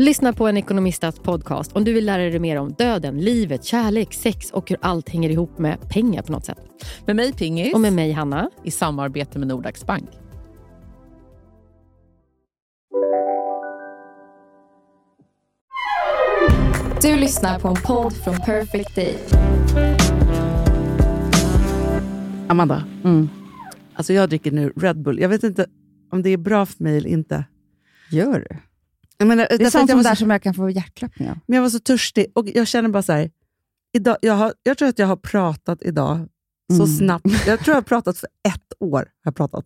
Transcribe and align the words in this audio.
Lyssna 0.00 0.32
på 0.32 0.48
en 0.48 0.56
ekonomistats 0.56 1.18
podcast 1.18 1.72
om 1.72 1.84
du 1.84 1.92
vill 1.92 2.06
lära 2.06 2.22
dig 2.22 2.38
mer 2.38 2.56
om 2.56 2.72
döden, 2.72 3.18
livet, 3.18 3.64
kärlek, 3.64 4.14
sex 4.14 4.50
och 4.50 4.70
hur 4.70 4.78
allt 4.80 5.08
hänger 5.08 5.30
ihop 5.30 5.58
med 5.58 5.88
pengar 5.88 6.22
på 6.22 6.32
något 6.32 6.44
sätt. 6.44 6.58
Med 7.06 7.16
mig 7.16 7.32
Pingis. 7.32 7.74
Och 7.74 7.80
med 7.80 7.92
mig 7.92 8.12
Hanna. 8.12 8.50
I 8.64 8.70
samarbete 8.70 9.38
med 9.38 9.48
Nordax 9.48 9.86
Bank. 9.86 10.10
Du 17.02 17.16
lyssnar 17.16 17.58
på 17.58 17.68
en 17.68 17.76
podd 17.84 18.12
från 18.12 18.36
Perfect 18.36 18.94
Day. 18.94 19.18
Amanda, 22.48 22.84
mm. 23.04 23.28
alltså 23.94 24.12
jag 24.12 24.28
dricker 24.28 24.50
nu 24.50 24.72
Red 24.76 25.02
Bull. 25.02 25.18
Jag 25.18 25.28
vet 25.28 25.42
inte 25.42 25.66
om 26.10 26.22
det 26.22 26.30
är 26.30 26.36
bra 26.36 26.66
för 26.66 26.84
mig 26.84 26.96
eller 26.96 27.10
inte. 27.10 27.44
Gör 28.10 28.46
du? 28.50 28.67
Menar, 29.24 29.46
det 29.50 29.64
är 29.64 29.70
sånt 29.70 29.90
som 29.90 30.02
så, 30.02 30.08
där 30.08 30.14
som 30.14 30.30
jag 30.30 30.42
kan 30.42 30.54
få 30.54 30.70
hjärtklappning 30.70 31.30
av. 31.30 31.38
Men 31.46 31.56
jag 31.56 31.62
var 31.62 31.70
så 31.70 31.78
törstig 31.78 32.26
och 32.34 32.48
jag 32.48 32.66
känner 32.66 32.88
bara 32.88 33.02
så 33.02 33.12
här, 33.12 33.30
idag, 33.92 34.16
jag, 34.20 34.34
har, 34.34 34.54
jag 34.62 34.78
tror 34.78 34.88
att 34.88 34.98
jag 34.98 35.06
har 35.06 35.16
pratat 35.16 35.82
idag 35.82 36.28
så 36.70 36.84
mm. 36.84 36.86
snabbt. 36.86 37.46
Jag 37.46 37.58
tror 37.58 37.68
jag 37.68 37.74
har 37.74 37.82
pratat 37.82 38.18
för 38.18 38.28
ett 38.48 38.72
år. 38.80 39.08
Har 39.24 39.32
pratat. 39.32 39.64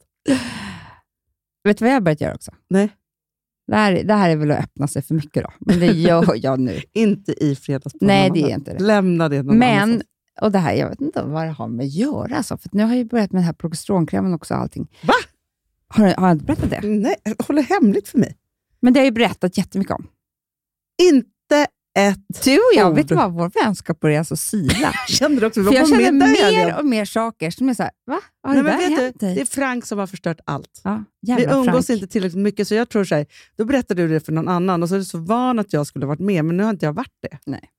Vet 1.64 1.78
du 1.78 1.84
vad 1.84 1.90
jag 1.90 1.96
har 1.96 2.00
börjat 2.00 2.20
göra 2.20 2.34
också? 2.34 2.52
Nej. 2.70 2.90
Det 3.66 3.76
här, 3.76 4.04
det 4.04 4.14
här 4.14 4.30
är 4.30 4.36
väl 4.36 4.50
att 4.50 4.58
öppna 4.58 4.88
sig 4.88 5.02
för 5.02 5.14
mycket 5.14 5.42
då, 5.42 5.52
men 5.58 5.80
det 5.80 5.86
gör 5.86 6.32
jag 6.44 6.60
nu. 6.60 6.80
inte 6.92 7.44
i 7.44 7.56
Fredagspodden. 7.56 8.08
Nej, 8.08 8.30
det 8.30 8.42
är 8.42 8.54
inte 8.54 8.72
det. 8.72 8.84
Lämna 8.84 9.28
det 9.28 9.42
någon 9.42 9.58
Men, 9.58 10.02
och 10.40 10.52
det 10.52 10.58
här, 10.58 10.74
jag 10.74 10.88
vet 10.88 11.00
inte 11.00 11.22
vad 11.22 11.46
det 11.46 11.50
har 11.50 11.68
med 11.68 11.84
att 11.84 11.92
göra. 11.92 12.36
Alltså, 12.36 12.56
för 12.56 12.70
nu 12.72 12.84
har 12.84 12.94
jag 12.94 13.06
börjat 13.06 13.32
med 13.32 13.38
den 13.40 13.46
här 13.46 13.52
progesteronkrämen 13.52 14.34
också. 14.34 14.54
Allting. 14.54 14.88
Va? 15.02 15.14
Har, 15.88 16.04
har 16.04 16.28
jag 16.28 16.32
inte 16.32 16.44
berättat 16.44 16.70
det? 16.70 16.80
Nej, 16.82 17.16
håll 17.46 17.56
det 17.56 17.62
hemligt 17.62 18.08
för 18.08 18.18
mig. 18.18 18.36
Men 18.82 18.92
det 18.92 19.00
har 19.00 19.04
jag 19.04 19.10
ju 19.10 19.14
berättat 19.14 19.58
jättemycket 19.58 19.94
om. 19.94 20.06
Inte 21.02 21.66
ett 21.98 22.44
Du 22.44 22.56
och 22.56 22.62
jag, 22.74 22.90
ord. 22.90 22.96
vet 22.96 23.08
du 23.08 23.14
vad? 23.14 23.32
Vår 23.32 23.50
vänskap 23.64 24.00
börjar 24.00 24.24
så 24.24 24.36
sila. 24.36 24.92
kände 25.08 25.40
det 25.40 25.46
också. 25.46 25.64
För 25.64 25.72
jag 25.74 25.88
känner 25.88 26.12
mer 26.12 26.78
och 26.78 26.84
mer 26.84 27.04
saker 27.04 27.50
som 27.50 27.68
är 27.68 27.74
så 27.74 27.82
här, 27.82 27.92
va? 28.06 28.20
Har 28.42 28.54
Nej, 28.54 28.62
det 28.62 28.68
men 28.88 28.96
vet 28.96 29.20
du, 29.20 29.34
Det 29.34 29.40
är 29.40 29.44
Frank 29.44 29.86
som 29.86 29.98
har 29.98 30.06
förstört 30.06 30.40
allt. 30.46 30.80
Ja, 30.84 31.04
Vi 31.20 31.44
umgås 31.44 31.86
Frank. 31.86 31.90
inte 31.90 32.06
tillräckligt 32.06 32.42
mycket, 32.42 32.68
så 32.68 32.74
jag 32.74 32.88
tror 32.88 33.04
så 33.04 33.14
här, 33.14 33.26
då 33.56 33.64
berättar 33.64 33.94
du 33.94 34.08
det 34.08 34.20
för 34.20 34.32
någon 34.32 34.48
annan 34.48 34.82
och 34.82 34.88
så 34.88 34.94
är 34.94 34.98
du 34.98 35.04
så 35.04 35.18
van 35.18 35.58
att 35.58 35.72
jag 35.72 35.86
skulle 35.86 36.06
varit 36.06 36.20
med, 36.20 36.44
men 36.44 36.56
nu 36.56 36.62
har 36.62 36.70
inte 36.70 36.86
jag 36.86 36.92
varit 36.92 37.18
det. 37.22 37.38
Nej. 37.46 37.70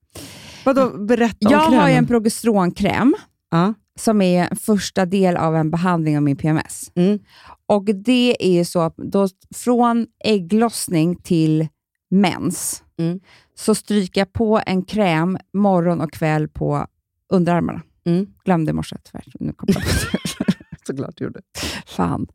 Vadå, 0.64 0.90
berätta 0.90 1.36
Jag 1.40 1.68
om 1.68 1.74
har 1.74 1.88
ju 1.88 1.94
en 1.94 2.06
progesteronkräm 2.06 3.14
ja. 3.50 3.74
som 3.98 4.22
är 4.22 4.54
första 4.54 5.06
del 5.06 5.36
av 5.36 5.56
en 5.56 5.70
behandling 5.70 6.16
av 6.16 6.22
min 6.22 6.36
PMS. 6.36 6.90
Mm. 6.94 7.18
Och 7.66 7.84
Det 7.84 8.36
är 8.40 8.52
ju 8.52 8.64
så 8.64 8.80
att 8.80 8.96
då, 8.96 9.28
från 9.54 10.06
ägglossning 10.24 11.16
till 11.16 11.68
mens 12.10 12.82
mm. 12.98 13.20
så 13.54 13.74
stryker 13.74 14.20
jag 14.20 14.32
på 14.32 14.60
en 14.66 14.82
kräm 14.82 15.38
morgon 15.52 16.00
och 16.00 16.12
kväll 16.12 16.48
på 16.48 16.86
underarmarna. 17.32 17.82
Mm. 18.04 18.26
Glömde 18.44 18.70
i 18.70 18.72
morse 18.72 18.96
tyvärr. 19.04 19.24
Nu 19.40 19.52
kom 19.52 19.68
jag 19.72 19.82
Såklart 20.86 21.16
du 21.16 21.24
gjorde. 21.24 21.40
Fan. 21.86 22.26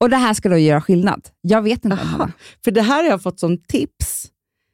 Och 0.00 0.10
det 0.10 0.16
här 0.16 0.34
ska 0.34 0.48
då 0.48 0.56
göra 0.56 0.80
skillnad. 0.80 1.28
Jag 1.40 1.62
vet 1.62 1.84
inte. 1.84 1.96
Aha, 1.96 2.30
för 2.64 2.70
det 2.70 2.82
här 2.82 3.04
har 3.04 3.10
jag 3.10 3.22
fått 3.22 3.40
som 3.40 3.58
tips 3.58 4.26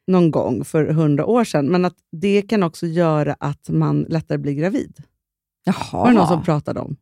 någon 0.07 0.31
gång 0.31 0.65
för 0.65 0.87
hundra 0.87 1.27
år 1.27 1.45
sedan, 1.45 1.67
men 1.67 1.85
att 1.85 1.97
det 2.13 2.43
kan 2.43 2.63
också 2.63 2.87
göra 2.87 3.37
att 3.41 3.69
man 3.69 4.03
lättare 4.03 4.39
blir 4.39 4.53
gravid. 4.53 5.03
Jaha. 5.65 5.75
Var 5.93 6.09
det 6.09 6.15
någon 6.15 6.29
som 6.29 6.43
pratade 6.43 6.81
om? 6.81 6.97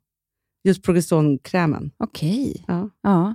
Just 0.65 0.83
progesteronkrämen. 0.83 1.91
Okej. 1.99 2.51
Okay. 2.51 2.65
Ja. 2.77 2.91
ja. 3.03 3.35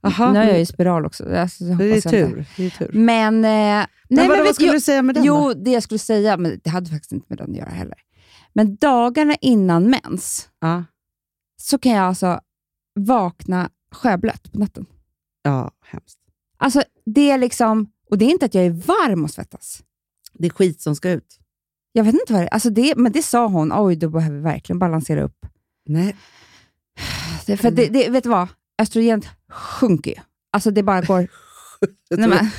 Aha, 0.00 0.32
nu 0.32 0.38
har 0.38 0.46
jag 0.46 0.58
ju 0.58 0.66
spiral 0.66 1.06
också. 1.06 1.36
Alltså, 1.36 1.64
det, 1.64 1.84
är 1.84 2.00
tur, 2.00 2.46
det 2.56 2.66
är 2.66 2.70
tur. 2.70 2.90
Men, 2.92 3.34
eh, 3.34 3.50
nej, 3.50 3.86
men, 4.08 4.28
men 4.28 4.44
vad 4.44 4.54
skulle 4.54 4.72
du 4.72 4.80
säga 4.80 5.02
med 5.02 5.14
den? 5.14 5.24
Jo, 5.24 5.36
då? 5.36 5.54
det 5.54 5.70
jag 5.70 5.82
skulle 5.82 5.98
säga, 5.98 6.36
men 6.36 6.60
det 6.64 6.70
hade 6.70 6.90
faktiskt 6.90 7.12
inte 7.12 7.26
med 7.28 7.38
den 7.38 7.50
att 7.50 7.56
göra 7.56 7.70
heller. 7.70 7.98
Men 8.52 8.76
dagarna 8.76 9.34
innan 9.40 9.90
mens 9.90 10.48
ja. 10.60 10.84
så 11.60 11.78
kan 11.78 11.92
jag 11.92 12.04
alltså 12.04 12.40
vakna 13.00 13.70
sjöblöt 13.92 14.52
på 14.52 14.58
natten. 14.58 14.86
Ja, 15.42 15.70
hemskt. 15.84 16.18
Alltså, 16.58 16.82
det 17.06 17.30
är 17.30 17.38
liksom, 17.38 17.90
och 18.10 18.18
det 18.18 18.24
är 18.24 18.30
inte 18.30 18.46
att 18.46 18.54
jag 18.54 18.64
är 18.64 18.70
varm 18.70 19.24
och 19.24 19.30
svettas. 19.30 19.82
Det 20.32 20.46
är 20.46 20.50
skit 20.50 20.80
som 20.80 20.96
ska 20.96 21.10
ut. 21.10 21.38
Jag 21.92 22.04
vet 22.04 22.14
inte 22.14 22.32
vad 22.32 22.42
det 22.42 22.46
är. 22.46 22.54
Alltså 22.54 22.70
det, 22.70 22.94
men 22.96 23.12
det 23.12 23.22
sa 23.22 23.46
hon, 23.46 23.72
oj, 23.74 23.96
du 23.96 24.08
behöver 24.08 24.38
verkligen 24.38 24.78
balansera 24.78 25.22
upp. 25.22 25.46
Nej. 25.88 26.16
Det, 27.46 27.56
för 27.56 27.70
det, 27.70 27.88
det, 27.88 28.08
vet 28.08 28.24
du 28.24 28.30
vad? 28.30 28.48
Östrogen 28.82 29.22
sjunker 29.52 30.10
ju. 30.10 30.16
Alltså 30.52 30.70
det 30.70 30.82
bara 30.82 31.00
går... 31.00 31.28
Nej, 32.10 32.28
men, 32.28 32.50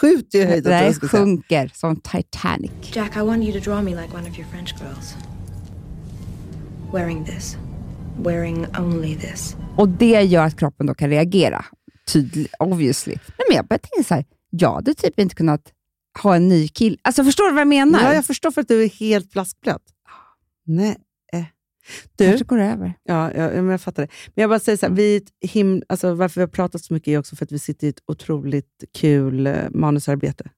skjuter 0.00 0.38
ju 0.38 0.44
höjden. 0.44 0.94
Det 1.00 1.08
sjunker 1.08 1.70
som 1.74 1.96
Titanic. 1.96 2.70
Jack, 2.92 3.16
I 3.16 3.20
want 3.20 3.44
you 3.44 3.60
to 3.60 3.70
draw 3.70 3.82
me 3.82 4.02
like 4.02 4.16
one 4.16 4.30
of 4.30 4.38
your 4.38 4.48
French 4.50 4.74
girls. 4.80 5.14
Wearing 6.92 7.24
this. 7.24 7.56
Wearing 8.22 8.66
only 8.78 9.16
this. 9.16 9.56
Och 9.76 9.88
det 9.88 10.22
gör 10.22 10.44
att 10.44 10.58
kroppen 10.58 10.86
då 10.86 10.94
kan 10.94 11.10
reagera. 11.10 11.64
Tydligt, 12.12 12.54
obviously. 12.58 13.16
Men 13.48 13.56
jag 13.56 13.66
börjar 13.66 13.78
tänka 13.78 14.08
så 14.08 14.14
här, 14.14 14.24
jag 14.50 14.74
hade 14.74 14.94
typ 14.94 15.18
inte 15.20 15.34
kunnat 15.34 15.72
ha 16.22 16.36
en 16.36 16.48
ny 16.48 16.68
kille. 16.68 16.96
Alltså 17.02 17.24
förstår 17.24 17.44
du 17.44 17.50
vad 17.52 17.60
jag 17.60 17.68
menar? 17.68 18.02
Ja, 18.02 18.14
jag 18.14 18.26
förstår 18.26 18.50
för 18.50 18.60
att 18.60 18.68
du 18.68 18.84
är 18.84 18.88
helt 18.88 19.32
flaskblöt. 19.32 19.82
Nej. 20.66 20.96
Du, 22.16 22.24
kanske 22.24 22.44
går 22.44 22.58
över. 22.58 22.94
Ja, 23.02 23.32
ja, 23.34 23.48
men 23.48 23.68
jag 23.68 23.80
fattar 23.80 24.02
det. 24.02 24.08
Men 24.34 24.42
jag 24.42 24.50
bara 24.50 24.60
säger 24.60 24.76
så 24.76 24.86
här, 24.86 24.92
vi 24.92 25.24
him, 25.40 25.82
alltså 25.88 26.14
varför 26.14 26.40
vi 26.40 26.42
har 26.42 26.48
pratat 26.48 26.84
så 26.84 26.94
mycket 26.94 27.08
är 27.08 27.18
också 27.18 27.36
för 27.36 27.44
att 27.44 27.52
vi 27.52 27.58
sitter 27.58 27.86
i 27.86 27.90
ett 27.90 28.02
otroligt 28.06 28.84
kul 28.94 29.46
uh, 29.46 29.56
manusarbete. 29.70 30.50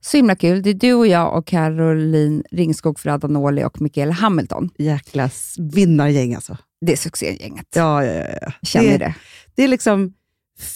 Så 0.00 0.16
himla 0.16 0.36
kul. 0.36 0.62
Det 0.62 0.70
är 0.70 0.74
du 0.74 0.94
och 0.94 1.06
jag 1.06 1.38
och 1.38 1.46
Caroline 1.46 2.44
Ringskog 2.50 2.98
för 3.00 3.10
Adanoli 3.10 3.64
och 3.64 3.80
Mikael 3.80 4.10
Hamilton. 4.10 4.70
Jäkla 4.78 5.30
vinnargäng 5.58 6.34
alltså. 6.34 6.56
Det 6.80 6.92
är 6.92 6.96
succégänget. 6.96 7.66
Ja, 7.74 8.04
ja. 8.04 8.24
ja. 8.40 8.52
Känner 8.62 8.98
det, 8.98 8.98
det. 8.98 9.14
Det 9.54 9.62
är 9.64 9.68
liksom 9.68 10.14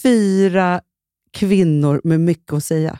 fyra 0.02 0.80
kvinnor 1.32 2.00
med 2.04 2.20
mycket 2.20 2.52
att 2.52 2.64
säga. 2.64 2.98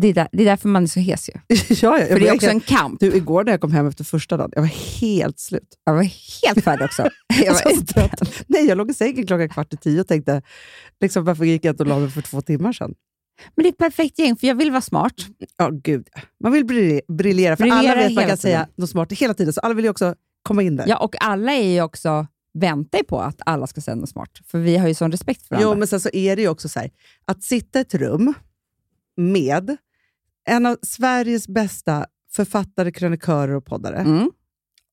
Det 0.00 0.08
är, 0.08 0.14
där, 0.14 0.28
det 0.32 0.42
är 0.42 0.46
därför 0.46 0.68
man 0.68 0.82
är 0.82 0.86
så 0.86 1.00
hes 1.00 1.28
ju. 1.28 1.32
ja, 1.68 1.98
ja, 1.98 2.06
För 2.06 2.20
det 2.20 2.28
är 2.28 2.34
också 2.34 2.50
en 2.50 2.60
kamp. 2.60 3.00
Du, 3.00 3.14
igår 3.16 3.44
när 3.44 3.52
jag 3.52 3.60
kom 3.60 3.72
hem 3.72 3.86
efter 3.86 4.04
första 4.04 4.36
dagen, 4.36 4.50
jag 4.54 4.62
var 4.62 5.00
helt 5.00 5.38
slut. 5.38 5.78
Jag 5.84 5.94
var 5.94 6.02
helt 6.42 6.64
färdig 6.64 6.84
också. 6.84 7.02
jag 7.44 7.52
var 7.52 7.74
så 7.74 7.84
trött. 7.84 8.44
Nej, 8.46 8.66
jag 8.66 8.78
låg 8.78 8.90
i 8.90 8.94
sängen 8.94 9.26
klockan 9.26 9.48
kvart 9.48 9.72
i 9.72 9.76
tio 9.76 10.00
och 10.00 10.08
tänkte, 10.08 10.42
liksom, 11.00 11.24
varför 11.24 11.44
gick 11.44 11.64
jag 11.64 11.72
inte 11.72 11.82
och 11.82 11.88
la 11.88 11.98
mig 11.98 12.10
för 12.10 12.22
två 12.22 12.40
timmar 12.40 12.72
sedan? 12.72 12.94
Men 13.54 13.62
det 13.62 13.68
är 13.68 13.72
ett 13.72 13.78
perfekt 13.78 14.18
gäng, 14.18 14.36
för 14.36 14.46
jag 14.46 14.54
vill 14.54 14.70
vara 14.70 14.80
smart. 14.80 15.14
Ja, 15.56 15.70
gud. 15.72 16.08
Man 16.40 16.52
vill 16.52 16.64
briljera, 16.64 17.00
briljera 17.08 17.56
för 17.56 17.64
briljera 17.64 17.92
alla 17.92 17.94
vet 17.94 18.14
man 18.14 18.26
kan 18.26 18.36
säga 18.36 18.68
något 18.76 18.90
smart 18.90 19.12
hela 19.12 19.34
tiden, 19.34 19.52
så 19.52 19.60
alla 19.60 19.74
vill 19.74 19.84
ju 19.84 19.90
också 19.90 20.14
komma 20.42 20.62
in 20.62 20.76
där. 20.76 20.88
Ja, 20.88 20.96
och 20.96 21.24
alla 21.24 21.52
är 21.52 21.72
ju 21.72 21.82
också 21.82 22.26
väntar 22.54 23.02
på 23.02 23.20
att 23.20 23.40
alla 23.46 23.66
ska 23.66 23.80
säga 23.80 23.94
något 23.94 24.08
smart, 24.08 24.30
för 24.46 24.58
vi 24.58 24.76
har 24.76 24.88
ju 24.88 24.94
sån 24.94 25.12
respekt 25.12 25.42
för 25.42 25.54
varandra. 25.54 25.72
Jo, 25.72 25.78
men 25.78 25.88
sen 25.88 26.00
så 26.00 26.10
är 26.12 26.36
det 26.36 26.42
ju 26.42 26.48
också 26.48 26.68
så 26.68 26.80
här, 26.80 26.90
att 27.24 27.42
sitta 27.42 27.78
i 27.78 27.82
ett 27.82 27.94
rum 27.94 28.34
med 29.16 29.76
en 30.46 30.66
av 30.66 30.76
Sveriges 30.82 31.48
bästa 31.48 32.06
författare, 32.32 32.92
krönikörer 32.92 33.54
och 33.54 33.64
poddare. 33.64 33.96
Mm. 33.96 34.30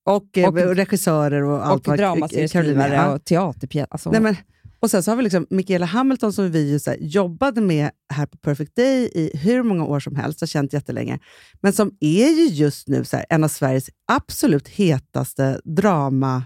Och, 0.05 0.37
och, 0.37 0.47
och, 0.47 0.75
regissörer 0.75 1.43
och 1.43 1.67
allt. 1.67 1.87
Och 1.87 1.97
dramaserieskrivare 1.97 3.13
och 3.13 3.25
teaterpjäser. 3.25 3.87
Alltså. 3.91 4.11
Nej, 4.11 4.21
men, 4.21 4.35
och 4.79 4.91
sen 4.91 5.03
så 5.03 5.11
har 5.11 5.15
vi 5.15 5.23
liksom 5.23 5.47
Michaela 5.49 5.85
Hamilton 5.85 6.33
som 6.33 6.51
vi 6.51 6.71
ju 6.71 6.79
så 6.79 6.89
här, 6.89 6.97
jobbade 7.01 7.61
med 7.61 7.91
här 8.13 8.25
på 8.25 8.37
Perfect 8.37 8.75
Day 8.75 9.11
i 9.13 9.37
hur 9.37 9.63
många 9.63 9.85
år 9.85 9.99
som 9.99 10.15
helst, 10.15 10.39
har 10.39 10.47
känt 10.47 10.73
jättelänge. 10.73 11.19
Men 11.61 11.73
som 11.73 11.91
är 11.99 12.29
ju 12.29 12.45
just 12.45 12.87
nu 12.87 13.05
så 13.05 13.17
här, 13.17 13.25
en 13.29 13.43
av 13.43 13.47
Sveriges 13.47 13.89
absolut 14.11 14.67
hetaste 14.67 15.61
drama 15.63 16.43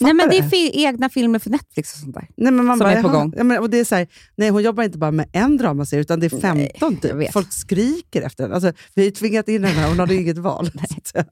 Nej, 0.00 0.14
men 0.14 0.28
det 0.28 0.38
är 0.38 0.48
fi 0.48 0.84
egna 0.84 1.08
filmer 1.08 1.38
för 1.38 1.50
Netflix 1.50 1.94
och 1.94 1.98
sånt 1.98 2.14
där. 2.14 2.28
Nej, 2.36 2.52
men 2.52 2.66
man 2.66 2.78
som 2.78 2.84
bara, 2.84 2.92
är 2.92 3.02
på 3.02 3.08
gång. 3.08 3.34
Ja, 3.36 3.44
men, 3.44 3.58
och 3.58 3.70
det 3.70 3.78
är 3.78 3.84
så 3.84 3.94
här, 3.94 4.06
nej, 4.36 4.50
hon 4.50 4.62
jobbar 4.62 4.84
inte 4.84 4.98
bara 4.98 5.10
med 5.10 5.28
en 5.32 5.56
dramaserie, 5.56 6.00
utan 6.00 6.20
det 6.20 6.26
är 6.26 6.40
15 6.40 6.96
nej, 7.02 7.26
typ. 7.26 7.32
Folk 7.32 7.52
skriker 7.52 8.22
efter 8.22 8.44
den. 8.44 8.52
Alltså, 8.52 8.72
vi 8.94 9.02
har 9.02 9.04
ju 9.04 9.10
tvingat 9.10 9.48
in 9.48 9.64
här, 9.64 9.88
hon 9.88 9.98
hade 9.98 10.14
ju 10.14 10.20
inget 10.20 10.38
val. 10.38 10.70
nej. 11.14 11.24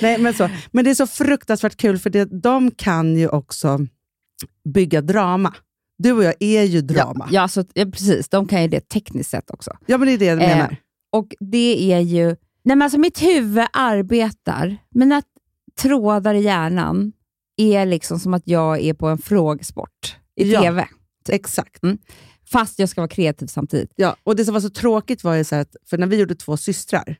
nej, 0.00 0.18
men, 0.18 0.34
så. 0.34 0.50
men 0.70 0.84
det 0.84 0.90
är 0.90 0.94
så 0.94 1.06
fruktansvärt 1.06 1.76
kul, 1.76 1.98
för 1.98 2.10
det, 2.10 2.24
de 2.24 2.70
kan 2.70 3.16
ju 3.16 3.28
också 3.28 3.78
bygga 4.74 5.00
drama. 5.00 5.54
Du 5.98 6.12
och 6.12 6.24
jag 6.24 6.34
är 6.40 6.62
ju 6.62 6.80
drama. 6.80 7.26
Ja, 7.30 7.34
ja, 7.34 7.42
alltså, 7.42 7.64
ja 7.74 7.84
precis. 7.84 8.28
De 8.28 8.46
kan 8.46 8.62
ju 8.62 8.68
det 8.68 8.88
tekniskt 8.88 9.30
sett 9.30 9.50
också. 9.50 9.70
Ja, 9.86 9.98
men 9.98 10.08
det 10.08 10.14
är 10.14 10.18
det 10.18 10.24
jag 10.24 10.42
eh, 10.42 10.48
menar. 10.48 10.76
Och 11.12 11.34
det 11.40 11.92
är 11.92 12.00
ju... 12.00 12.26
Nej, 12.26 12.76
men 12.76 12.82
alltså, 12.82 12.98
mitt 12.98 13.22
huvud 13.22 13.66
arbetar, 13.72 14.76
men 14.94 15.12
att 15.12 15.24
trådar 15.78 16.34
i 16.34 16.40
hjärnan 16.40 17.12
är 17.58 17.86
liksom 17.86 18.18
som 18.18 18.34
att 18.34 18.42
jag 18.44 18.80
är 18.80 18.94
på 18.94 19.08
en 19.08 19.18
frågesport 19.18 20.16
i 20.36 20.52
Ja. 20.52 20.60
TV. 20.62 20.88
Exakt. 21.28 21.82
Fast 22.52 22.78
jag 22.78 22.88
ska 22.88 23.00
vara 23.00 23.08
kreativ 23.08 23.46
samtidigt. 23.46 23.92
Ja, 23.96 24.16
och 24.24 24.36
Det 24.36 24.44
som 24.44 24.54
var 24.54 24.60
så 24.60 24.70
tråkigt 24.70 25.24
var 25.24 25.34
ju 25.34 25.44
så 25.44 25.56
att, 25.56 25.76
för 25.86 25.98
när 25.98 26.06
vi 26.06 26.16
gjorde 26.16 26.34
Två 26.34 26.56
systrar, 26.56 27.16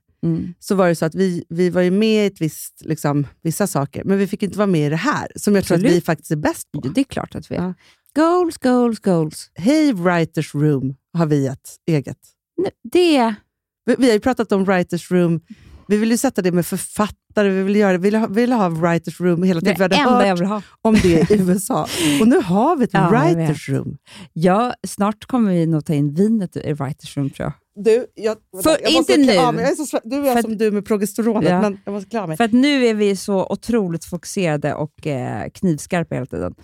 så 0.58 0.74
var 0.74 0.88
det 0.88 0.94
så 0.94 1.04
att 1.04 1.14
vi, 1.14 1.44
vi 1.48 1.70
var 1.70 1.82
ju 1.82 1.90
med 1.90 2.24
i 2.24 2.26
ett 2.26 2.40
visst, 2.40 2.82
liksom, 2.84 3.26
vissa 3.42 3.66
saker, 3.66 4.04
men 4.04 4.18
vi 4.18 4.26
fick 4.26 4.42
inte 4.42 4.58
vara 4.58 4.66
med 4.66 4.86
i 4.86 4.90
det 4.90 4.96
här, 4.96 5.32
som 5.36 5.54
jag 5.54 5.64
tror 5.64 5.74
att 5.74 5.80
Absolut. 5.80 5.96
vi 5.96 6.00
faktiskt 6.00 6.30
är 6.30 6.36
bäst 6.36 6.72
på. 6.72 6.80
Det 6.80 7.00
är 7.00 7.04
klart 7.04 7.34
att 7.34 7.50
vi 7.50 7.54
är. 7.56 7.62
Ja. 7.62 7.74
Goals, 8.14 8.58
goals, 8.58 8.98
goals. 8.98 9.50
Hej 9.54 9.92
Writers 9.92 10.54
Room 10.54 10.94
har 11.12 11.26
vi 11.26 11.46
ett 11.46 11.76
eget. 11.86 12.18
Det 12.92 13.34
Vi, 13.84 13.94
vi 13.98 14.06
har 14.06 14.12
ju 14.14 14.20
pratat 14.20 14.52
om 14.52 14.64
Writers 14.64 15.10
Room, 15.10 15.40
vi 15.88 15.96
vill 15.96 16.10
ju 16.10 16.16
sätta 16.16 16.42
det 16.42 16.52
med 16.52 16.66
författare, 16.66 17.48
vi 17.48 17.62
vill, 17.62 17.76
göra, 17.76 17.92
vi 17.92 17.98
vill, 18.02 18.14
ha, 18.14 18.26
vi 18.26 18.40
vill 18.40 18.52
ha 18.52 18.68
Writers 18.68 19.20
Room 19.20 19.42
hela 19.42 19.60
det 19.60 19.74
tiden. 19.74 19.82
är 19.82 19.88
Vi 19.88 19.94
det 19.96 20.10
hade 20.10 20.26
hört 20.46 20.48
ha. 20.48 20.62
om 20.82 20.94
det 20.94 21.30
i 21.30 21.38
USA. 21.38 21.86
Och 22.20 22.28
nu 22.28 22.40
har 22.40 22.76
vi 22.76 22.84
ett 22.84 22.90
Ja, 22.92 23.08
Writers 23.10 23.68
Room. 23.68 23.96
Ja, 24.32 24.74
snart 24.86 25.24
kommer 25.24 25.52
vi 25.52 25.66
nog 25.66 25.84
ta 25.84 25.94
in 25.94 26.14
vinet 26.14 26.56
i 26.56 26.72
Writers 26.72 27.16
Room 27.16 27.30
tror 27.30 27.44
jag. 27.46 27.84
Du, 27.84 28.06
jag, 28.14 28.36
För- 28.62 28.78
jag 28.82 28.90
inte 28.90 29.16
nu. 29.16 29.32
Jag 29.32 29.60
är 29.60 29.74
så, 29.86 30.00
du 30.04 30.16
är 30.28 30.34
För 30.34 30.42
som 30.42 30.56
du 30.58 30.70
med 30.70 30.86
progesteronet, 30.86 31.50
Ja. 31.50 31.60
men 31.60 31.78
jag 31.84 31.92
måste 31.92 32.20
av 32.20 32.28
mig. 32.28 32.36
För 32.36 32.44
att 32.44 32.52
nu 32.52 32.86
är 32.86 32.94
vi 32.94 33.16
så 33.16 33.46
otroligt 33.50 34.04
fokuserade 34.04 34.74
och 34.74 35.06
eh, 35.06 35.48
knivskarpa 35.54 36.14
hela 36.14 36.26
tiden. 36.26 36.54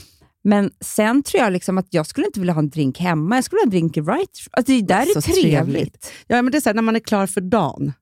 Men 0.44 0.71
sen 0.81 1.23
tror 1.23 1.43
jag 1.43 1.53
liksom 1.53 1.79
att 1.79 1.87
jag 1.91 2.06
skulle 2.06 2.26
inte 2.26 2.41
vilja 2.41 2.53
ha 2.55 2.59
en 2.61 2.71
drink 2.71 2.99
hemma. 3.00 3.35
Jag 3.35 3.44
skulle 3.44 3.59
ha 3.61 3.65
en 3.65 3.71
drink 3.71 3.97
i 3.97 4.00
Writers 4.00 4.49
Alltså 4.53 4.73
det 4.73 4.81
där 4.82 5.00
är 5.03 5.21
Så 5.21 5.21
trevligt. 5.21 6.12
Ja, 6.26 6.43
men 6.43 6.53
det 6.53 6.59
är 6.59 6.61
så 6.61 6.69
här, 6.69 6.75
när 6.75 6.82
man 6.82 6.97
är 6.97 7.00
klar 7.00 7.26
för 7.26 7.41
dagen, 7.41 7.93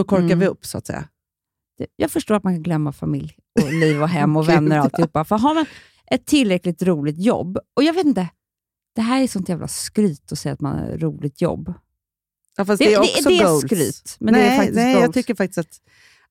då 0.00 0.04
korkar 0.04 0.24
Mm. 0.24 0.38
vi 0.38 0.46
upp 0.46 0.66
så 0.66 0.78
att 0.78 0.86
säga. 0.86 1.08
Det- 1.78 1.86
Jag 1.96 2.10
förstår 2.10 2.34
att 2.34 2.44
man 2.44 2.54
kan 2.54 2.62
glömma 2.62 2.92
familj 2.92 3.36
och 3.62 3.72
liv 3.72 4.02
och 4.02 4.08
hem 4.08 4.36
och 4.36 4.48
vänner 4.48 4.78
och 4.78 4.84
alltihopa. 4.84 5.24
För 5.24 5.38
har 5.38 5.54
man 5.54 5.66
ett 6.10 6.26
tillräckligt 6.26 6.82
roligt 6.82 7.18
jobb, 7.18 7.58
och 7.76 7.82
jag 7.82 7.92
vet 7.94 8.06
inte, 8.06 8.28
det 8.94 9.00
här 9.02 9.22
är 9.22 9.26
sånt 9.26 9.48
jävla 9.48 9.68
skryt 9.68 10.32
att 10.32 10.38
säga 10.38 10.52
att 10.52 10.60
man 10.60 10.78
har 10.78 10.86
ett 10.88 11.02
roligt 11.02 11.40
jobb. 11.40 11.74
Ja, 12.56 12.64
fast 12.64 12.78
Det, 12.78 12.84
det, 12.84 12.94
är 12.94 13.00
det, 13.00 13.00
också 13.18 13.28
det 13.28 13.38
är 13.38 13.44
goals. 13.46 13.60
skryt, 13.62 14.16
men 14.20 14.32
nej, 14.34 14.42
det 14.42 14.48
är 14.48 14.56
faktiskt 14.56 14.76
nej, 14.76 14.94
goals. 14.94 15.04
jag 15.04 15.14
tycker 15.14 15.34
faktiskt 15.34 15.58
att, 15.58 15.80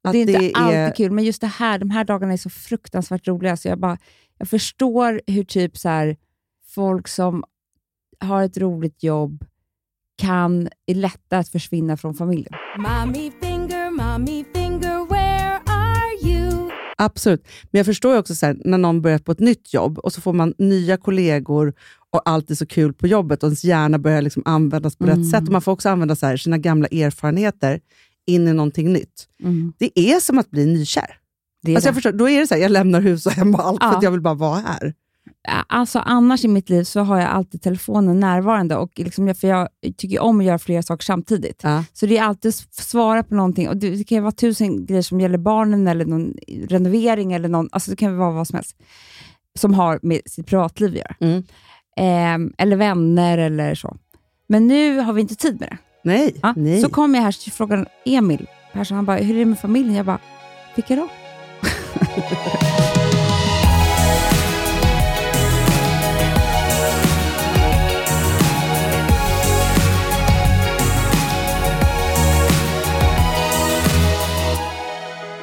att 0.03 0.11
det 0.11 0.17
är 0.17 0.21
inte 0.21 0.39
det 0.39 0.53
alltid 0.53 0.95
kul, 0.97 1.11
men 1.11 1.23
just 1.23 1.41
det 1.41 1.47
här, 1.47 1.79
de 1.79 1.89
här 1.89 2.03
dagarna 2.03 2.33
är 2.33 2.37
så 2.37 2.49
fruktansvärt 2.49 3.27
roliga. 3.27 3.57
Så 3.57 3.67
jag, 3.67 3.79
bara, 3.79 3.97
jag 4.37 4.47
förstår 4.49 5.21
hur 5.27 5.43
typ 5.43 5.77
så 5.77 5.89
här, 5.89 6.17
folk 6.67 7.07
som 7.07 7.43
har 8.19 8.43
ett 8.43 8.57
roligt 8.57 9.03
jobb 9.03 9.45
kan, 10.17 10.69
är 10.85 10.95
lätta 10.95 11.37
att 11.37 11.49
försvinna 11.49 11.97
från 11.97 12.15
familjen. 12.15 12.53
Finger, 12.75 13.48
mommy 14.19 14.45
finger, 14.53 15.05
where 15.09 15.59
are 15.65 16.29
you? 16.29 16.69
Absolut. 16.97 17.47
Men 17.71 17.79
jag 17.79 17.85
förstår 17.85 18.13
ju 18.13 18.19
också 18.19 18.35
så 18.35 18.45
här, 18.45 18.57
när 18.65 18.77
någon 18.77 19.01
börjar 19.01 19.19
på 19.19 19.31
ett 19.31 19.39
nytt 19.39 19.73
jobb 19.73 19.97
och 19.99 20.13
så 20.13 20.21
får 20.21 20.33
man 20.33 20.53
nya 20.57 20.97
kollegor 20.97 21.73
och 22.09 22.21
allt 22.25 22.51
är 22.51 22.55
så 22.55 22.65
kul 22.65 22.93
på 22.93 23.07
jobbet 23.07 23.43
och 23.43 23.47
ens 23.47 23.63
hjärna 23.63 23.99
börjar 23.99 24.21
liksom 24.21 24.43
användas 24.45 24.95
på 24.95 25.03
Mm. 25.03 25.17
rätt 25.19 25.29
sätt. 25.29 25.43
Och 25.43 25.49
man 25.51 25.61
får 25.61 25.71
också 25.71 25.89
använda 25.89 26.15
så 26.15 26.25
här, 26.25 26.37
sina 26.37 26.57
gamla 26.57 26.87
erfarenheter 26.87 27.79
in 28.27 28.47
i 28.47 28.53
någonting 28.53 28.93
nytt. 28.93 29.27
Det 29.77 29.99
är 29.99 30.19
som 30.19 30.39
att 30.39 30.51
bli 30.51 30.65
nykär. 30.65 31.15
Det 31.63 31.75
Alltså 31.75 31.85
det. 31.85 31.89
jag, 31.89 31.95
förstår, 31.95 32.11
då 32.11 32.29
är 32.29 32.39
det 32.39 32.47
så 32.47 32.53
här, 32.53 32.61
jag 32.61 32.71
lämnar 32.71 33.01
hus 33.01 33.25
och 33.25 33.31
hem 33.31 33.55
och 33.55 33.67
allt 33.67 33.83
för 33.83 33.89
Ja. 33.89 33.97
att 33.97 34.03
jag 34.03 34.11
vill 34.11 34.21
bara 34.21 34.33
vara 34.33 34.59
här. 34.59 34.93
Alltså 35.67 35.99
annars 35.99 36.45
i 36.45 36.47
mitt 36.47 36.69
liv 36.69 36.83
så 36.83 36.99
har 36.99 37.17
jag 37.19 37.29
alltid 37.29 37.61
telefonen 37.61 38.19
närvarande 38.19 38.75
och 38.75 38.91
liksom, 38.95 39.35
för 39.35 39.47
jag 39.47 39.67
tycker 39.97 40.19
om 40.19 40.39
att 40.39 40.45
göra 40.45 40.59
flera 40.59 40.83
saker 40.83 41.03
samtidigt. 41.03 41.61
Ja. 41.63 41.83
Så 41.93 42.05
det 42.05 42.17
är 42.17 42.23
alltid 42.23 42.49
s- 42.49 42.67
svara 42.71 43.23
på 43.23 43.35
någonting. 43.35 43.69
Och 43.69 43.77
det, 43.77 43.89
det 43.89 44.03
kan 44.03 44.23
vara 44.23 44.31
tusen 44.31 44.85
grejer 44.85 45.01
som 45.01 45.19
gäller 45.21 45.37
barnen 45.37 45.87
eller 45.87 46.05
någon 46.05 46.33
renovering 46.69 47.33
eller 47.33 47.49
någon, 47.49 47.69
alltså 47.71 47.91
det 47.91 47.97
kan 47.97 48.17
vara 48.17 48.31
vad 48.31 48.47
som 48.47 48.55
helst 48.55 48.75
som 49.59 49.73
har 49.73 49.99
med 50.01 50.21
sitt 50.25 50.47
privatliv 50.47 50.89
att 50.89 50.95
göra. 50.97 51.15
Mm. 51.19 51.43
Ehm, 51.97 52.53
eller 52.57 52.75
vänner 52.75 53.37
eller 53.37 53.75
så. 53.75 53.97
Men 54.47 54.67
nu 54.67 54.99
har 54.99 55.13
vi 55.13 55.21
inte 55.21 55.35
tid 55.35 55.59
med 55.59 55.69
det. 55.69 55.77
Nej, 56.03 56.35
Ja, 56.41 56.53
nej. 56.57 56.81
Så 56.81 56.89
kom 56.89 57.15
jag 57.15 57.21
här 57.21 57.31
till 57.43 57.51
frågan 57.51 57.85
Emil 58.05 58.47
Persson, 58.73 58.95
han 58.95 59.05
bara, 59.05 59.17
hur 59.17 59.35
är 59.35 59.39
det 59.39 59.45
med 59.45 59.59
familjen? 59.59 59.95
Jag 59.95 60.05
bara, 60.05 60.19
vilka 60.75 60.95
då? 60.95 61.07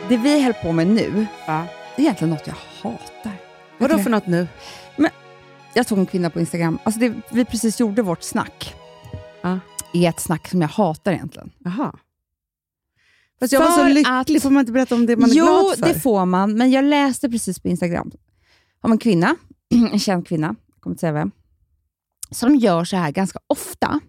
Det 0.08 0.17
vi 0.17 0.43
höll 0.43 0.55
på 0.55 0.73
med 0.73 0.87
nu, 0.87 1.26
det 1.47 1.53
är 1.53 1.67
egentligen 1.97 2.31
något 2.31 2.47
jag 2.47 2.55
hatar. 2.82 3.32
Vadå 3.79 3.99
för 3.99 4.11
något 4.11 4.26
nu? 4.26 4.49
Jag 5.75 5.87
tog 5.87 5.99
en 5.99 6.06
kvinna 6.06 6.31
på 6.31 6.41
Instagram. 6.41 6.79
Alltså 6.85 7.00
det, 7.00 7.14
vi 7.32 7.44
precis 7.44 7.81
gjorde 7.81 8.03
vårt 8.03 8.23
snack. 8.23 8.75
Ja. 9.43 9.58
är 9.93 10.08
ett 10.08 10.20
snack 10.20 10.49
som 10.49 10.61
jag 10.61 10.69
hatar 10.69 11.12
egentligen. 11.12 11.50
Jaha. 11.58 11.93
Fast 13.41 13.53
jag 13.53 13.61
var 13.61 13.70
så 13.70 13.76
För 13.76 13.88
lycklig, 13.88 14.37
att- 14.37 14.43
får 14.43 14.50
man 14.50 14.61
inte 14.61 14.73
berätta 14.73 14.94
om 14.94 15.06
det 15.06 15.17
man 15.17 15.31
är 15.31 15.35
jo, 15.35 15.44
glad 15.44 15.79
för? 15.79 15.87
det 15.94 16.00
får 16.00 16.25
man, 16.26 16.56
men 16.56 16.70
jag 16.70 16.85
läste 16.85 17.29
precis 17.31 17.58
på 17.58 17.69
Instagram 17.69 18.11
om 18.81 18.93
en 18.93 18.99
kvinna, 18.99 19.37
en 19.93 19.99
känd 19.99 20.26
kvinna, 20.29 20.55
jag 20.67 20.81
kommer 20.81 20.94
inte 20.94 21.00
säga 21.00 21.12
vem, 21.12 21.31
som 22.31 22.56
gör 22.56 22.85
så 22.85 22.97
här 22.97 23.11
ganska 23.11 23.38
ofta. 23.47 24.00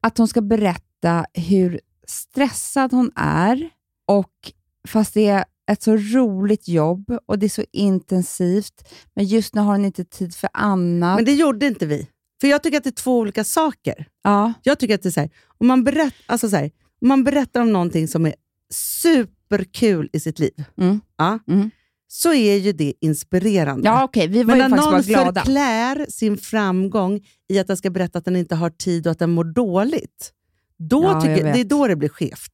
Att 0.00 0.18
hon 0.18 0.28
ska 0.28 0.40
berätta 0.40 1.24
hur 1.34 1.80
stressad 2.06 2.92
hon 2.92 3.10
är, 3.16 3.70
och 4.06 4.52
fast 4.88 5.14
det 5.14 5.26
är 5.26 5.44
ett 5.70 5.82
så 5.82 5.96
roligt 5.96 6.68
jobb 6.68 7.18
och 7.26 7.38
det 7.38 7.46
är 7.46 7.50
så 7.50 7.64
intensivt, 7.72 8.88
men 9.14 9.24
just 9.24 9.54
nu 9.54 9.60
har 9.60 9.72
hon 9.72 9.84
inte 9.84 10.04
tid 10.04 10.34
för 10.34 10.50
annat. 10.52 11.16
Men 11.16 11.24
det 11.24 11.32
gjorde 11.34 11.66
inte 11.66 11.86
vi. 11.86 12.08
För 12.40 12.48
jag 12.48 12.62
tycker 12.62 12.78
att 12.78 12.84
det 12.84 12.90
är 12.90 13.02
två 13.02 13.18
olika 13.18 13.44
saker. 13.44 14.08
ja. 14.24 14.52
Jag 14.62 14.78
tycker 14.78 14.94
att 14.94 15.02
det 15.02 15.08
är 15.08 15.10
så 15.10 15.20
här, 15.20 15.30
om 15.58 15.66
man, 15.66 15.84
berätt, 15.84 16.14
alltså 16.26 16.50
så 16.50 16.56
här, 16.56 16.70
om 17.00 17.08
man 17.08 17.24
berättar 17.24 17.60
om 17.60 17.72
någonting 17.72 18.08
som 18.08 18.26
är 18.26 18.34
superkul 18.72 20.08
i 20.12 20.20
sitt 20.20 20.38
liv, 20.38 20.64
Mm. 20.80 21.00
ja, 21.16 21.38
Mm. 21.48 21.70
så 22.08 22.32
är 22.32 22.56
ju 22.56 22.72
det 22.72 22.92
inspirerande. 23.00 23.88
Ja, 23.88 24.04
okej, 24.04 24.28
vi 24.28 24.42
var 24.42 24.56
Men 24.56 24.70
ju 24.70 24.76
när 24.76 24.76
någon 24.92 25.02
glada. 25.02 25.40
förklär 25.40 26.06
sin 26.08 26.38
framgång 26.38 27.20
i 27.48 27.58
att 27.58 27.66
den 27.66 27.76
ska 27.76 27.90
berätta 27.90 28.18
att 28.18 28.24
den 28.24 28.36
inte 28.36 28.54
har 28.54 28.70
tid 28.70 29.06
och 29.06 29.10
att 29.10 29.18
den 29.18 29.30
mår 29.30 29.44
dåligt, 29.44 30.32
då 30.78 31.02
Ja, 31.02 31.20
tycker, 31.20 31.44
det 31.52 31.60
är 31.60 31.64
då 31.64 31.86
det 31.86 31.96
blir 31.96 32.08
skevt. 32.08 32.52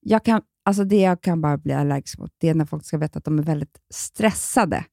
Jag 0.00 0.24
kan, 0.24 0.42
alltså 0.68 0.84
det 0.84 1.00
jag 1.00 1.20
kan 1.20 1.40
bara 1.40 1.58
bli 1.58 1.72
allergisk 1.72 2.18
mot, 2.18 2.32
det 2.38 2.48
är 2.48 2.54
när 2.54 2.64
folk 2.64 2.84
ska 2.84 2.98
veta 2.98 3.18
att 3.18 3.24
de 3.24 3.38
är 3.38 3.42
väldigt 3.42 3.78
stressade. 3.90 4.84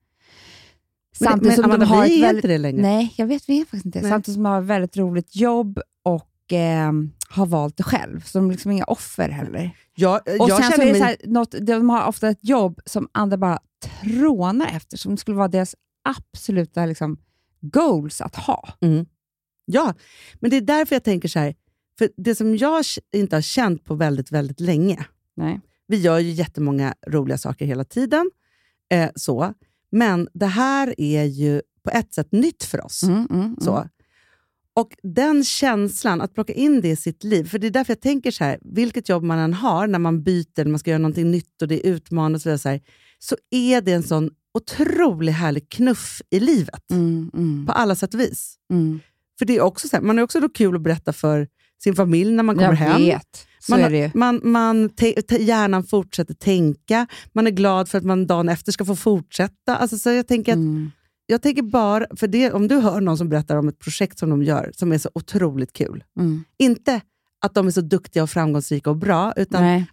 Men, 1.19 1.29
Samtidigt 1.29 1.47
men 1.47 1.55
som 1.55 1.65
Amanda, 1.65 1.85
de 1.85 1.91
har 1.91 2.05
vi 2.05 2.17
är 2.17 2.21
väldigt, 2.21 2.43
inte 2.43 2.47
det 2.47 2.57
längre. 2.57 2.81
Nej, 2.81 3.13
jag 3.17 3.27
vet, 3.27 3.49
vi 3.49 3.61
är 3.61 3.65
faktiskt 3.65 3.85
inte 3.85 3.99
det. 3.99 4.09
Samtidigt 4.09 4.35
som 4.35 4.43
de 4.43 4.49
har 4.49 4.61
ett 4.61 4.67
väldigt 4.67 4.97
roligt 4.97 5.35
jobb 5.35 5.79
och 6.03 6.53
eh, 6.53 6.91
har 7.29 7.45
valt 7.45 7.77
det 7.77 7.83
själv. 7.83 8.21
Så 8.21 8.37
de 8.37 8.47
är 8.47 8.51
liksom 8.51 8.71
inga 8.71 8.83
offer 8.83 9.29
heller. 9.29 9.77
Jag, 9.95 10.15
Och 10.15 10.49
jag 10.49 10.63
sen 10.63 10.71
så 10.71 10.81
är 10.81 10.85
det 10.85 10.91
mig... 10.91 11.01
så 11.01 11.05
här, 11.05 11.17
något, 11.25 11.55
de 11.61 11.89
har 11.89 12.07
ofta 12.07 12.29
ett 12.29 12.49
jobb 12.49 12.81
som 12.85 13.07
andra 13.11 13.37
bara 13.37 13.59
trånar 14.03 14.67
efter, 14.67 14.97
som 14.97 15.17
skulle 15.17 15.37
vara 15.37 15.47
deras 15.47 15.75
absoluta 16.03 16.85
liksom, 16.85 17.17
goals 17.61 18.21
att 18.21 18.35
ha. 18.35 18.69
Mm. 18.81 19.05
Ja, 19.65 19.93
men 20.39 20.51
det 20.51 20.57
är 20.57 20.61
därför 20.61 20.95
jag 20.95 21.03
tänker 21.03 21.27
så 21.27 21.39
här, 21.39 21.55
för 21.97 22.09
det 22.17 22.35
som 22.35 22.57
jag 22.57 22.83
inte 23.13 23.35
har 23.35 23.41
känt 23.41 23.83
på 23.85 23.95
väldigt, 23.95 24.31
väldigt 24.31 24.59
länge, 24.59 25.05
Nej. 25.35 25.59
vi 25.87 25.97
gör 25.97 26.19
ju 26.19 26.31
jättemånga 26.31 26.93
roliga 27.07 27.37
saker 27.37 27.65
hela 27.65 27.83
tiden, 27.83 28.31
eh, 28.91 29.09
så. 29.15 29.53
men 29.91 30.27
det 30.33 30.45
här 30.45 30.95
är 30.97 31.23
ju 31.23 31.61
på 31.83 31.89
ett 31.91 32.13
sätt 32.13 32.31
nytt 32.31 32.63
för 32.63 32.85
oss. 32.85 33.03
Mm, 33.03 33.27
mm, 33.29 33.41
mm. 33.41 33.55
Så. 33.61 33.87
Och 34.73 34.91
den 35.03 35.43
känslan, 35.43 36.21
att 36.21 36.33
plocka 36.33 36.53
in 36.53 36.81
det 36.81 36.89
i 36.89 36.95
sitt 36.95 37.23
liv, 37.23 37.43
för 37.49 37.59
det 37.59 37.67
är 37.67 37.71
därför 37.71 37.91
jag 37.93 38.01
tänker 38.01 38.31
så 38.31 38.43
här, 38.43 38.59
vilket 38.61 39.09
jobb 39.09 39.23
man 39.23 39.39
än 39.39 39.53
har, 39.53 39.87
när 39.87 39.99
man 39.99 40.23
byter, 40.23 40.65
man 40.65 40.79
ska 40.79 40.89
göra 40.91 40.99
någonting 41.01 41.31
nytt 41.31 41.61
och 41.61 41.67
det 41.67 41.87
är 41.87 41.91
utmanande, 41.93 42.35
och 42.35 42.41
så, 42.41 42.57
så, 42.57 42.69
här, 42.69 42.81
så 43.19 43.35
är 43.51 43.81
det 43.81 43.91
en 43.91 44.03
sån 44.03 44.29
otroligt 44.53 45.35
härlig 45.35 45.69
knuff 45.69 46.21
i 46.29 46.39
livet, 46.39 46.91
Mm, 46.91 47.31
mm, 47.33 47.65
på 47.65 47.71
alla 47.71 47.95
sätt 47.95 48.13
och 48.13 48.19
vis. 48.19 48.55
mm. 48.71 48.99
För 49.39 49.45
det 49.45 49.55
är 49.55 49.61
också 49.61 49.87
så 49.87 49.95
här, 49.95 50.03
man 50.03 50.19
är 50.19 50.23
också 50.23 50.39
då 50.39 50.49
kul 50.49 50.75
att 50.75 50.81
berätta 50.81 51.13
för 51.13 51.47
sin 51.83 51.95
familj 51.95 52.31
när 52.31 52.43
man 52.43 52.55
kommer 52.55 52.69
Jag 52.69 52.75
hem. 52.75 53.01
vet, 53.01 53.47
så 53.65 53.71
Man, 53.71 53.81
man, 54.13 54.51
man, 54.51 54.89
hjärnan 55.39 55.83
fortsätter 55.83 56.33
tänka, 56.33 57.07
man 57.33 57.47
är 57.47 57.51
glad 57.51 57.89
för 57.89 57.97
att 57.97 58.03
man 58.03 58.27
dagen 58.27 58.49
efter 58.49 58.71
ska 58.71 58.85
få 58.85 58.95
fortsätta. 58.95 59.75
Alltså, 59.77 59.97
så 59.97 60.09
jag 60.09 60.27
tänker 60.27 60.51
att 60.51 60.55
Mm. 60.57 60.91
jag 61.25 61.41
tänker 61.41 61.61
bara, 61.61 62.05
för 62.15 62.27
det, 62.27 62.51
om 62.51 62.67
du 62.67 62.75
hör 62.75 63.01
någon 63.01 63.17
som 63.17 63.29
berättar 63.29 63.55
om 63.57 63.67
ett 63.67 63.79
projekt 63.79 64.19
som 64.19 64.29
de 64.29 64.43
gör, 64.43 64.71
som 64.75 64.91
är 64.91 64.97
så 64.97 65.09
otroligt 65.13 65.73
kul. 65.73 66.03
Mm. 66.19 66.43
Inte 66.57 67.01
att 67.45 67.53
de 67.53 67.67
är 67.67 67.71
så 67.71 67.81
duktiga 67.81 68.23
och 68.23 68.29
framgångsrika 68.29 68.89
och 68.89 68.97
bra, 68.97 69.33
utan 69.35 69.61
Nej. 69.63 69.85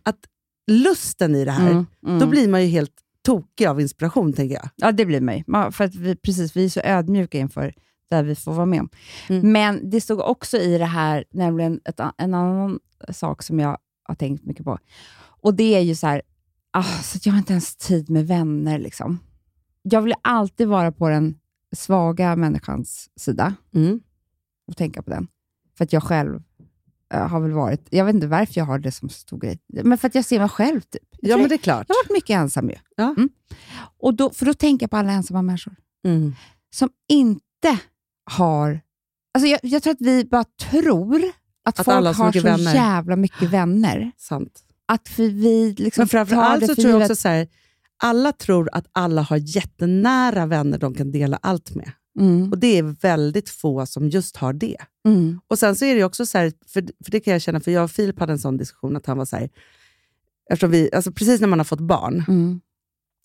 lusten 0.71 1.35
i 1.35 1.45
det 1.45 1.51
här. 1.51 1.71
Mm, 1.71 1.87
mm. 2.07 2.19
Då 2.19 2.27
blir 2.27 2.49
man 2.49 2.63
ju 2.63 2.69
helt 2.69 2.93
tokig 3.27 3.67
av 3.67 3.81
inspiration, 3.81 4.33
tänker 4.33 4.55
jag. 4.55 4.69
Ja, 4.77 4.93
det 4.93 5.07
blir 5.07 5.21
mig. 5.21 5.45
Man- 5.47 5.73
För 5.73 5.85
att 5.85 5.95
vi, 5.95 6.17
precis, 6.17 6.57
vi 6.57 6.65
är 6.65 6.69
så 6.69 6.81
ödmjuka 6.81 7.39
inför 7.39 7.75
det 8.17 8.23
vi 8.23 8.35
får 8.35 8.53
vara 8.53 8.67
med 8.67 8.81
om. 8.81 8.89
Mm. 9.29 9.53
Men 9.53 9.91
det 9.91 10.01
stod 10.01 10.21
också 10.21 10.57
i 10.59 10.79
det 10.79 10.85
här, 10.85 11.25
nämligen 11.31 11.81
ett, 11.85 12.01
en 12.19 12.35
annan 12.35 12.81
sak 13.11 13.43
som 13.43 13.61
jag 13.61 13.79
har 14.05 14.15
tänkt 14.15 14.45
mycket 14.45 14.65
på. 14.65 14.79
Och 15.41 15.55
det 15.55 15.75
är 15.75 15.81
ju 15.81 15.95
så 15.95 16.07
här, 16.07 16.23
ah, 16.71 16.83
så 17.03 17.19
jag 17.23 17.33
har 17.33 17.39
inte 17.39 17.53
ens 17.53 17.77
tid 17.77 18.11
med 18.11 18.27
vänner. 18.27 18.79
Liksom. 18.79 19.19
Jag 19.83 20.03
vill 20.03 20.15
alltid 20.23 20.69
vara 20.69 20.93
på 20.93 21.09
den 21.09 21.39
svaga 21.77 22.37
människans 22.37 23.11
sida 23.17 23.55
Mm. 23.75 24.01
och 24.67 24.77
tänka 24.77 25.03
på 25.03 25.11
den. 25.11 25.29
För 25.79 25.85
att 25.85 25.93
jag 25.93 26.03
själv 26.03 26.43
eh, 27.15 27.29
har 27.29 27.41
väl 27.41 27.53
varit, 27.53 27.87
jag 27.91 28.05
vet 28.05 28.15
inte 28.15 28.27
varför 28.27 28.53
jag 28.61 28.65
har 28.65 28.79
det 28.79 28.93
som 28.93 29.09
stor 29.09 29.39
grej, 29.39 29.59
men 29.69 29.99
för 29.99 30.09
att 30.09 30.15
jag 30.15 30.25
ser 30.25 30.39
mig 30.39 30.49
själv. 30.49 30.81
Typ. 30.81 31.03
Ja, 31.21 31.37
men 31.37 31.49
det 31.49 31.55
är 31.55 31.59
klart. 31.59 31.87
jag 31.89 31.95
har 31.95 32.05
varit 32.05 32.13
mycket 32.17 32.35
ensam 32.35 32.69
ju. 32.71 32.77
Ja. 32.97 33.15
Mm. 33.17 33.29
Och 33.99 34.15
då, 34.15 34.31
för 34.31 34.47
då 34.47 34.55
tänker 34.55 34.85
jag 34.85 34.91
på 34.91 34.97
alla 34.97 35.13
ensamma 35.13 35.43
människor 35.43 35.75
Mm. 36.05 36.35
som 36.75 36.91
inte 37.09 37.79
har... 38.31 38.81
Alltså 39.35 39.49
jag, 39.49 39.61
jag 39.63 39.83
tror 39.83 39.93
att 39.93 40.01
vi 40.01 40.25
bara 40.25 40.45
tror 40.45 41.23
att, 41.65 41.79
Att 41.81 41.85
folk 41.85 42.17
har 42.17 42.33
så 42.33 42.41
så 42.41 42.45
vänner. 42.47 42.75
jävla 42.75 43.17
mycket 43.17 43.51
vänner. 43.51 44.13
Sant. 44.17 44.63
Att 44.89 45.09
för 45.09 45.23
vi 45.23 45.75
liksom 45.79 46.01
Men 46.03 46.09
framför 46.09 46.35
tar 46.35 46.43
allt 46.43 46.61
det 46.61 46.67
så 46.67 46.75
tror 46.75 46.91
jag 46.91 47.01
också 47.03 47.17
så 47.17 47.29
här, 47.29 47.49
alla 48.03 48.33
tror 48.33 48.69
att 48.73 48.87
alla 48.93 49.23
har 49.23 49.37
jättenära 49.37 50.47
vänner 50.47 50.79
de 50.79 50.95
kan 50.95 51.13
dela 51.13 51.39
allt 51.43 51.75
med. 51.75 51.93
Mm, 52.21 52.51
Och 52.53 52.59
det 52.59 52.79
är 52.79 52.83
väldigt 52.83 53.49
få 53.51 53.87
som 53.87 54.09
just 54.09 54.37
har 54.37 54.53
det. 54.53 54.77
mm, 55.07 55.41
Och 55.49 55.59
Sen 55.59 55.77
så 55.77 55.85
är 55.85 55.95
det 55.95 56.05
också 56.05 56.27
så 56.27 56.39
här, 56.39 56.53
för, 56.67 56.83
för 57.05 57.11
det 57.11 57.21
kan 57.21 57.33
jag 57.33 57.43
känna, 57.43 57.61
för 57.61 57.71
jag 57.71 57.85
och 57.85 57.91
Filip 57.91 58.19
hade 58.21 58.33
en 58.33 58.39
sån 58.39 58.57
diskussion, 58.57 58.97
att 58.97 59.07
han 59.07 59.19
var 59.19 59.25
så 59.25 59.37
här, 59.37 59.51
eftersom 60.51 60.71
vi, 60.71 60.91
alltså 60.95 61.13
precis 61.13 61.41
när 61.41 61.49
man 61.49 61.59
har 61.59 61.65
fått 61.65 61.81
barn, 61.81 62.25
mm, 62.29 62.61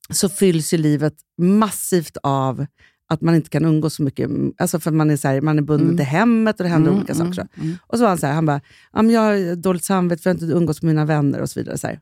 så 0.10 0.30
fylls 0.30 0.74
ju 0.74 0.78
livet 0.78 1.14
massivt 1.38 2.18
av 2.24 2.66
att 3.10 3.22
man 3.22 3.36
inte 3.36 3.50
kan 3.50 3.66
umgås 3.66 3.94
så 3.96 4.04
mycket. 4.04 4.30
Alltså 4.58 4.80
för 4.80 4.92
man 4.92 5.10
är, 5.10 5.18
så 5.18 5.28
här, 5.28 5.42
man 5.42 5.58
är 5.58 5.62
bunden 5.62 5.86
Mm. 5.88 5.98
till 5.98 6.06
hemmet 6.06 6.60
och 6.60 6.64
det 6.64 6.70
händer 6.70 6.90
mm, 6.90 7.00
olika 7.00 7.14
mm, 7.14 7.34
saker. 7.34 7.48
mm. 7.62 7.76
Och 7.88 7.98
så 7.98 8.02
var 8.02 8.10
han 8.10 8.18
så 8.18 8.28
här, 8.28 8.34
han 8.34 8.46
bara, 8.46 8.62
jag 8.94 9.22
har 9.22 9.56
dåligt 9.56 9.84
samvete 9.84 10.24
för 10.24 10.30
att 10.30 10.42
jag 10.42 10.50
inte 10.50 10.58
umgås 10.58 10.82
med 10.82 10.88
mina 10.96 11.06
vänner 11.06 11.42
och 11.42 11.50
så 11.50 11.60
vidare. 11.60 11.78
Så 11.78 11.88
här. 11.88 12.00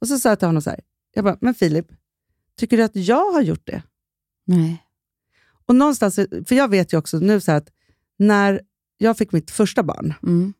Och 0.00 0.08
så 0.08 0.18
sa 0.18 0.28
jag 0.28 0.38
till 0.38 0.48
honom 0.48 0.62
så 0.62 0.70
här, 0.70 0.80
jag 1.14 1.24
bara, 1.24 1.36
men 1.40 1.54
Filip, 1.54 1.86
tycker 2.58 2.76
du 2.76 2.82
att 2.82 2.96
jag 2.96 3.32
har 3.32 3.40
gjort 3.42 3.66
det? 3.66 3.82
Nej. 4.46 4.82
Och 5.66 5.74
någonstans, 5.74 6.14
för 6.48 6.54
jag 6.54 6.68
vet 6.68 6.92
ju 6.92 6.96
också 6.98 7.18
nu 7.18 7.40
så 7.40 7.52
att 7.52 7.68
när 8.18 8.60
jag 8.98 9.16
fick 9.18 9.32
mitt 9.32 9.50
första 9.50 9.82
barn, 9.82 10.14
Mm, 10.22 10.52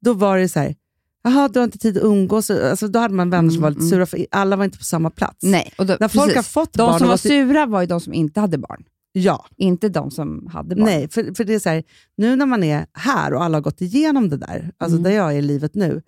då 0.00 0.12
var 0.14 0.38
det 0.38 0.48
så 0.48 0.60
här, 0.60 0.74
jaha, 1.22 1.48
du 1.48 1.58
har 1.58 1.64
inte 1.64 1.78
tid 1.78 1.96
att 1.96 2.02
umgås. 2.04 2.50
Alltså, 2.50 2.88
då 2.88 2.98
hade 2.98 3.14
man 3.14 3.30
vänner 3.30 3.50
som 3.50 3.56
Mm, 3.58 3.62
var 3.62 3.70
lite 3.70 3.80
mm. 3.80 3.90
sura, 3.90 4.06
för 4.06 4.26
alla 4.30 4.56
var 4.56 4.64
inte 4.64 4.78
på 4.78 4.84
samma 4.84 5.10
plats. 5.10 5.38
Nej. 5.42 5.72
Och 5.78 5.86
då, 5.86 5.96
När 6.00 6.08
folk 6.08 6.24
precis. 6.32 6.36
har 6.36 6.42
fått 6.62 6.72
de 6.72 6.86
barn... 6.90 6.98
som 6.98 7.08
var 7.08 7.16
sura 7.16 7.66
var 7.66 7.80
ju 7.80 7.86
de 7.86 8.00
som 8.00 8.12
inte 8.12 8.40
hade 8.40 8.58
barn, 8.58 8.84
Ja, 9.12 9.46
inte 9.56 9.88
de 9.88 10.10
som 10.10 10.46
hade 10.52 10.76
barn. 10.76 10.84
nej, 10.84 11.08
för, 11.08 11.34
för 11.34 11.44
det 11.44 11.54
är 11.54 11.58
så 11.58 11.68
här, 11.68 11.84
nu 12.16 12.36
när 12.36 12.46
man 12.46 12.62
är 12.64 12.86
här 12.92 13.34
och 13.34 13.44
alla 13.44 13.56
har 13.56 13.62
gått 13.62 13.80
igenom 13.80 14.28
det 14.28 14.36
där, 14.36 14.72
alltså 14.78 14.96
Mm. 14.98 15.02
där 15.02 15.10
jag 15.16 15.32
är 15.34 15.38
i 15.38 15.42
livet 15.42 15.74
nu, 15.74 16.02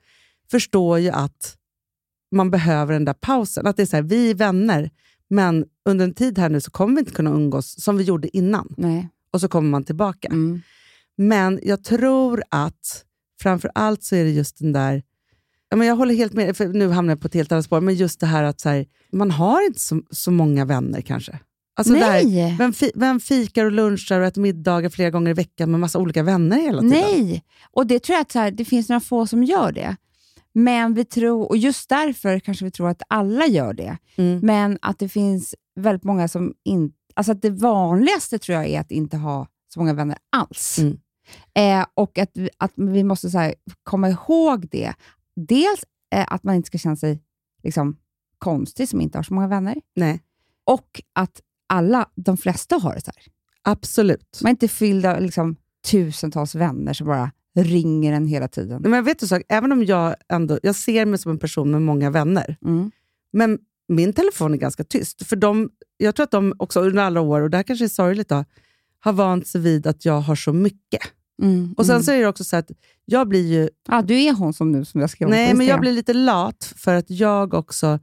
förstår 0.50 0.98
ju 0.98 1.10
att 1.10 1.56
man 2.34 2.50
behöver 2.50 2.92
den 2.92 3.04
där 3.04 3.14
pausen. 3.14 3.66
Att 3.66 3.76
det 3.76 3.82
är 3.82 3.86
så 3.86 3.96
här, 3.96 4.02
vi 4.02 4.30
är 4.30 4.34
vänner, 4.34 4.90
men 5.30 5.64
under 5.88 6.04
en 6.04 6.14
tid 6.14 6.38
här 6.38 6.48
nu 6.48 6.60
så 6.60 6.70
kommer 6.70 6.94
vi 6.94 6.98
inte 7.00 7.12
kunna 7.12 7.30
umgås 7.30 7.80
som 7.82 7.96
vi 7.96 8.04
gjorde 8.04 8.36
innan. 8.36 8.74
Nej. 8.76 9.08
Och 9.32 9.40
så 9.40 9.48
kommer 9.48 9.70
man 9.70 9.84
tillbaka. 9.84 10.28
Mm. 10.28 10.60
Men 11.16 11.60
jag 11.62 11.84
tror 11.84 12.42
att 12.50 13.04
framför 13.40 13.70
allt 13.74 14.02
så 14.02 14.16
är 14.16 14.24
det 14.24 14.30
just 14.30 14.58
den 14.58 14.72
där, 14.72 15.02
men 15.74 15.86
jag 15.86 15.96
håller 15.96 16.14
helt 16.14 16.32
med, 16.32 16.56
för 16.56 16.68
nu 16.68 16.88
hamnar 16.88 17.12
jag 17.12 17.20
på 17.20 17.26
ett 17.26 17.34
helt 17.34 17.52
annat 17.52 17.64
spår, 17.64 17.80
men 17.80 17.94
just 17.94 18.20
det 18.20 18.26
här 18.26 18.42
att 18.42 18.60
så 18.60 18.68
här, 18.68 18.86
man 19.12 19.30
har 19.30 19.66
inte 19.66 19.80
så, 19.80 20.02
så 20.10 20.30
många 20.30 20.64
vänner 20.64 21.00
kanske. 21.00 21.38
Alltså 21.74 21.92
Nej. 21.92 22.56
vem, 22.58 22.72
fi, 22.72 22.90
vem 22.94 23.20
fikar 23.20 23.64
och 23.64 23.72
lunchar 23.72 24.20
och 24.20 24.26
äter 24.26 24.42
middagar 24.42 24.88
flera 24.90 25.10
gånger 25.10 25.30
i 25.30 25.34
veckan 25.34 25.70
med 25.70 25.80
massa 25.80 25.98
olika 25.98 26.22
vänner 26.22 26.58
hela 26.60 26.80
tiden? 26.82 26.98
Nej, 27.00 27.44
och 27.70 27.86
det 27.86 27.98
tror 27.98 28.14
jag 28.14 28.20
att 28.22 28.32
så 28.32 28.38
här, 28.38 28.50
det 28.50 28.64
finns 28.64 28.88
några 28.88 29.00
få 29.00 29.26
som 29.26 29.44
gör 29.44 29.72
det. 29.72 29.96
Men 30.54 30.94
vi 30.94 31.04
tror, 31.04 31.48
och 31.48 31.56
just 31.56 31.88
därför 31.88 32.38
kanske 32.40 32.64
vi 32.64 32.70
tror 32.70 32.88
att 32.88 33.02
alla 33.08 33.46
gör 33.46 33.72
det, 33.74 33.98
Mm. 34.16 34.40
men 34.42 34.78
att 34.82 34.98
det 34.98 35.08
finns 35.08 35.54
väldigt 35.80 36.04
många 36.04 36.28
som 36.28 36.54
inte... 36.64 36.96
Alltså 37.14 37.32
att 37.32 37.42
det 37.42 37.50
vanligaste 37.50 38.38
tror 38.38 38.56
jag 38.58 38.66
är 38.68 38.80
att 38.80 38.90
inte 38.90 39.16
ha 39.16 39.46
så 39.74 39.80
många 39.80 39.94
vänner 39.94 40.18
alls. 40.36 40.78
Mm. 40.78 40.98
Eh, 41.54 41.86
och 41.94 42.18
att 42.18 42.30
att 42.58 42.72
vi 42.76 43.04
måste 43.04 43.30
så 43.30 43.38
här, 43.38 43.54
komma 43.82 44.08
ihåg 44.08 44.68
det. 44.70 44.94
Dels 45.36 45.84
eh, 46.14 46.24
att 46.28 46.42
man 46.44 46.54
inte 46.54 46.66
ska 46.66 46.78
känna 46.78 46.96
sig 46.96 47.22
liksom, 47.62 47.96
konstig 48.38 48.88
som 48.88 49.00
inte 49.00 49.18
har 49.18 49.22
så 49.22 49.34
många 49.34 49.48
vänner. 49.48 49.76
Nej, 49.96 50.20
Och 50.64 51.02
att 51.12 51.40
alla, 51.66 52.08
de 52.14 52.36
flesta 52.36 52.76
har 52.76 52.94
det 52.94 53.00
så 53.00 53.10
här. 53.16 53.24
absolut. 53.62 54.40
Man 54.42 54.48
är 54.48 54.50
inte 54.50 54.68
fylld 54.68 55.06
av 55.06 55.20
liksom, 55.20 55.56
tusentals 55.90 56.54
vänner 56.54 56.92
som 56.92 57.06
bara 57.06 57.30
ringer 57.54 58.12
en 58.12 58.26
hela 58.26 58.48
tiden. 58.48 58.82
Men 58.82 58.92
jag 58.92 59.02
vet 59.02 59.18
du 59.18 59.26
sak, 59.26 59.42
även 59.48 59.72
om 59.72 59.84
jag 59.84 60.14
ändå, 60.28 60.58
jag 60.62 60.74
ser 60.76 61.06
mig 61.06 61.18
som 61.18 61.32
en 61.32 61.38
person 61.38 61.70
med 61.70 61.82
många 61.82 62.10
vänner, 62.10 62.56
Mm. 62.64 62.90
men 63.32 63.58
min 63.88 64.12
telefon 64.12 64.52
är 64.54 64.58
ganska 64.58 64.84
tyst. 64.84 65.26
För 65.26 65.36
de, 65.36 65.70
jag 65.96 66.14
tror 66.14 66.24
att 66.24 66.30
de 66.30 66.54
också 66.58 66.80
under 66.80 67.02
alla 67.02 67.20
år, 67.20 67.40
och 67.40 67.50
det 67.50 67.56
här 67.56 67.64
kanske 67.64 67.84
är 67.84 67.88
sorgligt, 67.88 68.28
då, 68.28 68.44
har 69.00 69.12
vant 69.12 69.46
sig 69.46 69.60
vid 69.60 69.86
att 69.86 70.04
jag 70.04 70.20
har 70.20 70.34
så 70.36 70.52
mycket. 70.52 71.00
Mm. 71.42 71.74
Och 71.76 71.86
Sen 71.86 71.94
mm. 71.94 72.02
så 72.02 72.12
är 72.12 72.20
det 72.20 72.26
också 72.26 72.44
så 72.44 72.56
att 72.56 72.70
jag 73.04 73.28
blir 73.28 73.52
ju 73.52 73.68
Ja, 73.88 74.02
du 74.02 74.22
är 74.22 74.32
hon 74.32 74.52
som 74.52 74.72
nu 74.72 74.84
som 74.84 75.00
jag 75.00 75.10
skrev 75.10 75.28
Nej, 75.28 75.54
men 75.54 75.66
jag 75.66 75.80
blir 75.80 75.92
lite 75.92 76.14
lat 76.14 76.72
för 76.76 76.94
att 76.94 77.10
jag 77.10 77.54
också, 77.54 77.98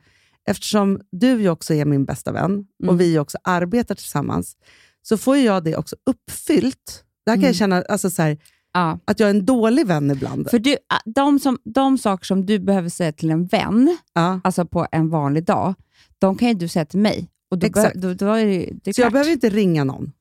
eftersom 0.50 1.02
du 1.12 1.42
ju 1.42 1.50
också 1.50 1.74
är 1.74 1.86
min 1.86 2.06
bästa 2.06 2.32
vän 2.32 2.52
Mm. 2.84 2.90
och 2.90 3.02
vi 3.02 3.20
också 3.20 3.38
arbetar 3.44 3.96
tillsammans, 3.96 4.56
så 5.02 5.18
får 5.18 5.38
jag 5.38 5.64
det 5.64 5.76
också 5.76 5.96
uppfyllt. 6.06 7.04
Det 7.26 7.32
här 7.32 7.36
kan 7.36 7.40
Mm. 7.44 7.48
jag 7.48 7.56
känna 7.56 7.82
alltså 7.82 8.10
så 8.10 8.22
här, 8.22 8.38
Ja. 8.74 9.00
att 9.06 9.20
jag 9.20 9.30
är 9.30 9.34
en 9.34 9.46
dålig 9.46 9.88
vän 9.88 10.12
ibland. 10.12 10.50
För 10.50 10.60
du, 10.60 10.78
de, 11.06 11.40
som, 11.40 11.58
de 11.64 11.98
saker 11.98 12.26
som 12.26 12.46
du 12.46 12.60
behöver 12.60 12.90
säga 12.90 13.12
till 13.12 13.32
en 13.32 13.46
vän, 13.48 13.98
ja. 14.14 14.40
alltså 14.44 14.66
på 14.66 14.88
en 14.92 15.10
vanlig 15.10 15.46
dag, 15.46 15.74
de 16.20 16.36
kan 16.38 16.48
ju 16.48 16.54
du 16.54 16.68
säga 16.68 16.86
till 16.86 17.00
mig. 17.00 17.30
Och 17.52 17.58
då, 17.60 17.68
Exakt. 17.68 17.96
bör, 18.02 18.14
då, 18.14 18.26
då 18.26 18.34
är 18.34 18.46
det, 18.46 18.70
det 18.84 18.90
är 18.90 18.94
Så 18.94 19.02
jag 19.02 19.12
behöver 19.12 19.32
inte 19.32 19.50
ringa 19.50 19.84
någon. 19.84 20.12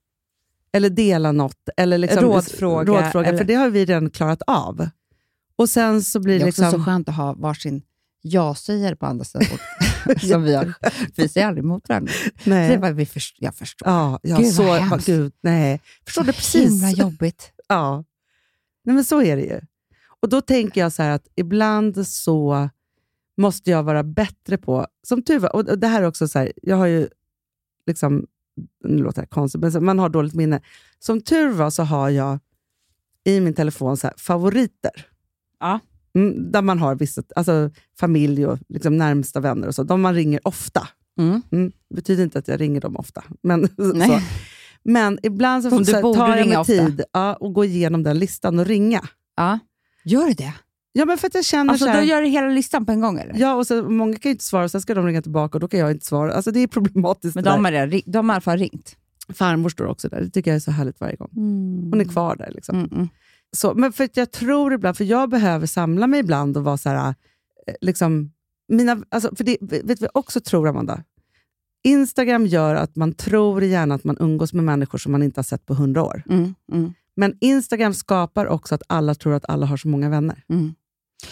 Eller 0.72 0.90
dela 0.90 1.32
något. 1.32 1.68
Eller 1.76 1.98
liksom, 1.98 2.22
Rådfråga, 2.22 2.92
rådfråga 2.92 3.28
eller- 3.28 3.38
För 3.38 3.44
det 3.44 3.54
har 3.54 3.70
vi 3.70 3.84
redan 3.84 4.10
klarat 4.10 4.42
av. 4.46 4.88
Och 5.56 5.68
sen 5.68 6.02
så 6.02 6.20
blir 6.20 6.34
Det 6.34 6.38
det, 6.38 6.44
är 6.44 6.48
också 6.48 6.62
liksom... 6.62 6.80
så 6.80 6.84
skönt 6.84 7.08
att 7.08 7.14
ha 7.16 7.32
varsin 7.34 7.82
ja-sägare 8.22 8.96
på 8.96 9.06
andra 9.06 9.24
sidan. 9.24 9.46
som 10.28 10.42
vi 10.42 10.54
har. 10.54 10.74
Vi 11.16 11.28
säger 11.28 11.46
aldrig 11.46 11.64
emot 11.64 11.88
varandra. 11.88 12.12
Så 12.12 12.50
det 12.50 12.50
nej. 12.50 12.78
bara, 12.78 12.92
vi 12.92 13.06
först, 13.06 13.36
jag 13.38 13.54
förstår. 13.54 13.88
Ja, 13.88 14.20
ja, 14.22 14.36
Gud, 14.36 14.46
vad 14.46 14.54
så, 14.54 14.72
hemskt. 14.72 15.06
gud, 15.06 15.32
nej. 15.40 15.80
Förstår 16.06 16.24
Så 16.24 16.32
precis? 16.32 16.70
himla 16.70 16.90
jobbigt. 16.90 17.52
Ja, 17.68 18.04
Nej, 18.88 18.94
men 18.94 19.04
så 19.04 19.22
är 19.22 19.36
det 19.36 19.42
ju. 19.42 19.60
Och 20.20 20.28
då 20.28 20.40
tänker 20.40 20.80
jag 20.80 20.92
så 20.92 21.02
här 21.02 21.10
att 21.10 21.28
ibland 21.34 22.06
så 22.06 22.68
måste 23.36 23.70
jag 23.70 23.82
vara 23.82 24.02
bättre 24.02 24.58
på, 24.58 24.86
som 25.02 25.22
tur 25.22 25.38
var, 25.38 25.56
och 25.56 25.78
det 25.78 25.86
här 25.86 26.02
är 26.02 26.06
också 26.06 26.28
så 26.28 26.38
här, 26.38 26.52
jag 26.62 26.76
har 26.76 26.86
ju, 26.86 27.08
liksom, 27.86 28.26
nu 28.84 29.02
låter 29.02 29.20
det 29.22 29.26
konstigt, 29.28 29.60
men 29.60 29.84
man 29.84 29.98
har 29.98 30.08
dåligt 30.08 30.34
minne. 30.34 30.60
Som 30.98 31.20
tur 31.20 31.48
var 31.48 31.70
så 31.70 31.82
har 31.82 32.10
jag 32.10 32.38
i 33.24 33.40
min 33.40 33.54
telefon 33.54 33.96
så 33.96 34.06
här, 34.06 34.14
favoriter. 34.18 35.06
Ja. 35.60 35.80
Mm, 36.18 36.52
där 36.52 36.62
man 36.62 36.78
har 36.78 36.94
vissa, 36.94 37.22
alltså 37.36 37.70
familj 38.00 38.46
och 38.46 38.58
liksom 38.68 38.96
närmsta 38.96 39.40
vänner 39.40 39.68
och 39.68 39.74
så, 39.74 39.82
de 39.82 40.00
man 40.00 40.14
ringer 40.14 40.40
ofta. 40.44 40.88
Mm. 41.18 41.42
Mm, 41.52 41.72
det 41.90 41.94
betyder 41.94 42.24
inte 42.24 42.38
att 42.38 42.48
jag 42.48 42.60
ringer 42.60 42.80
dem 42.80 42.96
ofta. 42.96 43.24
Men, 43.42 43.68
så. 43.76 44.20
men 44.82 45.18
ibland 45.22 45.62
så, 45.62 45.84
så 45.84 45.92
här, 45.92 46.14
tar 46.14 46.36
jag 46.36 46.48
mig 46.48 46.64
tid 46.64 47.02
ja, 47.12 47.34
och 47.34 47.52
gå 47.52 47.64
igenom 47.64 48.02
den 48.02 48.18
listan 48.18 48.58
och 48.58 48.66
ringa. 48.66 49.00
Ja. 49.36 49.58
Gör 50.04 50.26
du 50.26 50.32
det? 50.32 50.52
Ja, 50.92 51.04
men 51.04 51.18
för 51.18 51.26
att 51.26 51.34
jag 51.34 51.44
känner 51.44 51.70
Alltså, 51.72 51.86
så 51.86 51.92
då 51.92 51.98
här, 51.98 52.04
gör 52.04 52.22
du 52.22 52.28
hela 52.28 52.48
listan 52.48 52.86
på 52.86 52.92
en 52.92 53.00
gång? 53.00 53.18
Eller? 53.18 53.34
ja, 53.38 53.54
och 53.54 53.66
så, 53.66 53.82
många 53.82 54.16
kan 54.16 54.28
ju 54.28 54.32
inte 54.32 54.44
svara, 54.44 54.64
och 54.64 54.70
sen 54.70 54.80
ska 54.80 54.94
de 54.94 55.06
ringa 55.06 55.22
tillbaka 55.22 55.56
och 55.56 55.60
då 55.60 55.68
kan 55.68 55.80
jag 55.80 55.90
inte 55.90 56.06
svara. 56.06 56.32
Alltså, 56.32 56.50
det 56.50 56.60
är 56.60 56.66
problematiskt. 56.66 57.34
Men 57.34 57.44
det 57.44 57.50
de 57.50 57.64
har, 57.64 57.72
ri- 57.72 58.02
de 58.06 58.28
har 58.28 58.34
i 58.34 58.36
alla 58.36 58.40
fall 58.40 58.58
ringt. 58.58 58.96
Farmor 59.34 59.68
står 59.68 59.86
också 59.86 60.08
där. 60.08 60.20
Det 60.20 60.30
tycker 60.30 60.50
jag 60.50 60.56
är 60.56 60.60
så 60.60 60.70
härligt 60.70 61.00
varje 61.00 61.16
gång. 61.16 61.30
Hon 61.90 62.00
är 62.00 62.04
kvar 62.04 62.36
där. 62.36 62.50
Liksom. 62.54 62.76
Mm, 62.76 62.90
mm. 62.92 63.08
Så, 63.56 63.74
men 63.74 63.92
för 63.92 64.08
jag 64.14 64.30
tror 64.30 64.72
ibland, 64.72 64.96
för 64.96 65.04
jag 65.04 65.30
behöver 65.30 65.66
samla 65.66 66.06
mig 66.06 66.20
ibland 66.20 66.56
och 66.56 66.64
vara 66.64 66.76
så 66.76 66.88
här, 66.88 67.14
eh, 67.66 67.74
liksom, 67.80 68.32
mina, 68.68 69.02
alltså, 69.08 69.36
för 69.36 69.44
det, 69.44 69.56
vet 69.60 70.00
jag 70.00 70.10
också 70.14 70.40
tror, 70.40 70.68
Amanda? 70.68 71.02
Instagram 71.84 72.46
gör 72.46 72.74
att 72.74 72.96
man 72.96 73.12
tror 73.12 73.64
gärna 73.64 73.94
att 73.94 74.04
man 74.04 74.16
umgås 74.20 74.52
med 74.52 74.64
människor 74.64 74.98
som 74.98 75.12
man 75.12 75.22
inte 75.22 75.38
har 75.38 75.44
sett 75.44 75.66
på 75.66 75.74
hundra 75.74 76.02
år. 76.02 76.22
Mm, 76.30 76.54
mm, 76.72 76.94
Men 77.16 77.36
Instagram 77.40 77.94
skapar 77.94 78.46
också 78.46 78.74
att 78.74 78.82
alla 78.86 79.14
tror 79.14 79.34
att 79.34 79.44
alla 79.48 79.66
har 79.66 79.76
så 79.76 79.88
många 79.88 80.08
vänner. 80.08 80.44
mm. 80.48 80.74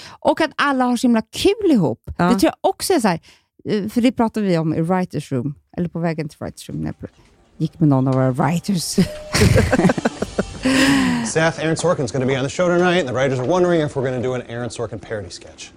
Och 0.08 0.40
att 0.40 0.50
alla 0.56 0.84
har 0.84 0.96
så 0.96 1.06
himla 1.06 1.22
kul 1.22 1.70
ihop. 1.70 2.10
Ja. 2.18 2.24
Det 2.24 2.30
tror 2.30 2.44
jag 2.44 2.70
också 2.70 2.92
är 2.92 3.00
så 3.00 3.08
här, 3.08 3.20
eh, 3.64 3.88
för 3.88 4.00
det 4.00 4.12
pratade 4.12 4.46
vi 4.46 4.58
om 4.58 4.74
i 4.74 4.80
Writers 4.80 5.32
Room, 5.32 5.54
eller 5.76 5.88
på 5.88 5.98
vägen 5.98 6.28
till 6.28 6.38
Writers 6.40 6.68
Room, 6.68 6.78
när 6.78 6.94
jag 7.00 7.10
gick 7.56 7.80
med 7.80 7.88
någon 7.88 8.08
av 8.08 8.14
våra 8.14 8.30
writers. 8.30 8.96
Seth, 11.26 11.58
Aaron 11.58 11.76
Sorkin's 11.76 12.12
going 12.12 12.20
to 12.20 12.26
be 12.26 12.36
on 12.36 12.42
the 12.42 12.48
show 12.48 12.68
tonight, 12.68 13.00
and 13.00 13.08
the 13.08 13.14
writers 13.14 13.38
are 13.38 13.48
wondering 13.48 13.80
if 13.80 13.96
we're 13.96 14.08
going 14.08 14.22
to 14.22 14.28
do 14.28 14.34
an 14.34 14.42
Aaron 14.48 14.70
Sorkin 14.70 14.98
parody 14.98 15.30
sketch. 15.30 15.72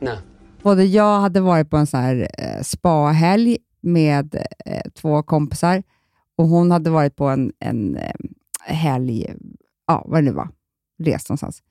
No. 0.00 0.16
Både 0.62 0.84
jag 0.84 1.20
hade 1.20 1.40
varit 1.40 1.70
på 1.70 1.76
en 1.76 1.86
så 1.86 1.96
här 1.96 2.28
eh, 2.38 2.62
spahelg 2.62 3.58
med 3.80 4.34
eh, 4.66 4.90
två 4.94 5.22
kompisar 5.22 5.82
och 6.36 6.48
hon 6.48 6.70
hade 6.70 6.90
varit 6.90 7.16
på 7.16 7.28
en, 7.28 7.52
en 7.58 7.96
eh, 7.96 8.12
helg, 8.64 9.34
ja 9.86 10.04
vad 10.06 10.18
det 10.18 10.24
nu 10.24 10.32
var, 10.32 10.48
rest 10.98 11.28
någonstans. 11.28 11.62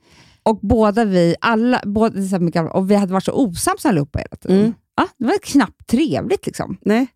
Och 0.43 0.59
båda 0.61 1.05
vi, 1.05 1.35
alla, 1.41 1.81
båda, 1.85 2.21
så 2.21 2.27
här 2.27 2.39
mycket, 2.39 2.71
och 2.71 2.91
vi 2.91 2.95
hade 2.95 3.13
varit 3.13 3.23
så 3.23 3.31
osams 3.31 3.85
allihopa 3.85 4.19
hela 4.19 4.35
tiden. 4.41 4.59
Mm. 4.59 4.73
Ja, 4.95 5.07
det 5.17 5.25
var 5.25 5.37
knappt 5.43 5.87
trevligt 5.87 6.45
liksom. 6.45 6.77
Nej. 6.81 7.07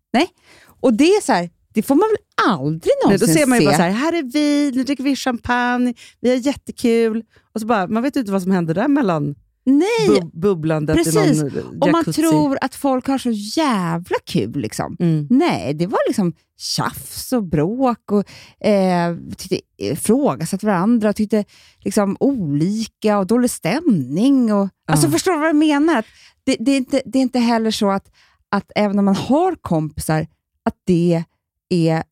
Och 0.80 0.94
det 0.94 1.04
är 1.04 1.22
så 1.22 1.32
här, 1.32 1.50
Det 1.74 1.82
får 1.82 1.94
man 1.94 2.08
väl 2.08 2.48
aldrig 2.54 2.92
någonsin 3.04 3.28
då 3.28 3.34
ser 3.34 3.46
man 3.46 3.58
ju 3.58 3.62
se? 3.62 3.66
bara 3.66 3.76
så 3.76 3.82
här, 3.82 3.90
här 3.90 4.12
är 4.12 4.22
vi, 4.22 4.72
nu 4.74 4.84
dricker 4.84 5.04
vi 5.04 5.16
champagne, 5.16 5.94
vi 6.20 6.30
har 6.30 6.36
jättekul. 6.36 7.24
Och 7.54 7.60
så 7.60 7.66
bara, 7.66 7.86
man 7.86 8.02
vet 8.02 8.16
ju 8.16 8.20
inte 8.20 8.32
vad 8.32 8.42
som 8.42 8.52
händer 8.52 8.74
där 8.74 8.88
mellan 8.88 9.34
Nej, 9.64 10.08
bub 10.08 10.30
bubblandet 10.40 10.96
precis. 10.96 11.16
i 11.16 11.42
någon 11.42 11.82
och 11.82 11.90
man 11.92 12.04
tror 12.04 12.58
att 12.60 12.74
folk 12.74 13.06
har 13.06 13.18
så 13.18 13.30
jävla 13.30 14.16
kul. 14.24 14.60
Liksom. 14.60 14.96
Mm. 15.00 15.26
Nej, 15.30 15.74
det 15.74 15.86
var 15.86 16.08
liksom 16.08 16.32
tjafs 16.58 17.32
och 17.32 17.44
bråk 17.44 18.12
och 18.12 18.66
eh, 18.66 19.16
tyckte, 19.36 19.60
ifrågasatt 19.78 20.62
varandra 20.62 21.08
och 21.08 21.16
tyckte 21.16 21.44
liksom 21.80 22.16
olika 22.20 23.18
och 23.18 23.26
dålig 23.26 23.50
stämning. 23.50 24.52
Och, 24.52 24.68
Alltså 24.86 25.10
Förstår 25.10 25.32
du 25.32 25.38
vad 25.38 25.48
jag 25.48 25.56
menar? 25.56 25.98
Att 25.98 26.06
det, 26.44 26.56
det, 26.60 26.72
är 26.72 26.76
inte, 26.76 27.02
det 27.04 27.18
är 27.18 27.22
inte 27.22 27.38
heller 27.38 27.70
så 27.70 27.90
att, 27.90 28.10
att 28.48 28.70
även 28.76 28.98
om 28.98 29.04
man 29.04 29.16
har 29.16 29.54
kompisar, 29.54 30.26
att 30.64 30.76
det 30.86 31.24
är 31.72 32.02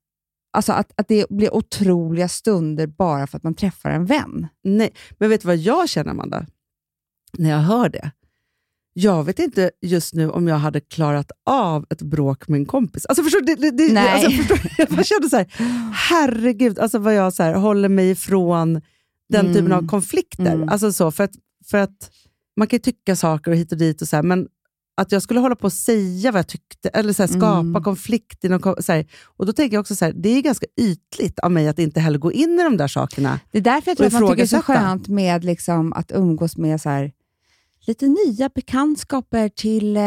Alltså 0.53 0.73
att, 0.73 0.93
att 0.97 1.09
det 1.09 1.27
blir 1.31 1.55
otroliga 1.55 2.29
stunder 2.29 2.87
bara 2.87 3.27
för 3.27 3.37
att 3.37 3.43
man 3.43 3.55
träffar 3.55 3.91
en 3.91 4.07
vän. 4.07 4.47
Nej, 4.65 4.93
men 5.19 5.31
vet 5.31 5.41
du 5.41 5.47
vad 5.47 5.57
jag 5.57 5.89
känner, 5.89 6.11
Amanda? 6.11 6.47
När 7.39 7.51
jag 7.51 7.59
hör 7.59 7.89
det. 7.89 8.11
Jag 8.93 9.25
vet 9.25 9.39
inte 9.39 9.71
just 9.83 10.15
nu 10.15 10.31
om 10.31 10.49
jag 10.49 10.57
hade 10.57 10.81
klarat 10.81 11.31
av 11.47 11.87
ett 11.91 12.03
bråk 12.03 12.49
med 12.49 12.59
en 12.61 12.67
kompis. 12.67 13.07
Alltså 13.07 13.23
förstår 13.23 13.41
du? 13.41 13.55
Det, 13.55 13.71
det, 13.71 13.93
Nej. 13.93 14.09
Alltså, 14.09 14.31
förstår, 14.31 14.59
jag 14.79 14.89
bara 14.89 15.05
kände 15.05 15.29
så 15.31 15.37
här, 15.37 15.47
herregud, 15.93 16.79
alltså 16.79 16.99
vad 16.99 17.15
jag 17.15 17.33
så 17.33 17.43
här, 17.43 17.55
håller 17.55 17.89
mig 17.89 18.11
ifrån 18.11 18.81
den 19.29 19.47
Mm. 19.47 19.55
typen 19.55 19.73
av 19.73 19.87
konflikter. 19.87 20.55
Mm. 20.55 20.69
Alltså 20.69 20.93
så, 20.93 21.11
för, 21.11 21.25
att, 21.25 21.35
för 21.71 21.79
att 21.79 22.11
man 22.57 22.67
kan 22.67 22.77
ju 22.77 22.81
tycka 22.81 23.17
saker 23.17 23.51
och 23.51 23.57
hit 23.57 23.73
och 23.73 23.79
dit, 23.79 24.03
och 24.03 24.09
så 24.09 24.17
här, 24.17 24.23
men 24.23 24.49
att 25.01 25.13
jag 25.13 25.23
skulle 25.23 25.41
hålla 25.41 25.57
på 25.57 25.65
och 25.65 25.73
säga 25.73 26.33
vad 26.33 26.39
jag 26.39 26.47
tyckte, 26.49 26.89
eller 26.89 27.13
så 27.13 27.23
här, 27.23 27.29
skapa 27.29 27.59
Mm. 27.59 27.83
konflikt. 27.83 28.45
I 28.45 28.49
någon, 28.49 28.61
ko- 28.61 28.77
så 28.83 28.93
här, 28.93 29.07
och 29.37 29.47
Då 29.47 29.53
tänker 29.53 29.77
jag 29.77 29.81
också 29.81 29.97
så 29.97 30.05
här, 30.05 30.13
det 30.13 30.29
är 30.29 30.41
ganska 30.43 30.67
ytligt 30.81 31.39
av 31.39 31.51
mig 31.53 31.69
att 31.69 31.79
inte 31.79 32.01
heller 32.01 32.19
gå 32.19 32.33
in 32.33 32.59
i 32.61 32.63
de 32.63 32.77
där 32.77 32.89
sakerna. 32.89 33.41
Det 33.51 33.59
är 33.59 33.63
därför 33.63 33.91
jag 33.91 33.97
tror 33.99 34.07
att 34.07 34.13
man 34.13 34.23
tycker 34.23 34.37
det 34.37 34.43
är 34.43 34.47
så 34.47 34.63
skönt 34.63 35.09
med 35.09 35.45
liksom 35.45 35.93
att 35.93 36.13
umgås 36.13 36.57
med 36.57 36.81
så 36.81 37.11
lite 37.87 38.07
nya 38.07 38.49
bekantskaper 38.55 39.49
till 39.49 39.97
eh, 39.97 40.03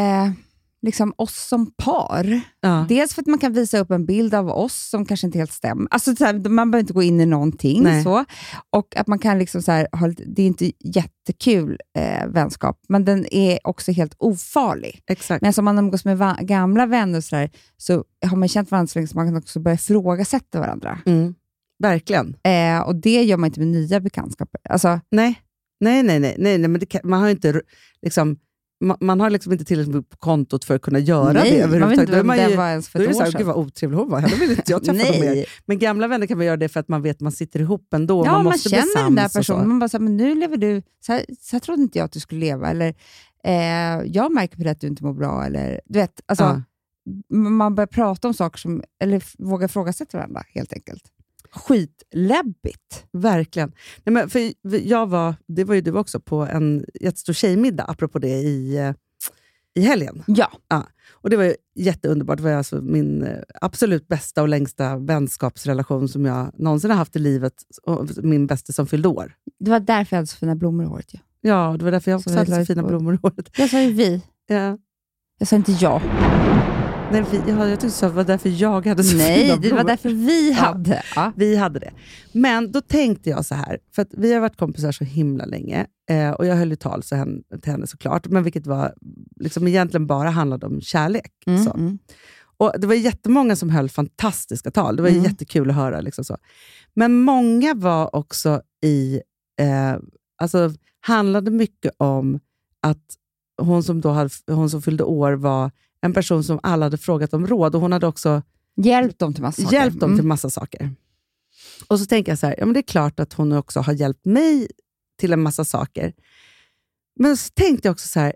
liksom 0.84 1.12
oss 1.16 1.48
som 1.48 1.66
par. 1.76 2.40
Ja. 2.60 2.86
Dels 2.88 3.14
för 3.14 3.22
att 3.22 3.26
man 3.26 3.38
kan 3.38 3.52
visa 3.52 3.78
upp 3.78 3.90
en 3.90 4.06
bild 4.06 4.34
av 4.34 4.48
oss 4.48 4.88
som 4.90 5.04
kanske 5.06 5.26
inte 5.26 5.38
helt 5.38 5.52
stämmer. 5.52 5.86
Alltså, 5.90 6.16
så 6.16 6.24
här, 6.24 6.48
man 6.48 6.70
behöver 6.70 6.80
inte 6.82 6.92
gå 6.92 7.02
in 7.02 7.20
i 7.20 7.26
någonting. 7.26 7.82
Nej. 7.82 8.02
Så. 8.04 8.24
Och 8.70 8.96
att 8.96 9.06
man 9.06 9.18
kan 9.18 9.38
liksom 9.38 9.62
så 9.62 9.72
här, 9.72 9.88
ha, 9.92 10.08
Det 10.26 10.42
är 10.42 10.46
inte 10.46 10.72
jättekul 10.84 11.78
eh, 11.98 12.26
vänskap, 12.28 12.80
men 12.88 13.04
den 13.04 13.26
är 13.34 13.58
också 13.64 13.92
helt 13.92 14.14
ofarlig. 14.18 15.00
Exakt. 15.10 15.42
Men 15.42 15.52
som 15.52 15.64
man 15.64 15.78
umgås 15.78 16.04
med 16.04 16.18
va- 16.18 16.38
gamla 16.40 16.86
vänner 16.86 17.20
så, 17.20 17.36
där, 17.36 17.50
så 17.76 18.04
har 18.26 18.36
man 18.36 18.48
känt 18.48 18.70
varandra 18.70 18.86
så 18.88 18.98
länge 18.98 19.08
så 19.08 19.16
man 19.16 19.26
kan 19.26 19.36
också 19.36 19.60
börja 19.60 19.74
ifrågasätta 19.74 20.60
varandra. 20.60 20.98
Mm. 21.06 21.34
Verkligen. 21.78 22.36
Eh, 22.42 22.80
och 22.80 22.96
det 22.96 23.22
gör 23.22 23.36
man 23.36 23.46
inte 23.46 23.60
med 23.60 23.68
nya 23.68 24.00
bekantskaper. 24.00 24.60
Alltså, 24.68 25.00
Nej, 25.10 25.40
nej, 25.80 26.02
nej. 26.02 26.20
nej, 26.20 26.34
nej, 26.38 26.58
nej 26.58 26.68
men 26.68 26.86
kan, 26.86 27.00
man 27.04 27.20
har 27.20 27.28
inte 27.28 27.60
liksom, 28.02 28.36
man, 28.80 28.96
man 29.00 29.20
har 29.20 29.30
liksom 29.30 29.52
inte 29.52 29.64
tillräckligt 29.64 29.94
mycket 29.96 30.10
på 30.10 30.16
kontot 30.16 30.64
för 30.64 30.74
att 30.74 30.82
kunna 30.82 30.98
göra 30.98 31.32
Nej, 31.32 31.50
det 31.50 31.60
överhuvudtaget. 31.62 32.10
Då 32.10 32.16
är 32.16 32.22
man 32.24 32.50
ju- 32.50 32.56
var 32.56 32.68
ens 32.68 32.88
för 32.88 32.98
då 32.98 33.04
är 33.04 33.08
ett 33.08 33.10
det 33.10 33.14
så 33.14 33.20
år 33.20 33.24
här, 33.24 33.30
sedan. 33.30 33.38
Gud 33.38 33.46
vad 33.46 33.56
otrevlig 33.56 33.98
hon 33.98 34.10
var, 34.10 34.20
henne 34.20 34.36
vill 34.36 34.50
inte 34.50 34.72
jag 34.72 34.84
träffa 34.84 35.20
mer. 35.20 35.44
Men 35.66 35.78
gamla 35.78 36.08
vänner 36.08 36.26
kan 36.26 36.36
man 36.38 36.46
göra 36.46 36.56
det 36.56 36.68
för 36.68 36.80
att 36.80 36.88
man 36.88 37.02
vet 37.02 37.16
att 37.16 37.20
man 37.20 37.32
sitter 37.32 37.60
ihop 37.60 37.94
ändå. 37.94 38.24
ja, 38.26 38.32
man 38.32 38.44
man, 38.44 38.58
känner 38.58 39.04
den 39.04 39.14
där 39.14 39.28
personen. 39.28 39.68
Man 39.68 39.78
bara, 39.78 39.88
så 39.88 39.96
här, 39.96 40.02
men 40.04 40.16
nu 40.16 40.34
lever 40.34 40.56
du, 40.56 40.82
så 41.06 41.12
här, 41.12 41.24
så 41.40 41.56
här 41.56 41.60
trodde 41.60 41.82
inte 41.82 41.98
jag 41.98 42.04
att 42.04 42.12
du 42.12 42.20
skulle 42.20 42.40
leva. 42.40 42.70
Eller, 42.70 42.94
eh, 43.44 44.02
jag 44.06 44.32
märker 44.32 44.56
på 44.56 44.62
det 44.62 44.70
att 44.70 44.80
du 44.80 44.86
inte 44.86 45.04
mår 45.04 45.12
bra. 45.14 45.44
Eller, 45.46 45.80
du 45.84 45.98
vet, 45.98 46.20
alltså, 46.26 46.44
Ja. 46.44 46.62
Man 47.30 47.74
börjar 47.74 47.86
prata 47.86 48.28
om 48.28 48.34
saker 48.34 48.58
som, 48.58 48.82
eller 49.02 49.22
vågar 49.38 49.64
ifrågasätta 49.66 50.18
varandra 50.18 50.42
helt 50.54 50.72
enkelt. 50.72 51.02
Skitläbbigt. 51.54 53.06
Verkligen. 53.12 53.72
Nej, 54.04 54.12
men 54.12 54.28
för 54.30 54.50
jag 54.88 55.06
var, 55.06 55.34
det 55.46 55.64
var 55.64 55.74
ju 55.74 55.80
du 55.80 55.92
också, 55.92 56.20
på 56.20 56.36
en 56.36 56.84
jättestor 57.00 57.32
tjejmiddag, 57.32 57.84
apropå 57.84 58.18
det, 58.18 58.28
i, 58.28 58.76
eh, 58.76 58.92
i 59.74 59.80
helgen. 59.80 60.22
Ja. 60.26 60.50
Och 61.12 61.30
Det 61.30 61.36
var 61.36 61.44
ju 61.44 61.54
jätteunderbart. 61.74 62.36
Det 62.36 62.42
var 62.42 62.50
alltså 62.52 62.80
min 62.82 63.22
eh, 63.22 63.38
absolut 63.60 64.08
bästa 64.08 64.42
och 64.42 64.48
längsta 64.48 64.96
vänskapsrelation 64.96 66.08
som 66.08 66.24
jag 66.24 66.50
någonsin 66.58 66.90
har 66.90 66.96
haft 66.96 67.16
i 67.16 67.18
livet. 67.18 67.54
Och 67.82 68.08
min 68.16 68.46
bästa 68.46 68.72
som 68.72 68.86
fyllde 68.86 69.08
år. 69.08 69.32
Det 69.60 69.70
var 69.70 69.80
därför 69.80 70.16
jag 70.16 70.18
hade 70.18 70.26
så 70.26 70.36
fina 70.36 70.54
blommor 70.56 70.84
i 70.84 70.88
håret. 70.88 71.14
Ju. 71.14 71.18
Ja, 71.40 71.76
det 71.78 71.84
var 71.84 71.92
därför 71.92 72.10
jag 72.10 72.18
också 72.18 72.30
Så 72.30 72.36
hade 72.36 72.56
så 72.56 72.64
fina 72.64 72.82
på- 72.82 72.88
blommor 72.88 73.14
i 73.14 73.18
håret. 73.22 73.50
Jag 73.58 73.70
sa 73.70 73.80
ju 73.80 73.92
vi. 73.92 74.22
Ja. 74.46 74.78
Jag 75.38 75.48
sa 75.48 75.56
inte 75.56 75.72
jag. 75.72 76.00
Nej, 77.14 77.24
vi, 77.30 77.50
ja, 77.50 77.68
jag 77.68 77.80
tyckte 77.80 78.06
det 78.06 78.12
var 78.12 78.24
därför 78.24 78.48
jag 78.48 78.86
hade 78.86 79.04
så 79.04 79.10
fina 79.10 79.24
Nej, 79.24 79.48
det 79.48 79.58
blommor. 79.58 79.76
var 79.76 79.84
därför 79.84 80.08
vi 80.10 80.52
hade. 80.52 81.02
Ja. 81.16 81.32
Vi 81.36 81.56
hade 81.56 81.78
det. 81.78 81.90
Men 82.32 82.72
då 82.72 82.80
tänkte 82.80 83.30
jag 83.30 83.44
så 83.44 83.54
här, 83.54 83.78
för 83.94 84.02
att 84.02 84.08
vi 84.12 84.32
har 84.32 84.40
varit 84.40 84.56
kompisar 84.56 84.92
så 84.92 85.04
himla 85.04 85.44
länge 85.44 85.86
eh, 86.10 86.30
och 86.30 86.46
jag 86.46 86.56
höll 86.56 86.70
ju 86.70 86.76
tal 86.76 87.02
så 87.02 87.16
henne, 87.16 87.42
till 87.62 87.72
henne 87.72 87.86
såklart, 87.86 88.26
men 88.28 88.42
vilket 88.42 88.66
var 88.66 88.94
liksom 89.36 89.68
egentligen 89.68 90.06
bara 90.06 90.30
handlade 90.30 90.66
om 90.66 90.80
kärlek. 90.80 91.32
Mm, 91.46 91.64
så. 91.64 91.70
mm. 91.74 91.98
Och 92.56 92.72
Det 92.78 92.86
var 92.86 92.94
jättemånga 92.94 93.56
som 93.56 93.70
höll 93.70 93.88
fantastiska 93.90 94.70
tal. 94.70 94.96
Det 94.96 95.02
var 95.02 95.08
Mm. 95.10 95.22
jättekul 95.24 95.70
att 95.70 95.76
höra. 95.76 96.00
Liksom 96.00 96.24
så. 96.24 96.36
Men 96.94 97.14
många 97.20 97.74
var 97.74 98.16
också 98.16 98.62
i... 98.84 99.20
Eh, 99.60 99.96
alltså, 100.38 100.72
handlade 101.00 101.50
mycket 101.50 101.92
om 101.96 102.40
att 102.80 103.02
hon 103.62 103.82
som, 103.82 104.00
då 104.00 104.10
hade, 104.10 104.30
hon 104.46 104.70
som 104.70 104.82
fyllde 104.82 105.04
år 105.04 105.32
var 105.32 105.70
en 106.04 106.12
person 106.12 106.44
som 106.44 106.60
alla 106.62 106.86
hade 106.86 106.98
frågat 106.98 107.34
om 107.34 107.46
råd. 107.46 107.74
Och 107.74 107.80
Hon 107.80 107.92
hade 107.92 108.06
också 108.06 108.42
Hjälpt 108.76 109.18
dem 109.18 109.34
till 109.34 109.42
massa 109.42 109.62
saker. 109.62 109.76
hjälpt 109.76 110.00
dem 110.00 110.10
Mm. 110.10 110.18
till 110.18 110.26
massa 110.26 110.50
saker. 110.50 110.90
Och 111.88 112.00
så 112.00 112.06
tänker 112.06 112.32
jag 112.32 112.38
så 112.38 112.46
här, 112.46 112.54
ja, 112.58 112.64
men 112.66 112.72
det 112.74 112.80
är 112.80 112.82
klart 112.82 113.20
att 113.20 113.32
hon 113.32 113.52
också 113.52 113.80
har 113.80 113.92
hjälpt 113.92 114.24
mig 114.24 114.68
till 115.20 115.32
en 115.32 115.42
massa 115.42 115.64
saker. 115.64 116.12
Men 117.20 117.36
så 117.36 117.50
tänkte 117.54 117.88
jag 117.88 117.92
också 117.92 118.08
så 118.08 118.20
här, 118.20 118.34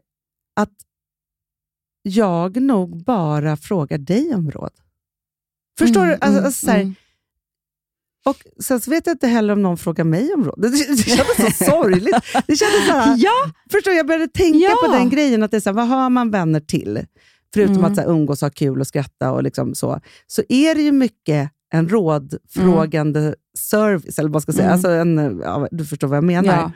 att 0.56 0.72
jag 2.02 2.62
nog 2.62 3.04
bara 3.04 3.56
frågar 3.56 3.98
dig 3.98 4.34
om 4.34 4.50
råd. 4.50 4.72
Förstår 5.78 6.00
Mm, 6.04 6.08
du? 6.08 6.14
Alltså, 6.14 6.28
mm, 6.38 6.44
alltså, 6.44 6.66
så 6.66 6.70
här, 6.72 6.80
mm. 6.80 6.94
Och 8.24 8.46
sen 8.64 8.80
så 8.80 8.90
vet 8.90 9.06
jag 9.06 9.14
inte 9.14 9.26
heller 9.26 9.52
om 9.52 9.62
någon 9.62 9.78
frågar 9.78 10.04
mig 10.04 10.34
om 10.34 10.44
råd. 10.44 10.62
Det, 10.62 10.68
det 10.88 11.02
kändes 11.02 11.36
så 11.58 11.64
sorgligt. 11.64 12.16
Det 12.46 12.56
kändes 12.56 12.86
så 12.86 12.92
här, 12.92 13.16
Ja, 13.18 13.50
Förstår? 13.70 13.92
Jag 13.92 14.06
började 14.06 14.28
tänka 14.28 14.58
Ja. 14.58 14.76
på 14.86 14.92
den 14.92 15.10
grejen, 15.10 15.42
att 15.42 15.50
det 15.50 15.56
är 15.56 15.60
så 15.60 15.68
här, 15.68 15.74
vad 15.74 15.88
har 15.88 16.10
man 16.10 16.30
vänner 16.30 16.60
till? 16.60 17.06
Förutom 17.54 17.76
Mm. 17.76 17.84
att 17.84 17.94
så 17.94 18.00
här, 18.00 18.08
umgås, 18.08 18.40
ha 18.40 18.50
kul 18.50 18.80
och 18.80 18.86
skratta 18.86 19.32
och 19.32 19.42
liksom 19.42 19.74
så. 19.74 20.00
Så 20.26 20.42
är 20.48 20.74
det 20.74 20.82
ju 20.82 20.92
mycket 20.92 21.50
en 21.72 21.88
rådfrågande 21.88 23.34
service, 23.58 24.18
eller 24.18 24.30
vad 24.30 24.42
ska 24.42 24.52
säga. 24.52 24.64
Mm. 24.64 24.72
Alltså 24.74 24.90
en, 24.90 25.40
ja, 25.44 25.68
du 25.70 25.84
förstår 25.84 26.08
vad 26.08 26.16
jag 26.16 26.24
menar. 26.24 26.54
ja. 26.54 26.72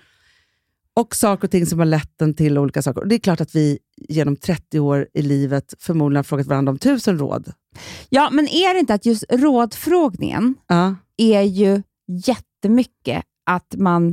Och 0.94 1.14
saker 1.14 1.44
och 1.46 1.50
ting 1.50 1.66
som 1.66 1.78
har 1.78 1.86
lett 1.86 2.22
en 2.22 2.34
till 2.34 2.58
olika 2.58 2.82
saker. 2.82 3.00
Och 3.00 3.08
Det 3.08 3.14
är 3.14 3.18
klart 3.18 3.40
att 3.40 3.54
vi 3.54 3.78
genom 4.08 4.36
30 4.36 4.80
år 4.80 5.08
i 5.14 5.22
livet 5.22 5.74
förmodligen 5.78 6.16
har 6.16 6.22
frågat 6.22 6.46
varandra 6.46 6.70
om 6.70 6.78
tusen 6.78 7.18
råd. 7.18 7.52
ja, 8.08 8.28
men 8.32 8.48
är 8.48 8.74
det 8.74 8.80
inte 8.80 8.94
att 8.94 9.06
just 9.06 9.24
rådfrågningen 9.32 10.54
Ja, 10.68 10.94
är 11.16 11.42
ju 11.42 11.82
jättemycket 12.26 13.22
att 13.46 13.74
man... 13.78 14.08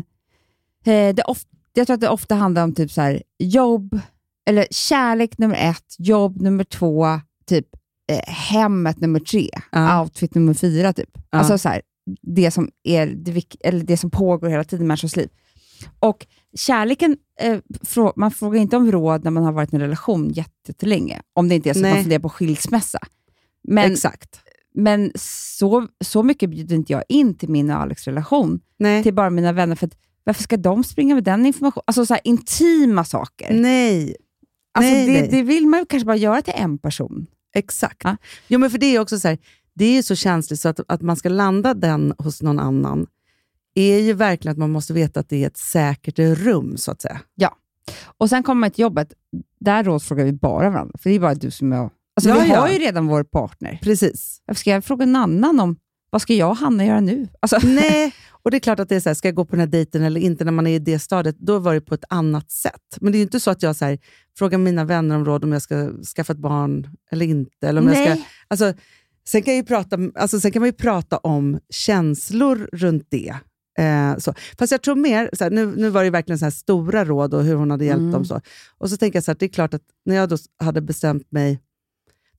Eh, 0.86 1.16
det 1.16 1.24
of, 1.28 1.42
jag 1.74 1.88
tror 1.88 1.94
att 1.94 2.02
det 2.02 2.10
ofta 2.10 2.36
handlar 2.36 2.64
om 2.64 2.74
typ 2.76 2.92
så 2.92 3.02
här, 3.02 3.24
jobb, 3.40 4.00
eller 4.50 4.68
kärlek 4.72 5.38
nummer 5.38 5.56
ett, 5.70 5.96
jobb 5.98 6.42
nummer 6.42 6.64
två, 6.64 7.06
typ 7.46 7.68
eh, 8.12 8.34
hemmet 8.34 9.00
nummer 9.02 9.20
tre, 9.20 9.50
Ja. 9.72 10.02
outfit 10.02 10.36
nummer 10.36 10.54
fyra. 10.54 10.94
Typ. 10.94 11.10
Ja. 11.14 11.22
Alltså 11.38 11.58
så 11.58 11.70
här, 11.70 11.82
det, 12.22 12.52
som 12.52 12.70
är 12.84 13.08
det, 13.08 13.44
eller 13.64 13.84
det 13.84 13.98
som 13.98 14.12
pågår 14.12 14.48
hela 14.50 14.64
tiden 14.64 14.86
i 14.86 14.88
människors 14.88 15.16
liv. 15.16 15.30
Och 16.00 16.28
kärleken, 16.58 17.18
eh, 17.42 17.58
frå, 17.84 18.14
man 18.16 18.32
frågar 18.32 18.62
inte 18.62 18.78
om 18.78 18.92
råd 18.92 19.24
när 19.24 19.32
man 19.32 19.44
har 19.44 19.52
varit 19.52 19.74
i 19.74 19.76
en 19.76 19.82
relation 19.82 20.30
jätte- 20.30 20.52
jättelänge, 20.68 21.22
om 21.34 21.50
det 21.50 21.56
inte 21.56 21.70
är 21.70 21.74
så 21.74 21.80
att 21.80 21.84
Nej. 21.84 21.94
man 21.94 22.02
funderar 22.04 22.20
på 22.22 22.30
skilsmässa. 22.30 23.00
Men, 23.68 23.92
exakt. 23.92 24.40
men 24.76 25.12
så, 25.60 25.88
så 26.06 26.24
mycket 26.24 26.50
bjuder 26.50 26.76
inte 26.76 26.94
jag 26.94 27.04
in 27.10 27.38
till 27.38 27.50
min 27.50 27.70
och 27.72 27.78
Alex 27.82 28.06
relation, 28.08 28.60
Nej. 28.80 29.04
till 29.04 29.14
bara 29.14 29.30
mina 29.30 29.52
vänner, 29.52 29.76
för 29.76 29.88
att, 29.88 29.98
varför 30.24 30.44
ska 30.44 30.58
de 30.58 30.84
springa 30.84 31.16
med 31.16 31.24
den 31.24 31.46
informationen? 31.46 31.84
Alltså 31.88 32.06
så 32.06 32.14
här, 32.14 32.22
intima 32.24 33.04
saker. 33.04 33.54
Nej, 33.54 34.16
Alltså, 34.80 34.94
nej, 34.94 35.06
det, 35.06 35.22
nej. 35.22 35.30
det 35.32 35.44
vill 35.44 35.68
man 35.68 35.80
ju 35.80 35.86
kanske 35.86 36.06
bara 36.06 36.16
göra 36.16 36.42
till 36.42 36.54
en 36.58 36.78
person. 36.78 37.28
Exakt. 37.56 38.02
Ja. 38.04 38.18
Jo, 38.48 38.60
men 38.60 38.70
för 38.72 38.78
det 38.78 38.86
är 38.96 39.00
också 39.00 39.20
så 39.20 39.28
här, 39.28 39.38
det 39.74 39.86
är 39.86 39.94
ju 39.94 40.04
så 40.04 40.16
känsligt 40.16 40.60
så 40.60 40.70
att, 40.70 40.80
att 40.88 41.02
man 41.02 41.16
ska 41.16 41.30
landa 41.30 41.74
den 41.74 42.14
hos 42.18 42.42
någon 42.42 42.60
annan 42.60 43.08
är 43.76 44.00
ju 44.00 44.14
verkligen 44.14 44.52
att 44.52 44.58
man 44.58 44.72
måste 44.72 44.94
veta 44.94 45.20
att 45.20 45.30
det 45.30 45.44
är 45.44 45.48
ett 45.48 45.58
säkert 45.58 46.20
rum, 46.20 46.78
så 46.78 46.92
att 46.92 47.02
säga. 47.02 47.20
Och 48.18 48.30
sen 48.30 48.44
kommer 48.44 48.60
man 48.60 48.72
till 48.72 48.82
jobbet, 48.82 49.14
där 49.60 49.84
rådfrågar 49.84 50.26
vi 50.26 50.34
bara 50.34 50.70
varandra, 50.70 50.96
för 51.00 51.10
det 51.10 51.16
är 51.16 51.20
bara 51.20 51.36
du 51.36 51.52
som 51.52 51.72
jag. 51.72 51.90
Alltså, 52.16 52.30
Ja, 52.30 52.40
vi 52.44 52.50
ja. 52.50 52.60
har 52.60 52.70
ju 52.70 52.78
redan 52.78 53.08
vår 53.08 53.24
partner. 53.24 53.80
Precis. 53.82 54.42
Varför 54.46 54.60
ska 54.60 54.70
jag 54.70 54.86
fråga 54.86 55.04
en 55.04 55.16
annan 55.16 55.60
om 55.60 55.76
vad 56.10 56.22
ska 56.22 56.34
jag 56.34 56.50
och 56.50 56.58
Hanna 56.58 56.86
göra 56.86 57.00
nu? 57.00 57.28
Alltså, 57.40 57.60
Nej, 57.64 58.14
och 58.44 58.52
det 58.52 58.58
är 58.58 58.60
klart 58.60 58.80
att 58.80 58.90
det 58.90 58.96
är 58.96 59.00
så 59.00 59.10
här, 59.10 59.14
ska 59.14 59.28
jag 59.28 59.36
gå 59.36 59.46
på 59.46 59.52
den 59.52 59.60
här 59.60 59.68
dejten 59.68 60.04
eller 60.04 60.22
inte 60.22 60.44
när 60.44 60.52
man 60.52 60.68
är 60.68 60.76
i 60.76 60.80
det 60.80 61.00
stadiet, 61.00 61.36
då 61.40 61.60
var 61.60 61.74
det 61.74 61.82
på 61.82 61.96
ett 61.96 62.04
annat 62.10 62.52
sätt. 62.52 62.98
Men 63.02 63.12
det 63.12 63.16
är 63.16 63.20
ju 63.20 63.24
inte 63.24 63.40
så 63.40 63.52
att 63.52 63.64
jag 63.64 63.76
så 63.76 63.86
här, 63.86 64.00
frågar 64.38 64.58
mina 64.58 64.86
vänner 64.86 65.16
om 65.16 65.26
råd 65.26 65.44
om 65.44 65.52
jag 65.52 65.62
ska 65.62 65.92
skaffa 66.16 66.34
ett 66.34 66.40
barn 66.40 66.88
eller 67.12 67.26
inte. 67.26 67.68
Eller 67.68 67.82
om 67.82 67.88
jag 67.88 67.96
ska, 67.98 68.10
nej. 68.10 68.28
alltså, 68.48 68.74
Sen 69.28 69.44
kan, 69.44 69.56
jag 69.56 69.68
prata, 69.68 69.98
alltså 70.16 70.40
sen 70.40 70.52
kan 70.52 70.60
man 70.60 70.68
ju 70.68 70.74
prata 70.74 71.18
om 71.18 71.60
känslor 71.70 72.70
runt 72.74 73.08
det. 73.10 73.36
Eh, 73.80 74.18
så. 74.18 74.34
Fast 74.60 74.72
jag 74.72 74.82
tror 74.82 74.96
mer, 74.96 75.30
så 75.34 75.44
här, 75.44 75.52
nu, 75.52 75.76
nu 75.76 75.90
var 75.90 76.04
det 76.04 76.10
verkligen 76.10 76.40
så 76.40 76.46
här 76.46 76.52
stora 76.52 77.06
råd 77.06 77.34
och 77.34 77.44
hur 77.44 77.56
hon 77.56 77.72
hade 77.72 77.86
hjälpt 77.86 78.00
Mm. 78.00 78.12
dem. 78.12 78.26
Så. 78.26 78.42
Och 78.78 78.90
så 78.90 78.98
tänker 78.98 79.18
jag 79.18 79.24
så 79.24 79.32
här, 79.32 79.38
det 79.40 79.46
är 79.46 79.50
klart 79.50 79.74
att 79.74 79.82
när 80.06 80.16
jag 80.16 80.30
då 80.30 80.38
hade 80.60 80.82
bestämt 80.82 81.32
mig, 81.32 81.60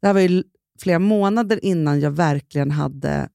det 0.01 0.07
här 0.07 0.15
var 0.15 0.21
ju 0.21 0.43
flera 0.81 0.99
månader 0.99 1.65
innan 1.65 2.01
jag 2.01 2.11
verkligen 2.11 2.71
hade 2.71 3.29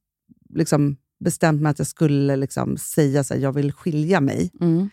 liksom, 0.54 0.98
bestämt 1.20 1.62
mig 1.62 1.70
att 1.70 1.80
jag 1.80 1.88
skulle 1.88 2.36
liksom, 2.36 2.78
säga 2.78 3.20
att 3.20 3.40
jag 3.40 3.52
vill 3.54 3.72
skilja 3.72 4.22
mig. 4.22 4.52
Mm. 4.62 4.90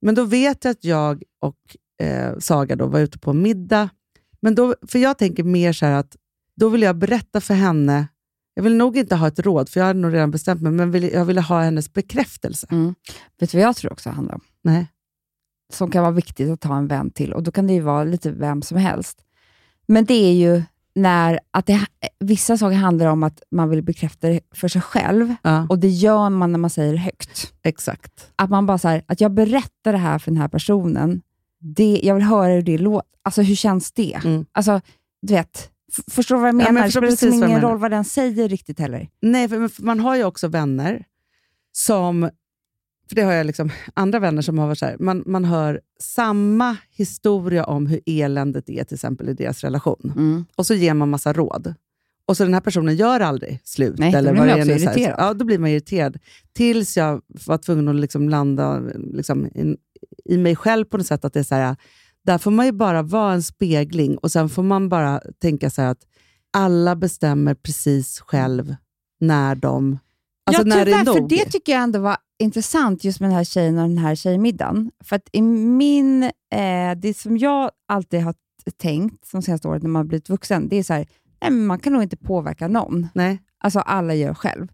Men 0.00 0.14
då 0.14 0.24
vet 0.24 0.64
jag 0.64 0.70
att 0.70 0.84
jag 0.84 1.22
och 1.40 1.76
eh, 2.06 2.38
Saga 2.38 2.76
då 2.76 2.86
var 2.86 3.00
ute 3.00 3.18
på 3.18 3.32
middag. 3.32 3.88
Men 4.40 4.54
då, 4.54 4.74
för 4.88 4.98
jag 4.98 5.18
tänker 5.18 5.42
mer 5.42 5.72
så 5.72 5.86
här 5.86 5.92
att 5.92 6.16
då 6.56 6.68
vill 6.68 6.82
jag 6.82 6.96
berätta 6.96 7.40
för 7.40 7.54
henne, 7.54 8.08
jag 8.54 8.62
vill 8.62 8.76
nog 8.76 8.96
inte 8.96 9.16
ha 9.16 9.28
ett 9.28 9.38
råd, 9.38 9.68
för 9.68 9.80
jag 9.80 9.86
hade 9.86 10.00
nog 10.00 10.14
redan 10.14 10.30
bestämt 10.30 10.62
mig, 10.62 10.72
men 10.72 10.90
vill, 10.90 11.04
jag 11.04 11.24
ville 11.24 11.40
ha 11.40 11.62
hennes 11.62 11.92
bekräftelse. 11.92 12.66
Mm. 12.70 12.94
Vet 13.38 13.50
du 13.50 13.58
vad 13.58 13.66
jag 13.66 13.76
tror 13.76 13.92
också 13.92 14.10
handlar 14.10 14.34
om? 14.34 14.40
Nej. 14.62 14.86
Som 15.72 15.90
kan 15.90 16.02
vara 16.02 16.12
viktigt 16.12 16.50
att 16.50 16.60
ta 16.60 16.76
en 16.76 16.88
vän 16.88 17.10
till. 17.10 17.32
Och 17.32 17.42
Då 17.42 17.52
kan 17.52 17.66
det 17.66 17.72
ju 17.72 17.80
vara 17.80 18.04
lite 18.04 18.30
vem 18.30 18.62
som 18.62 18.78
helst. 18.78 19.24
Men 19.86 20.04
det 20.04 20.14
är 20.14 20.32
ju 20.32 20.62
när 20.96 21.40
att 21.50 21.66
det, 21.66 21.86
vissa 22.20 22.56
saker 22.56 22.76
handlar 22.76 23.06
om 23.06 23.22
att 23.22 23.42
man 23.50 23.68
vill 23.70 23.82
bekräfta 23.82 24.28
det 24.28 24.40
för 24.54 24.68
sig 24.68 24.80
själv. 24.82 25.34
Ja, 25.42 25.66
Och 25.70 25.78
det 25.78 25.88
gör 25.88 26.30
man 26.30 26.52
när 26.52 26.58
man 26.58 26.70
säger 26.70 26.92
det 26.92 26.98
högt. 26.98 27.52
exakt. 27.62 28.30
Att 28.36 28.50
man 28.50 28.66
bara 28.66 28.78
så 28.78 28.88
här, 28.88 29.02
att 29.08 29.20
jag 29.20 29.32
berättar 29.34 29.92
det 29.92 29.98
här 29.98 30.18
för 30.18 30.30
den 30.30 30.40
här 30.40 30.48
personen. 30.48 31.22
Det, 31.60 32.00
jag 32.02 32.14
vill 32.14 32.24
höra 32.24 32.52
hur 32.52 32.62
det 32.62 32.78
låter. 32.78 33.08
Alltså 33.22 33.42
hur 33.42 33.54
känns 33.54 33.92
det? 33.92 34.20
Mm. 34.24 34.46
Alltså, 34.52 34.80
du 35.22 35.34
vet. 35.34 35.70
Förstår 36.10 36.34
du 36.36 36.40
vad 36.40 36.48
jag 36.48 36.54
Ja, 36.54 36.56
menar? 36.56 36.72
men 36.72 36.82
jag 36.82 36.86
det 36.88 36.90
spelar 36.92 37.10
liksom 37.10 37.32
ingen 37.48 37.60
roll 37.60 37.78
vad 37.78 37.90
den 37.90 38.04
säger 38.04 38.48
riktigt 38.48 38.78
heller. 38.80 39.08
Nej, 39.22 39.48
för 39.48 39.82
man 39.82 40.00
har 40.00 40.16
ju 40.16 40.24
också 40.24 40.48
vänner 40.48 41.04
som, 41.72 42.30
för 43.08 43.16
det 43.16 43.22
har 43.22 43.32
jag 43.32 43.46
liksom, 43.46 43.70
andra 43.94 44.18
vänner 44.18 44.42
som 44.42 44.58
har 44.58 44.66
varit 44.66 44.78
så 44.78 44.86
här, 44.86 44.96
man, 44.98 45.22
man 45.26 45.44
hör 45.44 45.80
samma 46.00 46.76
historia 46.90 47.64
om 47.64 47.86
hur 47.86 48.00
eländet 48.06 48.68
är 48.68 48.84
till 48.84 48.94
exempel 48.94 49.28
i 49.28 49.34
deras 49.34 49.64
relation. 49.64 50.12
Mm. 50.16 50.44
Och 50.56 50.66
så 50.66 50.74
ger 50.74 50.94
man 50.94 51.10
massa 51.10 51.32
råd. 51.32 51.74
Och 52.26 52.36
så 52.36 52.44
den 52.44 52.54
här 52.54 52.60
personen 52.60 52.96
gör 52.96 53.20
aldrig 53.20 53.60
slut. 53.64 53.98
Nej, 53.98 54.12
då 54.12 54.18
eller 54.18 54.32
blir 54.32 54.40
vad 54.40 54.48
man 54.48 54.58
också 54.58 54.72
är 54.72 54.78
irriterad. 54.78 55.14
Ja, 55.18 55.34
då 55.34 55.44
blir 55.44 55.58
man 55.58 55.70
irriterad. 55.70 56.18
Tills 56.52 56.96
jag 56.96 57.22
var 57.46 57.58
tvungen 57.58 57.88
att 57.88 57.94
liksom 57.96 58.28
landa 58.28 58.82
liksom, 58.96 59.50
in, 59.54 59.76
i 60.24 60.38
mig 60.38 60.56
själv 60.56 60.84
på 60.84 60.96
något 60.96 61.06
sätt. 61.06 61.24
att 61.24 61.32
det 61.32 61.40
är 61.40 61.44
så 61.44 61.54
här, 61.54 61.76
Där 62.24 62.38
får 62.38 62.50
man 62.50 62.66
ju 62.66 62.72
bara 62.72 63.02
vara 63.02 63.32
en 63.32 63.42
spegling 63.42 64.18
och 64.18 64.32
sen 64.32 64.48
får 64.48 64.62
man 64.62 64.88
bara 64.88 65.20
tänka 65.38 65.70
så 65.70 65.82
att 65.82 65.98
alla 66.52 66.96
bestämmer 66.96 67.54
precis 67.54 68.20
själv 68.20 68.74
när 69.20 69.54
de... 69.54 69.98
Alltså 70.46 70.68
ja, 70.68 70.84
tyvärr, 70.84 71.04
för 71.04 71.28
det 71.28 71.44
tycker 71.44 71.72
jag 71.72 71.82
ändå 71.82 71.98
var 71.98 72.16
intressant 72.38 73.04
just 73.04 73.20
med 73.20 73.30
den 73.30 73.36
här 73.36 73.44
tjejen 73.44 73.78
och 73.78 73.88
den 73.88 73.98
här 73.98 74.14
tjejmiddagen. 74.14 74.90
För 75.04 75.16
att 75.16 75.28
i 75.32 75.42
min, 75.42 76.22
eh, 76.22 76.30
det 76.96 77.16
som 77.16 77.38
jag 77.38 77.70
alltid 77.88 78.22
har 78.22 78.34
tänkt 78.76 79.24
som 79.26 79.42
senaste 79.42 79.68
året 79.68 79.82
när 79.82 79.90
man 79.90 80.00
har 80.00 80.04
blivit 80.08 80.28
vuxen, 80.28 80.68
det 80.68 80.76
är 80.76 80.82
så 80.82 80.94
här, 80.94 81.06
nej, 81.42 81.50
man 81.50 81.78
kan 81.78 81.92
nog 81.92 82.02
inte 82.02 82.16
påverka 82.16 82.68
någon. 82.68 83.08
Nej. 83.14 83.38
Alltså 83.64 83.78
alla 83.80 84.14
gör 84.14 84.34
själv. 84.34 84.68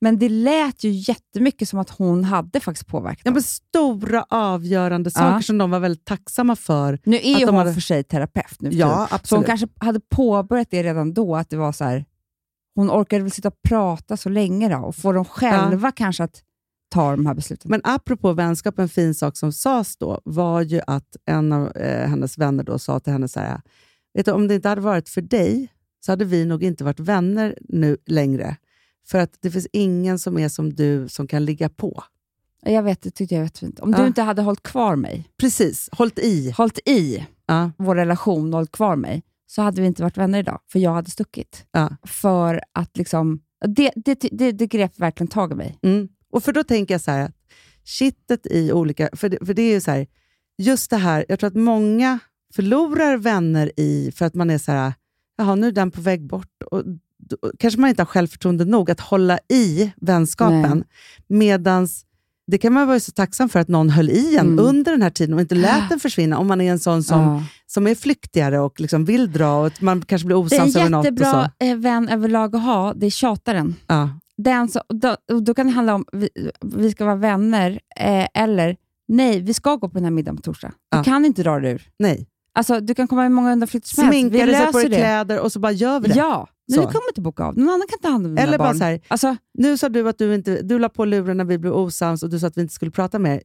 Men 0.00 0.18
det 0.18 0.28
lät 0.28 0.84
ju 0.84 0.90
jättemycket 0.90 1.68
som 1.68 1.78
att 1.78 1.90
hon 1.90 2.24
hade 2.24 2.60
faktiskt 2.60 2.86
påverkat 2.86 3.22
Ja, 3.24 3.30
men 3.30 3.42
stora 3.42 4.24
avgörande 4.30 5.10
saker 5.10 5.26
Ja. 5.34 5.42
som 5.42 5.58
de 5.58 5.70
var 5.70 5.80
väldigt 5.80 6.04
tacksamma 6.04 6.56
för. 6.56 6.98
Nu 7.04 7.16
är 7.16 7.20
ju 7.20 7.34
de 7.34 7.44
hon 7.46 7.54
hade- 7.54 7.74
för 7.74 7.80
sig 7.80 8.04
terapeut 8.04 8.60
nu 8.60 8.70
Ja, 8.70 8.72
tiden. 8.72 8.88
Så 8.90 8.96
hon 8.98 9.06
absolut. 9.10 9.46
kanske 9.46 9.66
hade 9.80 10.00
påbörjat 10.00 10.68
det 10.70 10.82
redan 10.82 11.14
då, 11.14 11.36
att 11.36 11.50
det 11.50 11.56
var 11.56 11.72
så 11.72 11.84
här, 11.84 12.04
hon 12.74 12.90
orkade 12.90 13.22
väl 13.22 13.30
sitta 13.30 13.48
och 13.48 13.62
prata 13.68 14.16
så 14.16 14.28
länge 14.28 14.68
då, 14.68 14.76
och 14.78 14.96
få 14.96 15.12
dem 15.12 15.24
själva 15.24 15.92
kanske 15.92 16.24
att 16.24 16.42
ta 16.88 17.10
de 17.10 17.26
här 17.26 17.34
besluten. 17.34 17.70
Men 17.70 17.80
apropå 17.84 18.32
vänskap, 18.32 18.78
en 18.78 18.88
fin 18.88 19.14
sak 19.14 19.36
som 19.36 19.52
sades 19.52 19.96
då 19.96 20.20
var 20.24 20.62
ju 20.62 20.80
att 20.86 21.16
en 21.24 21.52
av 21.52 21.76
eh, 21.76 22.08
hennes 22.08 22.38
vänner 22.38 22.64
då 22.64 22.78
sa 22.78 23.00
till 23.00 23.12
henne 23.12 23.28
så 23.28 23.40
här, 23.40 23.60
vet 24.14 24.26
du, 24.26 24.32
om 24.32 24.48
det 24.48 24.54
inte 24.54 24.68
hade 24.68 24.80
varit 24.80 25.08
för 25.08 25.20
dig 25.22 25.72
så 26.00 26.12
hade 26.12 26.24
vi 26.24 26.44
nog 26.44 26.62
inte 26.62 26.84
varit 26.84 27.00
vänner 27.00 27.58
nu 27.60 27.96
längre. 28.06 28.56
För 29.06 29.18
att 29.18 29.36
det 29.40 29.50
finns 29.50 29.66
ingen 29.72 30.18
som 30.18 30.38
är 30.38 30.48
som 30.48 30.72
du 30.74 31.08
som 31.08 31.26
kan 31.26 31.44
ligga 31.44 31.68
på. 31.68 32.02
Jag 32.62 32.82
vet, 32.82 33.02
det 33.02 33.10
tyckte 33.10 33.34
jag 33.34 33.40
var 33.40 33.46
jättefint. 33.46 33.80
Om 33.80 33.90
Ja. 33.90 33.98
du 34.00 34.06
inte 34.06 34.22
hade 34.22 34.42
hållit 34.42 34.62
kvar 34.62 34.96
mig, 34.96 35.28
Precis, 35.40 35.88
hållit 35.92 36.18
i. 36.18 36.50
hållit 36.50 36.78
i 36.88 37.26
Ja, 37.46 37.70
vår 37.78 37.94
relation 37.94 38.46
och 38.54 38.58
hållit 38.58 38.72
kvar 38.72 38.96
mig, 38.96 39.22
så 39.46 39.62
hade 39.62 39.80
vi 39.80 39.86
inte 39.86 40.02
varit 40.02 40.16
vänner 40.16 40.38
idag, 40.38 40.60
för 40.72 40.78
jag 40.78 40.92
hade 40.92 41.10
stuckit. 41.10 41.66
ja. 41.72 41.96
För 42.06 42.60
att 42.72 42.96
liksom, 42.96 43.40
det, 43.66 43.92
det, 43.96 44.14
det, 44.32 44.52
det 44.52 44.66
grep 44.66 44.98
verkligen 44.98 45.28
tag 45.28 45.52
i 45.52 45.54
mig. 45.54 45.78
Mm. 45.82 46.08
Och 46.32 46.44
för 46.44 46.52
då 46.52 46.64
tänker 46.64 46.94
jag 46.94 47.00
så 47.00 47.10
här, 47.10 47.24
att 47.24 47.32
kittet 47.84 48.46
i 48.50 48.72
olika... 48.72 49.08
För 49.12 49.28
det, 49.28 49.46
för 49.46 49.54
det 49.54 49.62
är 49.62 49.74
ju 49.74 49.80
så 49.80 49.90
här, 49.90 50.06
just 50.58 50.90
det 50.90 50.96
här, 50.96 51.24
jag 51.28 51.38
tror 51.38 51.48
att 51.48 51.54
många 51.56 52.18
förlorar 52.54 53.16
vänner 53.16 53.72
i, 53.76 54.12
för 54.16 54.24
att 54.24 54.34
man 54.34 54.50
är 54.50 54.58
så 54.58 54.72
här, 54.72 54.92
jaha 55.38 55.54
nu 55.54 55.68
är 55.68 55.72
den 55.72 55.90
på 55.90 56.00
väg 56.00 56.26
bort. 56.26 56.62
Och, 56.70 56.82
då, 57.18 57.36
kanske 57.58 57.80
man 57.80 57.90
inte 57.90 58.02
har 58.02 58.06
självförtroende 58.06 58.64
nog 58.64 58.90
att 58.90 59.00
hålla 59.00 59.38
i 59.52 59.92
vänskapen. 59.96 60.84
Medans 61.28 62.02
det 62.46 62.58
kan 62.58 62.72
man 62.72 62.86
vara 62.86 63.00
så 63.00 63.12
tacksam 63.12 63.48
för 63.48 63.60
att 63.60 63.68
någon 63.68 63.90
höll 63.90 64.10
i 64.10 64.36
en 64.36 64.46
Mm. 64.46 64.64
under 64.64 64.92
den 64.92 65.02
här 65.02 65.10
tiden 65.10 65.34
och 65.34 65.40
inte 65.40 65.54
lät 65.54 65.88
den 65.88 66.00
försvinna. 66.00 66.38
Om 66.38 66.46
man 66.46 66.60
är 66.60 66.70
en 66.72 66.78
sån 66.78 67.02
som, 67.02 67.20
Ja. 67.20 67.42
som 67.66 67.86
är 67.86 67.94
flyktigare 67.94 68.60
och 68.60 68.80
liksom 68.80 69.04
vill 69.04 69.32
dra 69.32 69.66
och 69.66 69.82
man 69.82 70.02
kanske 70.02 70.26
blir 70.26 70.36
osams 70.36 70.76
en 70.76 70.80
över 70.82 70.90
något. 70.90 71.06
Och 71.06 71.12
jättebra 71.12 71.50
eh, 71.58 71.76
vän 71.76 72.08
överlag 72.08 72.56
att 72.56 72.62
ha, 72.62 72.94
det 72.94 73.06
är 73.06 73.10
tjataren. 73.10 73.74
Ja. 73.86 74.10
Den 74.38 74.68
så, 74.68 74.80
då, 74.88 75.16
då 75.40 75.54
kan 75.54 75.66
det 75.66 75.72
handla 75.72 75.94
om 75.94 76.04
vi, 76.12 76.28
vi 76.60 76.90
ska 76.90 77.04
vara 77.04 77.16
vänner, 77.16 77.80
eh, 78.00 78.26
eller 78.34 78.76
nej, 79.08 79.40
vi 79.40 79.54
ska 79.54 79.76
gå 79.76 79.88
på 79.88 79.94
den 79.94 80.04
här 80.04 80.10
middagen 80.10 80.36
på 80.36 80.42
torsdag. 80.42 80.68
Du 80.90 80.96
Ja. 80.98 81.04
kan 81.04 81.24
inte 81.24 81.42
dra 81.42 81.60
dig 81.60 81.72
ur. 81.72 81.88
Nej. 81.98 82.28
Alltså, 82.54 82.80
du 82.80 82.94
kan 82.94 83.08
komma 83.08 83.22
med 83.22 83.32
många 83.32 83.52
undanflykter 83.52 83.88
som 83.88 84.04
helst. 84.04 84.14
Vi 84.16 84.20
Sminka 84.30 84.46
dig, 84.46 84.72
på 84.72 84.78
dig 84.78 84.86
kläder 84.88 85.40
och 85.40 85.52
så 85.52 85.58
bara 85.60 85.72
gör 85.72 86.00
vi 86.00 86.08
det. 86.08 86.14
Ja, 86.14 86.48
men 86.68 86.76
du 86.80 86.86
kommer 86.86 87.08
inte 87.10 87.20
boka 87.20 87.44
av. 87.44 87.58
Någon 87.58 87.68
annan 87.68 87.86
kan 87.88 87.98
ta 88.02 88.08
hand 88.08 88.26
om 88.26 88.34
dina 88.34 88.42
Eller 88.48 88.58
bara 88.58 88.68
barn. 88.68 88.78
så 88.78 88.84
här, 88.84 89.00
Alltså, 89.08 89.36
Nu 89.58 89.78
sa 89.78 89.88
du 89.88 90.08
att 90.08 90.18
du 90.18 90.34
inte 90.34 90.62
du 90.62 90.78
la 90.78 90.88
på 90.88 91.04
luren 91.04 91.36
när 91.36 91.44
vi 91.44 91.58
blev 91.58 91.72
osams 91.72 92.22
och 92.22 92.30
du 92.30 92.38
sa 92.38 92.46
att 92.46 92.56
vi 92.56 92.60
inte 92.60 92.74
skulle 92.74 92.90
prata 92.90 93.18
mer. 93.18 93.42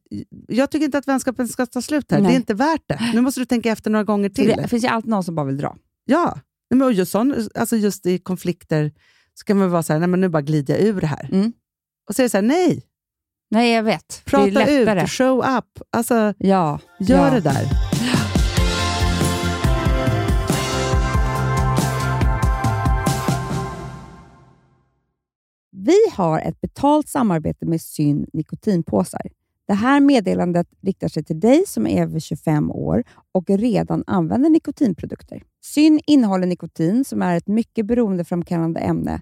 Jag 0.47 0.71
tycker 0.71 0.85
inte 0.85 0.97
att 0.97 1.07
vänskapen 1.07 1.47
ska 1.47 1.65
ta 1.65 1.81
slut 1.81 2.11
här. 2.11 2.19
Nej. 2.19 2.27
Det 2.31 2.35
är 2.35 2.37
inte 2.37 2.53
värt 2.53 2.81
det. 2.87 3.11
Nu 3.13 3.21
måste 3.21 3.39
du 3.41 3.45
tänka 3.45 3.71
efter 3.71 3.89
några 3.91 4.03
gånger 4.03 4.29
till. 4.29 4.53
det 4.57 4.67
finns 4.67 4.83
ju 4.83 4.87
alltid 4.87 5.09
någon 5.09 5.23
som 5.23 5.35
bara 5.35 5.45
vill 5.45 5.57
dra. 5.57 5.75
Ja, 6.05 6.37
men 6.75 6.91
just, 6.93 7.11
sån, 7.11 7.35
alltså 7.55 7.75
just 7.77 8.05
i 8.05 8.17
konflikter 8.19 8.91
så 9.41 9.45
kan 9.45 9.57
man 9.57 9.69
vara 9.69 9.83
så 9.83 9.93
här, 9.93 9.99
nej 9.99 10.09
men 10.09 10.21
nu 10.21 10.29
bara 10.29 10.41
glider 10.41 10.73
jag 10.73 10.83
ur 10.83 11.01
det 11.01 11.07
här. 11.07 11.29
Mm. 11.31 11.53
Och 12.09 12.15
så 12.15 12.21
är 12.21 12.23
det 12.23 12.29
så 12.29 12.37
här, 12.37 12.41
nej, 12.41 12.83
Nej, 13.51 13.73
jag 13.73 13.83
vet. 13.83 14.21
det 14.25 14.29
är 14.29 14.31
prata 14.31 14.45
lättare. 14.45 15.03
ut, 15.03 15.09
show 15.09 15.39
up. 15.57 15.79
Alltså, 15.91 16.33
Ja, 16.37 16.79
gör 16.99 17.25
ja. 17.27 17.31
det 17.33 17.39
där. 17.39 17.65
Vi 25.71 25.97
har 26.13 26.39
ett 26.39 26.61
betalt 26.61 27.07
samarbete 27.09 27.65
med 27.65 27.81
Syn 27.81 28.25
nikotinpåsar. 28.33 29.21
Det 29.67 29.73
här 29.73 29.99
meddelandet 29.99 30.67
riktar 30.81 31.07
sig 31.07 31.23
till 31.23 31.39
dig 31.39 31.63
som 31.67 31.87
är 31.87 32.01
över 32.03 32.19
25 32.19 32.71
år 32.71 33.03
och 33.31 33.49
redan 33.49 34.03
använder 34.07 34.49
nikotinprodukter. 34.49 35.43
Syn 35.63 35.99
innehåller 36.07 36.47
nikotin 36.47 37.05
som 37.05 37.21
är 37.21 37.37
ett 37.37 37.47
mycket 37.47 37.85
beroendeframkallande 37.85 38.79
ämne 38.79 39.21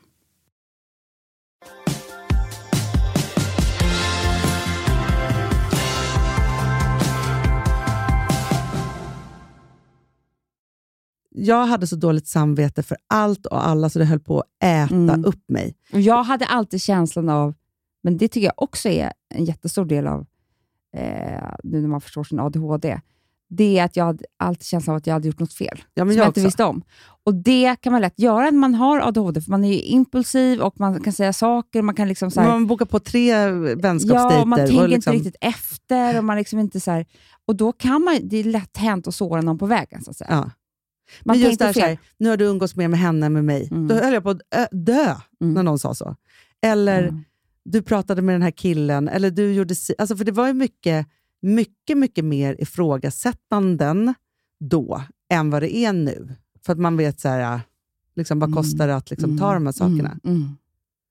Jag 11.35 11.65
hade 11.65 11.87
så 11.87 11.95
dåligt 11.95 12.27
samvete 12.27 12.83
för 12.83 12.97
allt 13.07 13.45
och 13.45 13.67
alla 13.67 13.89
så 13.89 13.99
det 13.99 14.05
höll 14.05 14.19
på 14.19 14.39
att 14.39 14.47
äta 14.63 14.95
Mm. 14.95 15.25
upp 15.25 15.43
mig. 15.49 15.75
Och 15.93 16.01
jag 16.01 16.23
hade 16.23 16.45
alltid 16.45 16.81
känslan 16.81 17.29
av, 17.29 17.53
men 18.03 18.17
det 18.17 18.27
tycker 18.27 18.45
jag 18.47 18.53
också 18.57 18.89
är 18.89 19.13
en 19.35 19.45
jättestor 19.45 19.85
del 19.85 20.07
av, 20.07 20.25
eh, 20.97 21.53
nu 21.63 21.81
när 21.81 21.87
man 21.87 22.01
förstår 22.01 22.23
sin 22.23 22.39
ADHD, 22.39 22.99
det 23.49 23.79
är 23.79 23.85
att 23.85 23.95
jag 23.95 24.05
hade 24.05 24.23
alltid 24.39 24.65
känslan 24.65 24.93
av 24.93 24.97
att 24.97 25.07
jag 25.07 25.13
hade 25.13 25.27
gjort 25.27 25.39
något 25.39 25.53
fel, 25.53 25.83
Ja, 25.93 26.05
men 26.05 26.13
som 26.13 26.17
jag 26.17 26.25
jag 26.25 26.29
inte 26.29 26.41
visste 26.41 26.63
om. 26.63 26.83
Och 27.23 27.35
Det 27.35 27.75
kan 27.81 27.91
man 27.93 28.01
lätt 28.01 28.19
göra 28.19 28.43
när 28.43 28.51
man 28.51 28.75
har 28.75 28.99
ADHD, 28.99 29.41
för 29.41 29.51
man 29.51 29.63
är 29.65 29.81
impulsiv 29.81 30.61
och 30.61 30.79
man 30.79 31.01
kan 31.03 31.13
säga 31.13 31.33
saker, 31.33 31.81
man 31.81 31.95
kan 31.95 32.07
liksom 32.07 32.31
så 32.31 32.41
här, 32.41 32.47
Man 32.49 32.67
bokar 32.67 32.85
på 32.85 32.99
tre 32.99 33.49
vänskapsdejter. 33.75 34.37
Ja, 34.39 34.45
man 34.45 34.59
tänker 34.59 34.81
och 34.83 34.89
liksom, 34.89 35.13
inte 35.13 35.27
riktigt 35.27 35.43
efter. 35.49 36.17
Och, 36.17 36.23
man 36.25 36.37
liksom 36.37 36.59
inte 36.59 36.79
så 36.79 36.91
här, 36.91 37.05
och 37.45 37.55
då 37.55 37.71
kan 37.71 38.03
man, 38.03 38.19
det 38.23 38.37
är 38.37 38.43
lätt 38.43 38.77
hänt 38.77 39.07
att 39.07 39.15
såra 39.15 39.41
någon 39.41 39.57
på 39.57 39.65
vägen. 39.65 40.03
Så 40.03 40.11
att 40.11 40.17
säga. 40.17 40.29
Ja. 40.31 40.49
Man 41.25 41.37
Men 41.37 41.47
just 41.47 41.59
där, 41.59 41.73
så 41.73 41.79
fel. 41.79 41.89
här, 41.89 41.97
nu 42.17 42.29
har 42.29 42.37
du 42.37 42.45
umgås 42.45 42.75
mer 42.75 42.87
med 42.87 42.99
henne 42.99 43.25
än 43.25 43.33
med 43.33 43.45
mig. 43.45 43.67
Mm. 43.71 43.87
Då 43.87 43.95
höll 43.95 44.13
jag 44.13 44.23
på 44.23 44.29
att 44.29 44.41
ö- 44.55 44.67
dö 44.71 45.15
Mm. 45.41 45.53
när 45.53 45.63
någon 45.63 45.79
sa 45.79 45.95
så. 45.95 46.15
Eller 46.61 47.03
Mm. 47.03 47.23
du 47.65 47.81
pratade 47.81 48.21
med 48.21 48.35
den 48.35 48.41
här 48.41 48.51
killen, 48.51 49.07
eller 49.07 49.31
du 49.31 49.53
gjorde 49.53 49.75
si- 49.75 49.95
alltså 49.97 50.17
För 50.17 50.25
det 50.25 50.31
var 50.31 50.47
ju 50.47 50.53
mycket, 50.53 51.07
mycket, 51.41 51.97
mycket 51.97 52.25
mer 52.25 52.55
ifrågasättanden 52.61 54.13
då 54.59 55.01
än 55.33 55.49
vad 55.49 55.61
det 55.61 55.75
är 55.77 55.93
nu. 55.93 56.35
För 56.65 56.73
att 56.73 56.79
man 56.79 56.97
vet 56.97 57.19
så 57.19 57.27
här, 57.29 57.59
liksom, 58.15 58.39
vad 58.39 58.49
Mm. 58.49 58.57
kostar 58.57 58.87
det 58.87 58.95
att 58.95 59.09
liksom, 59.09 59.37
ta 59.37 59.53
de 59.53 59.65
här 59.65 59.73
sakerna. 59.73 60.17
Mm. 60.23 60.35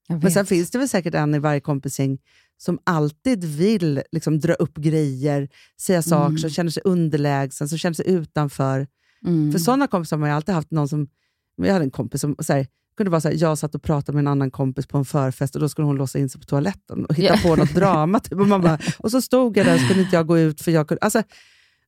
Mm. 0.09 0.21
Men 0.23 0.31
sen 0.33 0.47
finns 0.47 0.71
det 0.71 0.79
väl 0.79 0.89
säkert 0.89 1.15
en 1.15 1.35
i 1.35 1.39
varje 1.39 1.61
kompisgäng 1.61 2.19
som 2.57 2.79
alltid 2.85 3.45
vill 3.45 4.03
liksom, 4.13 4.39
dra 4.41 4.53
upp 4.55 4.77
grejer, 4.77 5.49
säga 5.81 6.03
saker, 6.03 6.27
Mm. 6.27 6.39
som 6.39 6.51
känner 6.51 6.71
sig 6.71 6.83
underlägsen, 6.87 7.69
som 7.69 7.79
känner 7.79 7.95
sig 7.95 8.09
utanför. 8.09 8.87
Mm. 9.27 9.53
För 9.53 9.59
sådana 9.59 9.87
kompisar 9.87 10.17
har 10.17 10.21
man 10.21 10.29
ju 10.29 10.35
alltid 10.37 10.55
haft 10.55 10.71
någon 10.71 10.89
som... 10.89 11.09
Jag 11.57 11.73
hade 11.73 11.85
en 11.85 11.91
kompis 11.91 12.21
som 12.21 12.37
så 12.39 12.53
här, 12.53 12.67
kunde 12.97 13.11
vara 13.11 13.21
så 13.21 13.29
här, 13.29 13.35
jag 13.39 13.59
satt 13.59 13.75
och 13.75 13.83
pratade 13.83 14.17
med 14.17 14.23
en 14.23 14.27
annan 14.29 14.51
kompis 14.51 14.87
på 14.87 14.99
en 14.99 15.05
förfest 15.05 15.55
och 15.55 15.61
då 15.61 15.69
skulle 15.69 15.87
hon 15.87 15.97
låsa 15.97 16.19
in 16.19 16.29
sig 16.29 16.41
på 16.41 16.47
toaletten 16.47 17.05
och 17.05 17.15
hitta 17.15 17.35
Ja. 17.35 17.41
på 17.43 17.57
något 17.57 17.75
drama. 17.75 18.21
Typ. 18.21 18.33
Och, 18.41 18.49
man 18.49 18.61
bara, 18.61 18.79
och 18.99 19.11
så 19.11 19.21
stod 19.23 19.57
jag 19.57 19.67
där 19.67 19.75
och 19.75 19.81
så 19.81 19.87
kunde 19.87 20.03
inte 20.03 20.17
jag 20.17 20.27
gå 20.27 20.39
ut 20.39 20.61
för 20.61 20.71
jag 20.71 20.89
kunde... 20.89 21.03
Alltså, 21.03 21.23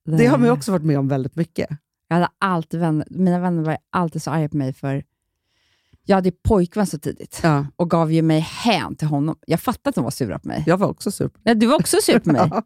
det 0.05 0.27
har 0.27 0.39
man 0.39 0.47
ju 0.47 0.53
också 0.53 0.73
varit 0.73 0.85
med 0.85 0.99
om 0.99 1.09
väldigt 1.09 1.37
mycket. 1.37 1.71
Jag 2.09 2.17
hade 2.17 2.29
alltid 2.39 2.81
vänner, 2.81 3.07
mina 3.11 3.39
vänner 3.41 3.63
var 3.63 3.77
alltid 3.91 4.23
så 4.23 4.31
arga 4.31 4.49
på 4.49 4.57
mig 4.57 4.73
för 4.73 5.05
jag 6.05 6.17
hade 6.17 6.31
pojkvän 6.33 6.87
så 6.87 6.99
tidigt 6.99 7.41
Ja, 7.43 7.67
och 7.77 7.91
gav 7.91 8.13
ju 8.13 8.23
mig 8.23 8.41
hän 8.41 8.97
till 8.97 9.09
honom. 9.09 9.37
Jag 9.47 9.61
fattade 9.61 9.89
att 9.89 9.95
de 9.95 10.05
var 10.05 10.11
sura 10.11 10.39
på 10.39 10.49
mig. 10.49 10.65
jag 10.67 10.77
var 10.79 10.89
också 10.89 11.11
sur. 11.11 11.31
Nej, 11.45 11.55
du 11.55 11.67
var 11.67 11.75
också 11.75 11.97
sur 12.03 12.19
på 12.19 12.33
mig. 12.33 12.41
Ja. 12.51 12.63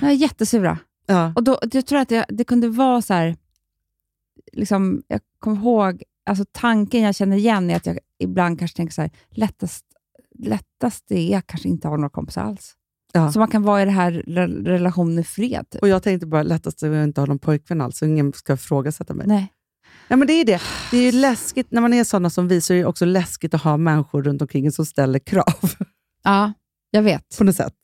Jag 0.00 0.06
var 0.08 0.14
jättesura. 0.14 0.78
Ja. 1.06 1.32
Och 1.36 1.44
då, 1.44 1.58
jag 1.72 1.86
tror 1.86 1.98
att 1.98 2.10
jag, 2.10 2.24
det 2.28 2.44
kunde 2.44 2.68
vara 2.68 3.02
så 3.02 3.14
här, 3.14 3.36
liksom, 4.52 5.02
jag 5.08 5.20
kommer 5.38 5.56
ihåg 5.56 6.02
alltså 6.28 6.44
tanken 6.52 7.00
jag 7.02 7.14
känner 7.14 7.36
igen 7.36 7.70
är 7.70 7.76
att 7.76 7.86
jag 7.86 7.98
ibland 8.18 8.58
kanske 8.58 8.76
tänker 8.76 8.94
så 8.94 9.00
här, 9.02 9.10
lättast, 9.30 9.84
lättast 10.38 11.12
är 11.12 11.38
att 11.38 11.46
kanske 11.46 11.68
inte 11.68 11.88
ha 11.88 11.96
några 11.96 12.10
kompisar 12.10 12.42
alls. 12.42 12.74
Ja. 13.12 13.32
Så 13.32 13.38
man 13.38 13.48
kan 13.48 13.62
vara 13.62 13.82
i 13.82 13.84
den 13.84 13.94
här 13.94 14.12
re- 14.12 14.64
relationen 14.64 15.18
i 15.18 15.24
fred. 15.24 15.70
Typ. 15.70 15.82
Och 15.82 15.88
jag 15.88 16.02
tänkte 16.02 16.26
bara 16.26 16.42
lättast 16.42 16.82
är 16.82 16.90
att 16.90 17.04
inte 17.04 17.20
ha 17.20 17.26
någon 17.26 17.38
pojkvän 17.38 17.80
alls, 17.80 17.98
så 17.98 18.06
ingen 18.06 18.32
ska 18.32 18.52
ifrågasätta 18.52 19.14
mig. 19.14 19.26
Nej. 19.26 19.52
Ja, 20.08 20.16
men 20.16 20.26
det 20.26 20.32
är 20.32 20.44
det. 20.44 20.60
Det 20.90 20.96
är 20.96 21.12
läskigt, 21.12 21.70
när 21.70 21.80
man 21.80 21.94
är 21.94 22.04
sådana 22.04 22.30
som 22.30 22.48
vi, 22.48 22.60
så 22.60 22.74
är 22.74 22.78
det 22.78 22.84
också 22.84 23.04
läskigt 23.04 23.54
att 23.54 23.62
ha 23.62 23.76
människor 23.76 24.22
runt 24.22 24.42
omkring 24.42 24.66
en 24.66 24.72
som 24.72 24.86
ställer 24.86 25.18
krav. 25.18 25.72
Ja, 26.22 26.52
jag 26.90 27.02
vet. 27.02 27.38
På 27.38 27.44
något 27.44 27.56
sätt. 27.56 27.74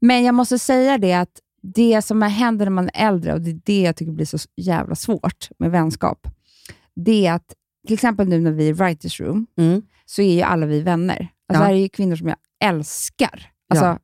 Men 0.00 0.24
jag 0.24 0.34
måste 0.34 0.58
säga 0.58 0.98
det 0.98 1.12
att 1.12 1.40
det 1.62 2.02
som 2.02 2.22
händer 2.22 2.66
när 2.66 2.70
man 2.70 2.90
är 2.94 3.08
äldre, 3.08 3.34
och 3.34 3.40
det 3.40 3.50
är 3.50 3.60
det 3.64 3.80
jag 3.82 3.96
tycker 3.96 4.12
blir 4.12 4.26
så 4.26 4.38
jävla 4.56 4.94
svårt 4.94 5.48
med 5.58 5.70
vänskap, 5.70 6.26
det 6.94 7.26
är 7.26 7.32
att 7.32 7.54
till 7.86 7.94
exempel 7.94 8.28
nu 8.28 8.40
när 8.40 8.52
vi 8.52 8.64
är 8.64 8.68
i 8.70 8.72
writers 8.72 9.20
room, 9.20 9.46
Mm. 9.56 9.82
så 10.04 10.22
är 10.22 10.34
ju 10.34 10.42
alla 10.42 10.66
vi 10.66 10.80
vänner. 10.80 11.28
Alltså, 11.48 11.62
Ja. 11.62 11.66
Här 11.68 11.72
är 11.74 11.78
ju 11.78 11.88
kvinnor 11.88 12.16
som 12.16 12.28
jag 12.28 12.36
älskar. 12.64 13.50
Alltså, 13.70 13.84
Ja. 13.86 13.98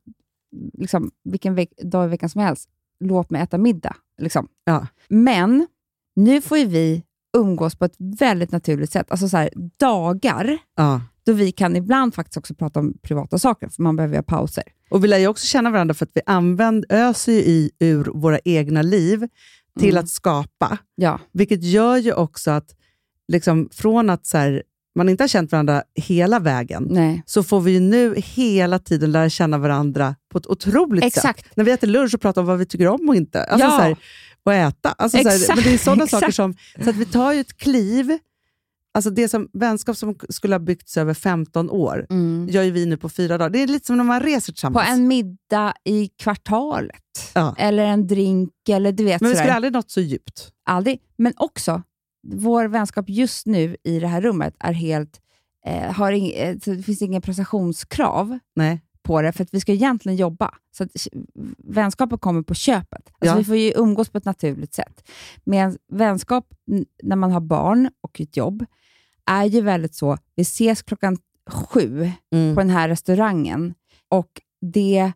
liksom, 0.73 1.11
vilken 1.23 1.55
veck- 1.55 1.81
dag 1.83 2.05
i 2.05 2.09
veckan 2.09 2.29
som 2.29 2.41
helst, 2.41 2.69
låt 2.99 3.29
mig 3.29 3.41
äta 3.41 3.57
middag. 3.57 3.95
Liksom. 4.21 4.47
Ja. 4.63 4.87
Men 5.09 5.67
nu 6.15 6.41
får 6.41 6.57
ju 6.57 6.65
vi 6.65 7.03
umgås 7.37 7.75
på 7.75 7.85
ett 7.85 7.95
väldigt 7.97 8.51
naturligt 8.51 8.91
sätt. 8.91 9.11
Alltså 9.11 9.29
så 9.29 9.37
här, 9.37 9.49
dagar 9.79 10.57
Ja. 10.75 11.01
då 11.25 11.33
vi 11.33 11.51
kan 11.51 11.75
ibland 11.75 12.13
faktiskt 12.15 12.37
också 12.37 12.55
prata 12.55 12.79
om 12.79 12.97
privata 13.01 13.39
saker, 13.39 13.67
för 13.69 13.83
man 13.83 13.95
behöver 13.95 14.13
göra 14.15 14.23
pauser. 14.23 14.63
Och 14.89 15.03
vi 15.03 15.07
lär 15.07 15.17
ju 15.17 15.27
också 15.27 15.45
känna 15.45 15.69
varandra 15.71 15.93
för 15.93 16.05
att 16.05 16.11
vi 16.13 16.21
använder, 16.25 16.87
öser 16.95 17.31
ju 17.31 17.37
i 17.39 17.71
ur 17.79 18.03
våra 18.13 18.39
egna 18.45 18.81
liv 18.81 19.27
till 19.79 19.89
Mm. 19.89 20.03
att 20.03 20.09
skapa. 20.09 20.77
Ja. 20.95 21.19
Vilket 21.33 21.63
gör 21.63 21.97
ju 21.97 22.13
också 22.13 22.51
att 22.51 22.75
liksom, 23.27 23.69
från 23.73 24.09
att 24.09 24.25
så 24.25 24.37
här, 24.37 24.63
man 24.95 25.09
inte 25.09 25.23
har 25.23 25.27
känt 25.27 25.51
varandra 25.51 25.83
hela 25.95 26.39
vägen, 26.39 26.87
Nej. 26.89 27.23
så 27.25 27.43
får 27.43 27.61
vi 27.61 27.71
ju 27.71 27.79
nu 27.79 28.13
hela 28.17 28.79
tiden 28.79 29.11
lära 29.11 29.29
känna 29.29 29.57
varandra 29.57 30.15
på 30.31 30.37
ett 30.37 30.47
otroligt 30.47 31.03
Exakt. 31.03 31.45
sätt. 31.45 31.55
När 31.57 31.63
vi 31.63 31.71
äter 31.71 31.87
lunch 31.87 32.13
och 32.15 32.21
pratar 32.21 32.41
om 32.41 32.47
vad 32.47 32.57
vi 32.57 32.65
tycker 32.65 32.87
om 32.87 33.09
och 33.09 33.15
inte. 33.15 33.43
Alltså, 33.43 33.67
Ja. 33.67 33.71
så 33.71 33.81
här, 33.81 33.97
och 34.43 34.53
äta. 34.53 34.89
Alltså, 34.89 35.17
så 35.17 35.29
här, 35.29 35.35
Exakt, 35.35 35.55
men 35.55 35.63
det 35.63 35.73
är 35.73 35.77
sådana 35.77 36.03
exakt. 36.03 36.21
saker 36.21 36.31
som... 36.33 36.55
Så 36.83 36.89
att 36.89 36.95
vi 36.95 37.05
tar 37.05 37.33
ju 37.33 37.39
ett 37.39 37.57
kliv. 37.57 38.17
Alltså 38.97 39.09
det 39.09 39.29
som 39.29 39.49
vänskap 39.53 39.97
som 39.97 40.15
skulle 40.29 40.53
ha 40.55 40.59
byggts 40.59 40.97
över 40.97 41.13
15 41.13 41.69
år, 41.69 42.05
Mm. 42.09 42.47
gör 42.51 42.63
ju 42.63 42.71
vi 42.71 42.85
nu 42.85 42.97
på 42.97 43.09
fyra 43.09 43.37
dagar. 43.37 43.49
Det 43.49 43.63
är 43.63 43.67
lite 43.67 43.85
som 43.87 43.97
när 43.97 44.03
man 44.03 44.19
reser 44.21 44.51
På 44.51 44.55
tillsammans. 44.55 44.89
en 44.89 45.07
middag 45.07 45.73
i 45.83 46.07
kvartalet, 46.07 47.01
Ja. 47.35 47.55
eller 47.57 47.83
en 47.85 48.07
drink, 48.07 48.51
eller 48.69 48.91
du 48.91 49.03
vet 49.03 49.21
Men 49.21 49.29
vi 49.29 49.35
skulle 49.37 49.53
aldrig 49.53 49.73
nått 49.73 49.91
så 49.91 50.01
djupt. 50.01 50.51
Aldrig. 50.65 51.01
Men 51.17 51.33
också, 51.37 51.81
vår 52.27 52.65
vänskap 52.67 53.09
just 53.09 53.45
nu 53.47 53.75
i 53.83 53.99
det 53.99 54.07
här 54.07 54.21
rummet 54.21 54.55
är 54.59 54.73
helt... 54.73 55.21
Eh, 55.65 55.91
har 55.93 56.11
ing, 56.11 56.31
eh, 56.31 56.55
det 56.65 56.83
finns 56.83 57.01
ingen 57.01 57.21
prestationskrav 57.21 58.39
Nej. 58.55 58.81
på 59.03 59.21
det, 59.21 59.31
för 59.31 59.43
att 59.43 59.53
vi 59.53 59.59
ska 59.59 59.71
egentligen 59.71 60.15
jobba. 60.15 60.53
Så 60.77 60.83
att 60.83 60.89
vänskapen 61.57 62.17
kommer 62.17 62.41
på 62.41 62.53
köpet. 62.53 63.01
Alltså 63.11 63.25
Ja. 63.25 63.35
Vi 63.35 63.43
får 63.43 63.55
ju 63.55 63.71
umgås 63.75 64.09
på 64.09 64.17
ett 64.17 64.25
naturligt 64.25 64.73
sätt. 64.73 65.09
Men 65.43 65.77
vänskap 65.91 66.47
när 67.03 67.15
man 67.15 67.31
har 67.31 67.41
barn 67.41 67.89
och 68.01 68.21
ett 68.21 68.37
jobb 68.37 68.65
är 69.27 69.45
ju 69.45 69.61
väldigt 69.61 69.95
så, 69.95 70.17
vi 70.35 70.41
ses 70.41 70.81
klockan 70.81 71.17
sju 71.49 72.11
Mm. 72.35 72.55
på 72.55 72.61
den 72.61 72.69
här 72.69 72.89
restaurangen 72.89 73.73
och 74.09 74.27
det, 74.73 75.11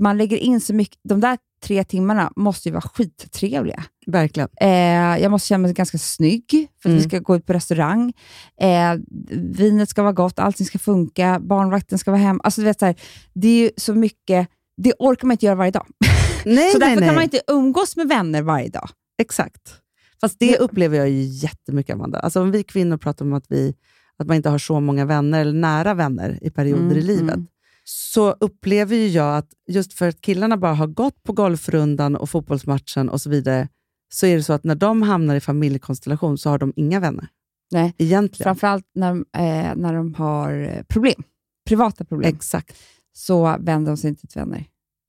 man 0.00 0.18
lägger 0.18 0.36
in 0.36 0.60
så 0.60 0.74
mycket, 0.74 0.98
de 1.04 1.20
där 1.20 1.38
tre 1.62 1.84
timmarna 1.84 2.32
måste 2.36 2.68
ju 2.68 2.72
vara 2.72 2.80
skittrevliga. 2.82 3.84
Verkligen. 4.06 4.48
Eh, 4.60 5.18
jag 5.22 5.30
måste 5.30 5.48
känna 5.48 5.58
mig 5.62 5.72
ganska 5.72 5.98
snygg 5.98 6.68
för 6.82 6.88
att 6.88 6.92
vi 6.92 6.98
Mm. 6.98 7.10
ska 7.10 7.18
gå 7.18 7.36
ut 7.36 7.46
på 7.46 7.52
restaurang. 7.52 8.12
Eh, 8.60 8.94
vinet 9.30 9.88
ska 9.90 10.02
vara 10.02 10.12
gott, 10.12 10.38
allting 10.38 10.66
ska 10.66 10.78
funka, 10.78 11.38
barnvakten 11.40 11.98
ska 11.98 12.10
vara 12.10 12.20
hem. 12.20 12.40
Alltså, 12.44 12.60
du 12.60 12.64
vet, 12.64 12.78
så 12.78 12.86
här, 12.86 12.94
det 13.34 13.48
är 13.48 13.62
ju 13.62 13.70
så 13.76 13.94
mycket, 13.94 14.48
det 14.76 14.92
orkar 14.98 15.26
man 15.26 15.32
inte 15.34 15.46
göra 15.46 15.56
varje 15.56 15.70
dag. 15.70 15.86
Nej, 16.44 16.72
så 16.72 16.78
nej, 16.78 16.88
därför 16.88 17.00
nej. 17.00 17.08
kan 17.08 17.14
man 17.14 17.24
inte 17.24 17.40
umgås 17.48 17.96
med 17.96 18.08
vänner 18.08 18.42
varje 18.42 18.68
dag. 18.68 18.88
Exakt. 19.22 19.74
Fast 20.20 20.38
det 20.38 20.58
upplever 20.58 20.98
jag 20.98 21.10
ju 21.10 21.22
jättemycket, 21.22 21.94
Amanda. 21.94 22.18
Alltså 22.18 22.40
om 22.42 22.50
vi 22.50 22.62
kvinnor 22.62 22.96
pratar 22.96 23.24
om 23.24 23.32
att, 23.32 23.44
vi, 23.48 23.74
att 24.16 24.26
man 24.26 24.36
inte 24.36 24.48
har 24.48 24.58
så 24.58 24.80
många 24.80 25.04
vänner, 25.04 25.40
eller 25.40 25.52
nära 25.52 25.94
vänner, 25.94 26.38
i 26.42 26.50
perioder 26.50 26.82
Mm, 26.82 26.98
i 26.98 27.00
livet, 27.00 27.34
mm. 27.34 27.46
så 27.84 28.30
upplever 28.40 28.96
ju 28.96 29.06
jag 29.08 29.36
att 29.36 29.48
just 29.68 29.92
för 29.92 30.08
att 30.08 30.20
killarna 30.20 30.56
bara 30.56 30.74
har 30.74 30.86
gått 30.86 31.22
på 31.22 31.32
golfrundan 31.32 32.16
och 32.16 32.30
fotbollsmatchen 32.30 33.08
och 33.08 33.20
så 33.20 33.30
vidare, 33.30 33.68
så 34.12 34.26
är 34.26 34.36
det 34.36 34.42
så 34.42 34.52
att 34.52 34.64
när 34.64 34.74
de 34.74 35.02
hamnar 35.02 35.36
i 35.36 35.40
familjekonstellation 35.40 36.38
så 36.38 36.50
har 36.50 36.58
de 36.58 36.72
inga 36.76 37.00
vänner. 37.00 37.28
Nej. 37.70 37.94
Egentligen. 37.98 38.44
Framförallt 38.44 38.84
när, 38.94 39.12
eh, 39.12 39.76
när 39.76 39.94
de 39.94 40.14
har 40.14 40.52
eh, 40.52 40.82
problem, 40.82 41.22
privata 41.68 42.04
problem, 42.04 42.34
Exakt. 42.34 42.76
så 43.12 43.56
vänder 43.60 43.90
de 43.90 43.96
sig 43.96 44.10
inte 44.10 44.26
till 44.26 44.40
vänner. 44.40 44.64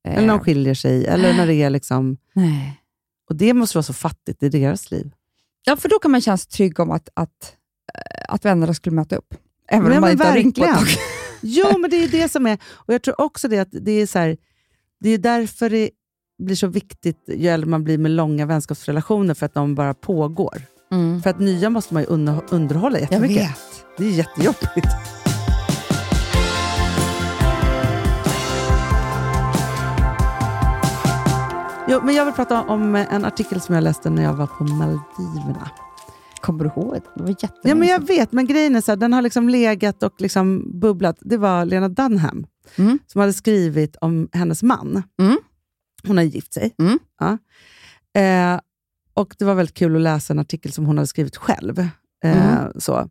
Eh, 0.08 0.14
Eller 0.14 0.28
när 0.28 0.34
de 0.34 0.40
skiljer 0.40 0.74
sig, 0.74 1.06
eller 1.06 1.34
när 1.34 1.48
det 1.48 1.54
är 1.56 1.70
liksom... 1.70 2.18
nej. 2.34 2.76
Och 3.30 3.36
det 3.36 3.54
måste 3.54 3.78
vara 3.78 3.84
så 3.84 3.94
fattigt 3.94 4.44
i 4.44 4.50
deras 4.50 4.92
liv. 4.92 5.12
Ja, 5.66 5.78
för 5.78 5.90
då 5.90 6.00
kan 6.00 6.12
man 6.12 6.22
känna 6.22 6.38
sig 6.38 6.50
trygg 6.52 6.80
om 6.80 6.92
att, 6.92 7.10
att, 7.14 7.54
eh, 7.94 8.34
att 8.34 8.46
vännerna 8.46 8.74
skulle 8.74 8.96
möta 8.96 9.16
upp. 9.16 9.34
Även 9.68 9.88
Nej, 9.90 9.98
om 9.98 10.02
man 10.02 10.12
inte 10.12 10.28
har 10.28 10.36
ringt 10.36 10.56
på 10.56 10.62
verkligen. 10.62 11.00
Jo, 11.42 11.78
men 11.78 11.90
det 11.90 12.04
är 12.04 12.08
det 12.08 12.30
som 12.30 12.46
är... 12.46 12.58
Och 12.72 12.94
jag 12.94 13.02
tror 13.02 13.22
också 13.22 13.48
det 13.48 13.60
att 13.60 13.68
det 13.72 13.92
är 13.92 14.08
så 14.08 14.20
här, 14.20 14.38
det 15.00 15.10
är 15.10 15.18
därför 15.18 15.70
det 15.70 15.90
blir 16.44 16.56
så 16.56 16.68
viktigt 16.68 17.24
ju 17.28 17.48
äldre 17.50 17.70
man 17.70 17.84
blir 17.84 17.98
med 17.98 18.12
långa 18.12 18.46
vänskapsrelationer, 18.46 19.34
för 19.34 19.46
att 19.46 19.54
de 19.54 19.76
bara 19.76 19.94
pågår. 19.94 20.62
Mm. 20.92 21.22
För 21.22 21.30
att 21.30 21.40
nya 21.40 21.70
måste 21.70 21.94
man 21.94 22.04
ju 22.04 22.08
under, 22.10 22.42
underhålla 22.50 23.00
Jag 23.00 23.02
jättemycket. 23.12 23.38
vet. 23.38 23.86
Det 23.98 24.06
är 24.06 24.10
jättejobbigt. 24.12 24.88
Jo, 31.90 32.00
men 32.04 32.16
jag 32.16 32.26
vill 32.26 32.34
prata 32.34 32.62
om 32.64 32.96
en 32.96 33.26
artikel 33.26 33.62
som 33.62 33.76
jag 33.76 33.84
läste 33.84 34.10
när 34.10 34.24
jag 34.24 34.34
var 34.34 34.48
på 34.48 34.64
Maldiverna. 34.64 35.70
Kommer 36.42 36.64
du 36.64 36.70
ihåg 36.70 36.94
det? 37.16 37.24
Var 37.24 37.36
Ja, 37.64 37.76
men 37.76 37.88
jag 37.88 38.08
vet, 38.08 38.32
men 38.32 38.46
grejen 38.48 38.76
är 38.76 38.82
så 38.82 38.92
här, 38.92 38.96
den 38.98 39.14
har 39.14 39.22
liksom 39.22 39.50
legat 39.50 40.04
och 40.04 40.14
liksom 40.18 40.72
bubblat. 40.80 41.18
Det 41.22 41.38
var 41.38 41.66
Lena 41.66 41.90
Dunham 41.90 42.46
Mm. 42.78 43.00
som 43.08 43.22
hade 43.22 43.34
skrivit 43.34 43.96
om 44.02 44.30
hennes 44.34 44.64
man. 44.64 45.04
Mm. 45.22 45.38
Hon 46.08 46.18
har 46.18 46.24
gift 46.24 46.54
sig. 46.54 46.76
Mm. 46.80 47.00
Ja. 47.20 47.38
Eh, 48.22 48.60
och 49.14 49.36
Det 49.40 49.46
var 49.46 49.56
väldigt 49.56 49.76
kul 49.76 49.96
att 49.96 50.02
läsa 50.02 50.34
en 50.34 50.40
artikel 50.40 50.72
som 50.72 50.86
hon 50.86 50.98
hade 50.98 51.08
skrivit 51.08 51.38
själv. 51.38 51.80
Eh, 52.24 52.60
Mm. 52.64 52.72
så. 52.80 53.10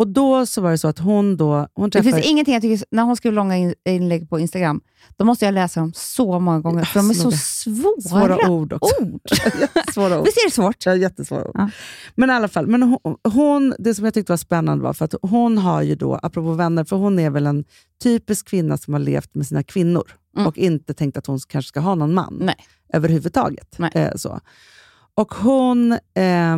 Och 0.00 0.08
Då 0.08 0.46
så 0.46 0.60
var 0.60 0.70
det 0.70 0.78
så 0.78 0.88
att 0.88 0.98
hon 0.98 1.36
då... 1.36 1.66
Hon 1.74 1.90
Det 1.90 1.98
träffade, 1.98 2.12
finns 2.16 2.26
ingenting 2.30 2.54
jag 2.54 2.62
tycker, 2.62 2.84
när 2.90 3.02
hon 3.02 3.16
skriver 3.16 3.34
långa 3.34 3.56
in- 3.56 3.74
inlägg 3.88 4.30
på 4.30 4.38
Instagram, 4.38 4.80
då 5.16 5.24
måste 5.24 5.44
jag 5.44 5.54
läsa 5.54 5.80
dem 5.80 5.92
så 5.94 6.40
många 6.40 6.60
gånger, 6.60 6.84
för 6.84 7.00
de 7.00 7.10
är 7.10 7.14
så 7.14 7.24
Noga. 7.24 7.36
svåra, 7.36 8.00
svåra 8.36 8.50
ord 8.50 8.72
också. 8.72 9.02
ord. 9.04 9.20
svåra 9.94 10.18
ord. 10.20 10.24
Visst 10.26 10.36
är 10.36 10.46
det 10.46 10.54
svårt? 10.54 10.86
Ja, 10.86 10.94
jättesvåra 10.94 11.44
ord. 11.44 11.54
Ja. 11.54 11.70
Men 12.14 12.30
i 12.30 12.32
alla 12.32 12.48
fall, 12.48 12.66
men 12.66 12.82
hon, 12.82 12.98
hon, 13.34 13.74
det 13.78 13.94
som 13.94 14.04
jag 14.04 14.14
tyckte 14.14 14.32
var 14.32 14.36
spännande 14.36 14.84
var 14.84 14.92
för 14.92 15.04
att 15.04 15.14
hon 15.22 15.58
har 15.58 15.82
ju 15.82 15.94
då, 15.94 16.14
apropå 16.22 16.52
vänner, 16.52 16.84
för 16.84 16.96
hon 16.96 17.18
är 17.18 17.30
väl 17.30 17.46
en 17.46 17.64
typisk 18.02 18.48
kvinna 18.48 18.76
som 18.76 18.94
har 18.94 19.00
levt 19.00 19.34
med 19.34 19.46
sina 19.46 19.62
kvinnor 19.62 20.04
Mm. 20.36 20.46
och 20.46 20.58
inte 20.58 20.94
tänkt 20.94 21.16
att 21.18 21.26
hon 21.26 21.38
kanske 21.48 21.68
ska 21.68 21.80
ha 21.80 21.94
någon 21.94 22.14
man 22.14 22.36
Nej. 22.40 22.56
överhuvudtaget. 22.92 23.74
Nej. 23.78 23.90
Eh, 23.94 24.14
så. 24.16 24.40
Och 25.14 25.34
hon, 25.34 25.92
eh, 25.92 26.56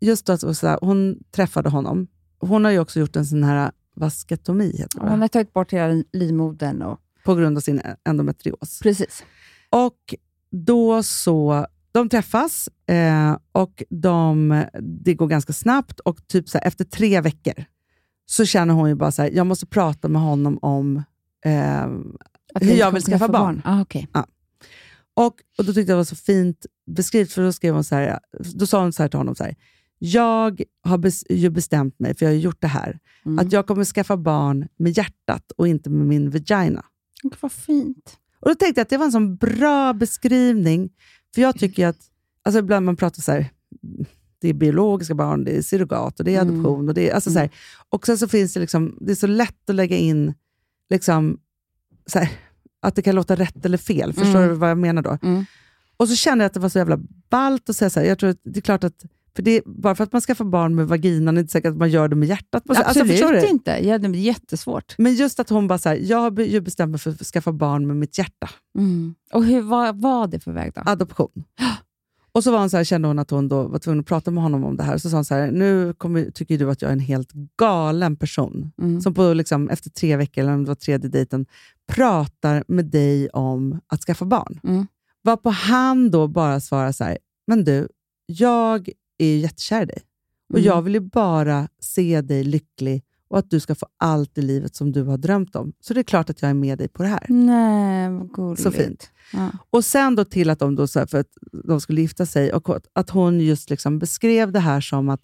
just 0.00 0.26
då, 0.26 0.36
så 0.54 0.66
här, 0.66 0.78
hon 0.82 1.18
träffade 1.34 1.68
honom. 1.68 2.06
Hon 2.46 2.64
har 2.64 2.72
ju 2.72 2.78
också 2.78 3.00
gjort 3.00 3.16
en 3.16 3.26
sån 3.26 3.44
här 3.44 3.72
vasketomi, 3.96 4.76
heter 4.78 4.98
det, 4.98 5.04
va? 5.04 5.10
Hon 5.10 5.20
har 5.20 5.28
tagit 5.28 5.52
bort 5.52 5.72
hela 5.72 6.04
livmodern. 6.12 6.82
Och, 6.82 7.00
på 7.24 7.34
grund 7.34 7.56
av 7.56 7.60
sin 7.60 7.80
endometrios. 8.04 8.80
precis. 8.82 9.24
Och 9.70 10.14
då 10.50 11.02
så, 11.02 11.66
de 11.92 12.08
träffas 12.08 12.68
eh, 12.86 13.36
och 13.52 13.82
de, 13.90 14.64
det 14.80 15.14
går 15.14 15.26
ganska 15.26 15.52
snabbt 15.52 16.00
och 16.00 16.26
typ 16.26 16.48
så 16.48 16.58
här, 16.58 16.66
efter 16.66 16.84
tre 16.84 17.20
veckor 17.20 17.64
så 18.26 18.44
känner 18.44 18.74
hon 18.74 18.88
ju 18.88 18.94
bara 18.94 19.12
så 19.12 19.22
här, 19.22 19.30
jag 19.30 19.46
måste 19.46 19.66
prata 19.66 20.08
med 20.08 20.22
honom 20.22 20.58
om 20.62 20.96
eh, 21.44 21.86
hur 22.60 22.74
jag 22.74 22.92
vill 22.92 23.02
skaffa 23.02 23.18
skaffa 23.18 23.32
barn. 23.32 23.62
Ah, 23.64 23.80
okay. 23.80 24.06
Och, 25.14 25.34
och 25.58 25.64
Då 25.64 25.64
tyckte 25.64 25.80
jag 25.80 25.88
det 25.88 25.94
var 25.94 26.04
så 26.04 26.16
fint 26.16 26.66
beskrivet, 26.86 27.32
för 27.32 27.42
då, 27.42 27.52
skrev 27.52 27.74
hon 27.74 27.84
så 27.84 27.94
här, 27.94 28.18
då 28.54 28.66
sa 28.66 28.80
hon 28.80 28.92
så 28.92 29.02
här 29.02 29.08
till 29.08 29.18
honom, 29.18 29.34
så 29.34 29.44
här, 29.44 29.56
jag 30.04 30.62
har 30.84 31.00
ju 31.28 31.50
bestämt 31.50 31.98
mig, 31.98 32.14
för 32.14 32.26
jag 32.26 32.32
har 32.32 32.36
gjort 32.38 32.60
det 32.60 32.66
här, 32.66 32.98
Mm. 33.24 33.38
att 33.38 33.52
jag 33.52 33.66
kommer 33.66 33.84
skaffa 33.84 34.16
barn 34.16 34.68
med 34.76 34.96
hjärtat 34.98 35.52
och 35.56 35.68
inte 35.68 35.90
med 35.90 36.06
min 36.06 36.30
vagina. 36.30 36.84
Gud, 37.22 37.34
Vad 37.40 37.52
fint. 37.52 38.16
Och 38.40 38.48
Då 38.48 38.54
tänkte 38.54 38.78
jag 38.80 38.82
att 38.84 38.88
det 38.90 38.96
var 38.98 39.04
en 39.06 39.12
sån 39.12 39.36
bra 39.36 39.92
beskrivning, 39.92 40.90
för 41.34 41.42
jag 41.42 41.58
tycker 41.58 41.82
ju 41.82 41.88
att, 41.88 42.00
alltså 42.42 42.58
ibland 42.58 42.86
man 42.86 42.96
pratar 42.96 43.22
så 43.22 43.32
här, 43.32 43.50
det 44.40 44.48
är 44.48 44.54
biologiska 44.54 45.14
barn, 45.14 45.44
det 45.44 45.56
är 45.56 45.62
surrogat 45.62 46.18
och 46.20 46.24
det 46.24 46.34
är 46.34 46.42
Mm. 46.42 46.54
adoption. 46.54 46.88
Och, 46.88 46.94
det 46.94 47.10
är, 47.10 47.14
alltså 47.14 47.30
så 47.30 47.38
här, 47.38 47.50
och 47.88 48.06
sen 48.06 48.18
så 48.18 48.28
finns 48.28 48.54
det 48.54 48.60
liksom, 48.60 48.98
det 49.00 49.12
är 49.12 49.16
så 49.16 49.26
lätt 49.26 49.70
att 49.70 49.76
lägga 49.76 49.96
in 49.96 50.34
liksom, 50.90 51.38
så 52.06 52.18
här, 52.18 52.30
att 52.80 52.94
det 52.94 53.02
kan 53.02 53.14
låta 53.14 53.34
rätt 53.36 53.64
eller 53.66 53.78
fel. 53.78 54.12
Förstår 54.12 54.36
Mm. 54.38 54.48
du 54.48 54.54
vad 54.54 54.70
jag 54.70 54.78
menar 54.78 55.02
då? 55.02 55.18
Mm. 55.22 55.44
Och 55.96 56.08
så 56.08 56.16
kände 56.16 56.44
jag 56.44 56.46
att 56.46 56.54
det 56.54 56.60
var 56.60 56.68
så 56.68 56.78
jävla 56.78 56.98
ballt 57.30 57.70
att 57.70 57.76
säga 57.76 57.90
så 57.90 58.00
här, 58.00 58.06
jag 58.06 58.18
tror 58.18 58.30
att 58.30 58.40
det 58.44 58.58
är 58.58 58.62
klart 58.62 58.84
att 58.84 59.04
För 59.36 59.42
det, 59.42 59.62
bara 59.66 59.94
för 59.94 60.04
att 60.04 60.12
man 60.12 60.22
skaffar 60.22 60.44
barn 60.44 60.74
med 60.74 60.88
vaginan 60.88 61.28
är 61.28 61.32
det 61.32 61.40
inte 61.40 61.52
säkert 61.52 61.70
att 61.70 61.76
man 61.76 61.90
gör 61.90 62.08
det 62.08 62.16
med 62.16 62.28
hjärtat. 62.28 62.62
Alltså, 62.68 62.84
Absolut 62.84 63.10
förstår 63.10 63.32
du? 63.32 63.48
inte. 63.48 63.70
Ja, 63.70 63.98
det 63.98 64.08
är 64.08 64.14
jättesvårt. 64.14 64.94
Men 64.98 65.14
just 65.14 65.40
att 65.40 65.48
hon 65.48 65.68
bara 65.68 65.78
så 65.78 65.88
här, 65.88 65.96
jag 65.96 66.18
har 66.18 66.40
ju 66.40 66.60
bestämt 66.60 66.90
mig 66.90 67.00
för 67.00 67.10
att 67.10 67.26
skaffa 67.26 67.52
barn 67.52 67.86
med 67.86 67.96
mitt 67.96 68.18
hjärta. 68.18 68.50
Mm. 68.78 69.14
Och 69.32 69.44
hur 69.44 69.62
vad 69.62 70.00
var 70.00 70.26
det 70.26 70.40
för 70.40 70.52
väg 70.52 70.72
då? 70.74 70.82
Adoption. 70.84 71.44
Och 72.34 72.44
så 72.44 72.50
var 72.52 72.58
hon 72.58 72.70
så 72.70 72.76
här, 72.76 72.84
kände 72.84 73.08
hon 73.08 73.18
att 73.18 73.30
hon 73.30 73.48
då 73.48 73.62
var 73.62 73.78
tvungen 73.78 74.00
att 74.00 74.06
prata 74.06 74.30
med 74.30 74.42
honom 74.42 74.64
om 74.64 74.76
det 74.76 74.82
här. 74.82 74.98
Så 74.98 75.10
sa 75.10 75.16
hon 75.16 75.24
så 75.24 75.34
här, 75.34 75.50
nu 75.50 75.94
kommer, 75.94 76.30
tycker 76.30 76.58
du 76.58 76.70
att 76.70 76.82
jag 76.82 76.88
är 76.88 76.92
en 76.92 77.00
helt 77.00 77.32
galen 77.58 78.16
person. 78.16 78.72
Mm. 78.78 79.00
Som 79.00 79.14
på, 79.14 79.32
liksom, 79.32 79.70
efter 79.70 79.90
tre 79.90 80.16
veckor, 80.16 80.42
eller 80.42 80.54
om 80.54 80.64
det 80.64 80.68
var 80.68 80.74
tredje 80.74 81.10
dejten, 81.10 81.46
pratar 81.92 82.64
med 82.68 82.84
dig 82.84 83.28
om 83.28 83.80
att 83.86 84.00
skaffa 84.00 84.24
barn. 84.24 84.60
Mm. 84.64 84.86
Varpå 85.22 85.50
han 85.50 86.10
då 86.10 86.28
bara 86.28 86.60
svarar 86.60 86.92
så 86.92 87.04
här, 87.04 87.18
men 87.46 87.64
du, 87.64 87.88
jag 88.26 88.88
är 89.24 89.34
ju 89.34 89.38
jättekär 89.38 89.82
i 89.82 89.84
dig. 89.84 90.02
Och 90.52 90.58
Mm. 90.58 90.66
jag 90.66 90.82
vill 90.82 90.94
ju 90.94 91.00
bara 91.00 91.68
se 91.80 92.20
dig 92.20 92.44
lycklig 92.44 93.04
och 93.28 93.38
att 93.38 93.50
du 93.50 93.60
ska 93.60 93.74
få 93.74 93.86
allt 93.98 94.38
i 94.38 94.42
livet 94.42 94.74
som 94.76 94.92
du 94.92 95.02
har 95.02 95.18
drömt 95.18 95.56
om. 95.56 95.72
Så 95.80 95.94
det 95.94 96.00
är 96.00 96.04
klart 96.04 96.30
att 96.30 96.42
jag 96.42 96.50
är 96.50 96.54
med 96.54 96.78
dig 96.78 96.88
på 96.88 97.02
det 97.02 97.08
här. 97.08 97.26
Nej, 97.28 98.10
vad 98.10 98.32
gulligt. 98.32 98.62
Så 98.62 98.70
fint. 98.70 99.10
Ja. 99.32 99.48
Och 99.70 99.84
sen 99.84 100.14
då 100.16 100.24
till 100.24 100.50
att 100.50 100.58
de, 100.58 100.74
då, 100.74 100.86
så 100.86 100.98
här, 100.98 101.06
för 101.06 101.18
att 101.18 101.26
de 101.64 101.80
skulle 101.80 102.00
gifta 102.00 102.26
sig 102.26 102.52
och 102.52 102.76
att 102.92 103.10
hon 103.10 103.40
just 103.40 103.70
liksom 103.70 103.98
beskrev 103.98 104.52
det 104.52 104.60
här 104.60 104.80
som 104.80 105.08
att 105.08 105.20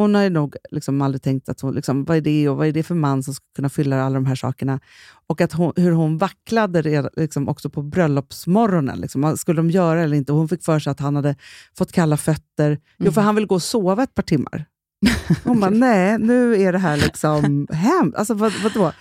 hon 0.00 0.14
har 0.14 0.30
nog 0.30 0.56
liksom 0.70 1.02
aldrig 1.02 1.22
tänkt 1.22 1.48
att 1.48 1.60
hon, 1.60 1.74
liksom, 1.74 2.04
vad 2.04 2.16
är 2.16 2.20
det 2.20 2.48
och 2.48 2.56
vad 2.56 2.66
är 2.66 2.72
det 2.72 2.82
för 2.82 2.94
man 2.94 3.22
som 3.22 3.34
ska 3.34 3.44
kunna 3.56 3.68
fylla 3.68 4.02
alla 4.02 4.14
de 4.14 4.26
här 4.26 4.34
sakerna. 4.34 4.80
Och 5.26 5.40
att 5.40 5.52
hon, 5.52 5.72
hur 5.76 5.92
hon 5.92 6.18
vacklade 6.18 7.10
liksom, 7.16 7.48
också 7.48 7.70
på 7.70 7.82
bröllopsmorgonen. 7.82 9.00
Liksom. 9.00 9.36
Skulle 9.36 9.56
de 9.56 9.70
göra 9.70 10.02
eller 10.02 10.16
inte? 10.16 10.32
Hon 10.32 10.48
fick 10.48 10.64
för 10.64 10.78
sig 10.78 10.90
att 10.90 11.00
han 11.00 11.16
hade 11.16 11.36
fått 11.78 11.92
kalla 11.92 12.16
fötter. 12.16 12.78
Jo, 12.98 13.12
för 13.12 13.20
han 13.20 13.34
ville 13.34 13.46
gå 13.46 13.54
och 13.54 13.62
sova 13.62 14.02
ett 14.02 14.14
par 14.14 14.22
timmar. 14.22 14.64
Hon 15.44 15.60
bara, 15.60 15.70
nej, 15.70 16.18
nu 16.18 16.62
är 16.62 16.72
det 16.72 16.78
här 16.78 16.96
liksom 16.96 17.66
hemskt. 17.70 18.18
Alltså, 18.18 18.34
vad, 18.34 18.52
vadå? 18.62 18.92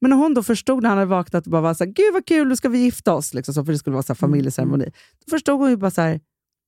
Men 0.00 0.10
när 0.10 0.16
hon 0.16 0.34
då 0.34 0.42
förstod 0.42 0.82
när 0.82 0.88
han 0.88 0.98
hade 0.98 1.10
vaknat 1.10 1.46
och 1.46 1.50
bara 1.50 1.62
var 1.62 1.74
så 1.74 1.84
här, 1.84 1.90
gud 1.90 2.12
vad 2.12 2.26
kul, 2.26 2.48
nu 2.48 2.56
ska 2.56 2.68
vi 2.68 2.78
gifta 2.78 3.14
oss, 3.14 3.34
liksom, 3.34 3.54
så, 3.54 3.64
för 3.64 3.72
det 3.72 3.78
skulle 3.78 3.94
vara 3.94 4.02
så 4.02 4.12
här 4.12 4.16
familjeceremoni. 4.16 4.92
Då 5.24 5.30
förstod 5.30 5.60
hon 5.60 5.70
ju 5.70 5.76
bara 5.76 5.90
så 5.90 6.00
här, 6.00 6.20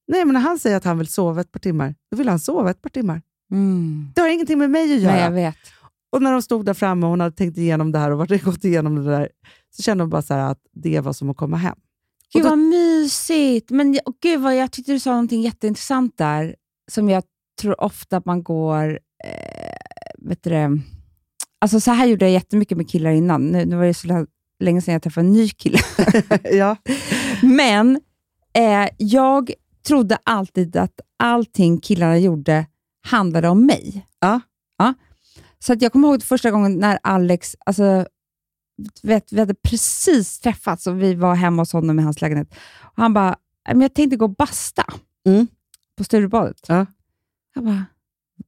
nej 0.09 0.25
men 0.25 0.35
när 0.35 0.41
han 0.41 0.59
säger 0.59 0.77
att 0.77 0.85
han 0.85 0.99
vill 0.99 1.07
sova 1.07 1.41
ett 1.41 1.53
par 1.53 1.61
timmar, 1.61 1.95
då 2.11 2.17
vill 2.17 2.29
han 2.29 2.39
sova 2.39 2.71
ett 2.71 2.83
par 2.83 2.91
timmar. 2.91 3.23
Mm. 3.53 4.13
Det 4.15 4.21
har 4.21 4.29
ingenting 4.29 4.59
med 4.59 4.71
mig 4.71 4.95
att 4.95 5.01
göra. 5.01 5.13
Nej, 5.15 5.23
jag 5.25 5.31
vet. 5.31 5.57
Och 6.13 6.23
när 6.23 6.33
de 6.33 6.43
stod 6.43 6.65
där 6.67 6.75
framme 6.75 7.07
och 7.07 7.11
hon 7.11 7.21
hade 7.21 7.37
tänkt 7.37 7.59
igenom 7.59 7.93
det 7.93 7.99
här 7.99 8.11
och 8.11 8.19
varit 8.19 8.43
gått 8.45 8.65
igenom 8.65 8.95
det 8.95 9.11
där, 9.11 9.29
så 9.77 9.83
kände 9.83 10.05
hon 10.05 10.11
bara 10.11 10.23
så 10.23 10.35
att 10.35 10.59
det 10.73 11.01
var 11.01 11.13
som 11.13 11.31
att 11.31 11.37
komma 11.37 11.57
hem. 11.57 11.77
Gud 12.33 12.43
då- 12.43 12.49
vad 12.49 12.59
mysigt! 12.59 13.71
Men 13.71 13.99
och 14.07 14.15
gud 14.23 14.41
vad 14.41 14.57
jag 14.57 14.73
tyckte 14.73 14.93
du 14.93 15.01
sa 15.01 15.11
någonting 15.11 15.43
jätteintressant 15.43 16.19
där, 16.19 16.55
som 16.91 17.09
jag 17.09 17.25
tror 17.61 17.81
ofta 17.85 18.17
att 18.17 18.25
man 18.25 18.43
går... 18.43 18.91
Eh, 19.25 20.29
vet 20.29 20.43
du 20.43 20.81
alltså 21.61 21.81
så 21.81 21.91
här 21.91 22.07
gjorde 22.07 22.25
jag 22.25 22.33
jättemycket 22.33 22.77
med 22.77 22.91
killar 22.91 23.11
innan. 23.11 23.47
Nu, 23.47 23.65
nu 23.65 23.77
var 23.77 23.85
det 23.85 23.95
så 23.95 24.07
lä- 24.07 24.27
länge 24.61 24.83
sedan 24.83 24.93
jag 24.93 25.03
träffade 25.03 25.27
en 25.27 25.33
ny 25.33 25.49
kille. 25.49 25.79
ja. 26.53 26.77
Men 27.43 28.01
eh, 28.59 28.89
jag 28.97 29.51
trodde 29.87 30.19
alltid 30.25 30.77
att 30.77 31.01
allting 31.19 31.81
killarna 31.81 32.19
gjorde 32.19 32.67
handlade 33.03 33.49
om 33.49 33.67
mig. 33.67 34.07
Ja. 34.21 34.41
Ja. 34.79 34.95
Så 35.59 35.73
att 35.73 35.83
jag 35.83 35.93
kommer 35.93 36.09
ihåg 36.09 36.23
första 36.23 36.51
gången 36.51 36.79
när 36.79 36.99
Alex, 37.03 37.57
alltså, 37.67 38.07
vet, 39.03 39.33
vi 39.33 39.39
hade 39.41 39.55
precis 39.55 40.41
träffats 40.41 40.87
och 40.87 41.03
vi 41.03 41.15
var 41.15 41.35
hemma 41.35 41.63
hos 41.63 41.73
honom 41.73 41.99
i 41.99 42.03
hans 42.03 42.21
lägenhet. 42.21 42.55
Och 42.81 43.03
han 43.03 43.15
bara, 43.15 43.29
"Nej, 43.67 43.75
men 43.75 43.81
jag 43.81 43.95
tänkte 43.95 44.17
gå 44.17 44.25
och 44.25 44.35
basta 44.37 44.85
Mm. 45.27 45.47
på 45.97 46.05
Sturebadet. 46.05 46.61
Ja. 46.69 46.87
Jag 47.55 47.65
bara, 47.65 47.85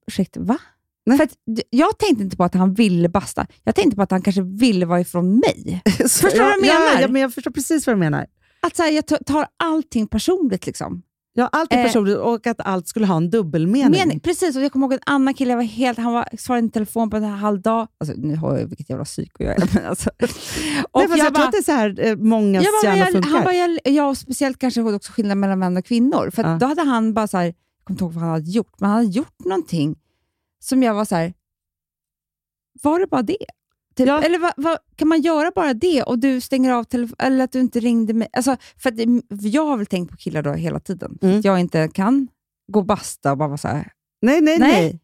ursäkta, 0.06 0.40
va? 0.40 0.58
Nej. 1.06 1.18
För 1.18 1.28
jag 1.70 1.98
tänkte 1.98 2.24
inte 2.24 2.36
på 2.36 2.44
att 2.44 2.54
han 2.54 2.74
ville 2.74 3.08
basta. 3.08 3.46
Jag 3.64 3.74
tänkte 3.74 3.96
på 3.96 4.02
att 4.02 4.10
han 4.10 4.22
kanske 4.22 4.42
ville 4.42 4.86
vara 4.86 5.00
ifrån 5.00 5.34
mig. 5.38 5.82
Förstår 5.98 6.30
du 6.30 6.38
vad 6.38 6.48
jag 6.48 6.66
Ja, 6.66 6.78
menar? 6.78 7.00
ja, 7.00 7.08
men 7.08 7.22
jag 7.22 7.34
förstår 7.34 7.50
precis 7.50 7.86
vad 7.86 7.96
du 7.96 8.00
menar. 8.00 8.26
Att 8.60 8.76
så 8.76 8.82
här, 8.82 8.90
jag 8.90 9.06
ta- 9.06 9.18
tar 9.26 9.46
allting 9.56 10.06
personligt. 10.06 10.66
liksom. 10.66 11.02
Ja, 11.36 11.48
allt 11.52 11.72
är 11.72 11.78
Eh. 11.78 11.84
personligt 11.84 12.16
och 12.16 12.46
att 12.46 12.60
allt 12.60 12.88
skulle 12.88 13.06
ha 13.06 13.16
en 13.16 13.30
dubbelmening. 13.30 14.08
Men, 14.08 14.20
precis, 14.20 14.56
och 14.56 14.62
jag 14.62 14.72
kommer 14.72 14.86
ihåg 14.86 14.92
en 14.92 14.98
annan 15.06 15.34
kille, 15.34 15.50
jag 15.50 15.56
var 15.56 15.64
helt, 15.64 15.98
han 15.98 16.12
var, 16.12 16.28
svarade 16.38 16.66
i 16.66 16.70
telefon 16.70 17.10
på 17.10 17.16
en 17.16 17.24
halv 17.24 17.60
dag. 17.60 17.88
Alltså, 17.98 18.16
nu 18.16 18.36
har 18.36 18.58
jag 18.58 18.66
vilket 18.66 18.90
jävla 18.90 19.04
psyko 19.04 19.44
jag 19.44 19.52
är. 19.62 19.68
Men 19.74 19.86
alltså. 19.86 20.10
och 20.92 21.00
Nej, 21.00 21.08
fast 21.08 21.18
jag, 21.18 21.34
tror 21.34 21.44
att 21.44 21.52
det 21.52 21.58
är 21.58 21.62
så 21.62 21.72
här 21.72 22.00
eh, 22.06 22.16
många 22.16 22.62
jag, 22.62 22.96
jag, 22.98 23.10
funkar. 23.12 23.30
han 23.30 23.44
bara, 23.44 23.54
jag, 23.54 23.78
jag, 23.84 24.16
speciellt 24.16 24.58
kanske 24.58 24.82
också 24.82 25.12
skillnad 25.12 25.38
mellan 25.38 25.58
män 25.58 25.76
och 25.76 25.84
kvinnor. 25.84 26.30
För 26.30 26.42
Ja. 26.42 26.56
då 26.60 26.66
hade 26.66 26.82
han 26.82 27.14
bara 27.14 27.26
så 27.26 27.36
här, 27.36 27.44
jag 27.44 27.54
kommer 27.84 27.94
inte 27.94 28.04
ihåg 28.04 28.12
vad 28.12 28.22
han 28.22 28.32
hade 28.32 28.50
gjort, 28.50 28.74
men 28.80 28.90
han 28.90 28.98
hade 28.98 29.10
gjort 29.10 29.38
någonting 29.44 29.96
som 30.60 30.82
jag 30.82 30.94
var 30.94 31.04
så 31.04 31.14
här, 31.14 31.32
var 32.82 33.00
det 33.00 33.06
bara 33.06 33.22
det? 33.22 33.36
Typ, 33.96 34.06
Ja. 34.06 34.22
Eller 34.22 34.38
vad, 34.38 34.52
vad, 34.56 34.78
kan 34.96 35.08
man 35.08 35.20
göra 35.22 35.52
bara 35.54 35.74
det 35.74 36.02
och 36.02 36.18
du 36.18 36.40
stänger 36.40 36.72
av 36.72 36.84
telefonen, 36.84 37.16
eller 37.32 37.44
att 37.44 37.52
du 37.52 37.60
inte 37.60 37.80
ringde 37.80 38.14
mig? 38.14 38.28
Alltså, 38.32 38.56
för 38.76 38.90
det- 38.90 39.22
jag 39.48 39.66
har 39.66 39.76
väl 39.76 39.86
tänkt 39.86 40.10
på 40.10 40.16
killar 40.16 40.42
då 40.42 40.52
hela 40.52 40.80
tiden. 40.80 41.18
Mm. 41.22 41.38
Att 41.38 41.44
jag 41.44 41.60
inte 41.60 41.88
kan 41.88 42.28
gå 42.72 42.82
basta 42.82 43.30
och 43.32 43.38
bara 43.38 43.48
vara 43.48 43.58
så 43.58 43.68
här, 43.68 43.92
Nej, 44.22 44.40
nej, 44.40 44.58
Nej. 44.58 44.72
nej. 44.82 45.00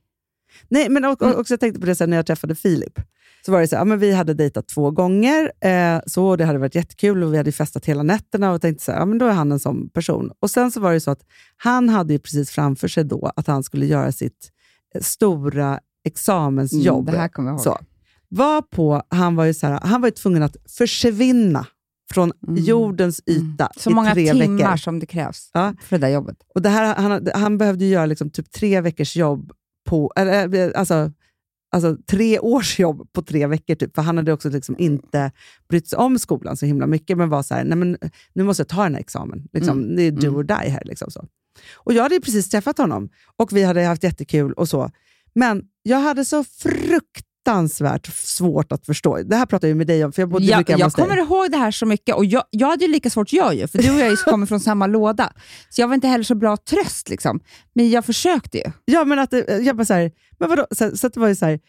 nej 0.69 0.89
men 0.89 1.05
och, 1.05 1.23
och, 1.23 1.39
också 1.39 1.53
jag 1.53 1.61
tänkte 1.61 1.81
på 1.81 1.87
det 1.87 1.95
sen 1.95 2.11
när 2.11 2.17
jag 2.17 2.27
träffade 2.27 2.55
Filip. 2.55 3.01
Så 3.47 3.53
var 3.53 3.61
det 3.61 3.69
så 3.69 3.77
här, 3.77 3.81
ja, 3.81 3.85
men 3.85 3.99
vi 3.99 4.13
hade 4.13 4.35
dejtat 4.35 4.69
två 4.69 4.91
gånger, 4.91 5.53
eh, 5.61 6.01
så 6.07 6.37
det 6.37 6.45
hade 6.45 6.59
varit 6.59 6.75
jättekul 6.75 7.23
och 7.25 7.33
vi 7.33 7.37
hade 7.37 7.53
festat 7.53 7.85
hela 7.87 8.03
nätterna 8.03 8.53
och 8.53 8.61
tänkte 8.61 8.85
så 8.85 8.93
här, 8.93 8.99
ja, 8.99 9.05
men 9.05 9.19
då 9.19 9.27
är 9.27 9.33
han 9.33 9.53
en 9.53 9.61
sån 9.61 9.89
person. 9.89 10.31
Och 10.41 10.51
Sen 10.51 10.73
så 10.73 10.81
var 10.81 10.93
det 10.93 11.01
så 11.01 11.11
att 11.11 11.21
han 11.57 11.89
hade 11.89 12.13
ju 12.13 12.19
precis 12.19 12.51
framför 12.51 12.89
sig 12.89 13.05
då 13.05 13.33
att 13.37 13.47
han 13.47 13.63
skulle 13.63 13.87
göra 13.87 14.13
sitt 14.13 14.51
eh, 14.95 15.01
stora 15.03 15.81
examensjobb. 16.05 17.09
Mm, 17.09 17.15
det 17.15 17.21
här 17.21 17.29
kommer 17.29 17.49
jag 17.51 17.55
ihåg. 17.55 17.65
Så. 17.65 17.79
Var 18.31 18.63
på, 18.63 19.03
han 19.09 19.37
var 19.37 19.45
ju 19.45 19.55
så 19.55 19.67
här, 19.67 19.81
han 19.83 20.01
var 20.01 20.09
ju 20.09 20.13
tvungen 20.13 20.43
att 20.43 20.57
försvinna 20.79 21.67
från 22.13 22.33
Mm. 22.49 22.65
jordens 22.65 23.21
yta 23.27 23.69
så 23.77 23.91
i 23.91 23.95
många 23.95 24.13
tre 24.15 24.33
timmar 24.33 24.57
veckor. 24.65 24.77
som 24.77 24.99
det 25.01 25.07
krävs 25.07 25.51
Ja. 25.53 25.75
för 25.83 25.99
det 25.99 26.07
där 26.07 26.15
jobbet. 26.15 26.37
Och 26.55 26.63
det 26.63 26.69
här, 26.69 26.95
han, 26.97 27.29
han 27.35 27.59
behövde 27.59 27.85
göra 27.85 28.07
liksom 28.07 28.31
typ 28.31 28.51
tre 28.51 28.81
veckors 28.81 29.17
jobb 29.17 29.53
på, 29.89 30.13
eller, 30.17 30.55
eh, 30.55 30.71
alltså, 30.75 31.13
alltså 31.73 31.97
tre 32.11 32.39
års 32.39 32.79
jobb 32.79 33.13
på 33.13 33.23
tre 33.23 33.47
veckor. 33.47 33.75
Typ, 33.75 33.95
för 33.95 34.03
han 34.03 34.17
hade 34.17 34.33
också 34.33 34.49
liksom 34.49 34.77
inte 34.79 35.33
brytt 35.69 35.89
sig 35.89 35.97
om 35.99 36.19
skolan 36.19 36.57
så 36.57 36.67
himla 36.67 36.87
mycket, 36.87 37.19
men 37.19 37.29
var 37.29 37.43
så 37.43 37.55
här, 37.55 37.65
nej 37.65 37.79
men 37.79 37.97
nu 38.33 38.43
måste 38.45 38.61
jag 38.61 38.69
ta 38.69 38.83
den 38.83 38.95
här 38.95 39.01
examen. 39.01 39.49
Liksom, 39.53 39.79
Mm. 39.79 39.97
Det 39.97 40.03
är 40.03 40.11
do 40.11 40.27
Mm. 40.27 40.37
or 40.37 40.43
die 40.43 40.71
här. 40.71 40.83
Liksom, 40.85 41.11
så. 41.11 41.27
Och 41.77 41.93
jag 41.93 42.03
hade 42.03 42.21
precis 42.21 42.49
träffat 42.49 42.79
honom 42.79 43.09
och 43.37 43.53
vi 43.57 43.63
hade 43.63 43.83
haft 43.85 44.03
jättekul 44.05 44.53
och 44.53 44.69
så. 44.69 44.91
Men 45.35 45.63
jag 45.83 46.01
hade 46.01 46.25
så 46.25 46.45
fruktansvärt 47.45 48.07
svårt 48.07 48.73
att 48.73 48.87
förstå. 48.87 49.23
Det 49.23 49.37
här 49.37 49.47
pratar 49.47 49.69
jag 49.69 49.77
med 49.77 49.87
dig 49.87 50.05
om, 50.05 50.13
för 50.13 50.23
jag 50.23 50.29
bodde 50.29 50.45
Jag, 50.45 50.59
mycket 50.59 50.71
hemma 50.73 50.81
jag 50.81 50.87
hos 50.87 50.95
dig. 50.95 51.05
kommer 51.05 51.17
ihåg 51.17 51.51
det 51.51 51.57
här 51.57 51.71
så 51.71 51.87
mycket 51.87 52.15
och 52.15 52.25
jag, 52.25 52.45
jag 52.51 52.69
hade 52.69 52.85
ju 52.85 52.91
lika 52.91 53.11
svårt 53.11 53.33
jag 53.33 53.55
ju, 53.55 53.67
för 53.69 53.79
du 53.79 53.91
och 53.95 54.01
jag 54.01 54.19
kommer 54.25 54.47
från 54.47 54.61
samma 54.61 54.87
låda. 54.87 55.33
Så 55.71 55.81
jag 55.81 55.89
var 55.89 55.95
inte 55.95 56.09
heller 56.09 56.25
så 56.25 56.35
bra 56.35 56.57
tröst. 56.57 57.09
Liksom. 57.09 57.41
Men 57.75 57.91
jag 57.91 58.05
försökte 58.05 58.59
ju. 58.59 58.65
Ja, 58.85 59.05
men 59.05 59.19
att 59.19 59.31
det, 59.31 59.63
jag 59.63 59.77
bara 59.77 59.85
så 59.85 59.95
här, 59.95 60.11
men 60.39 60.49
vadå? 60.49 60.67
Så, 60.71 60.97
så 60.97 61.09
det 61.09 61.21
var 61.21 61.29
ju 61.29 61.35
så 61.35 61.47
här, 61.47 61.61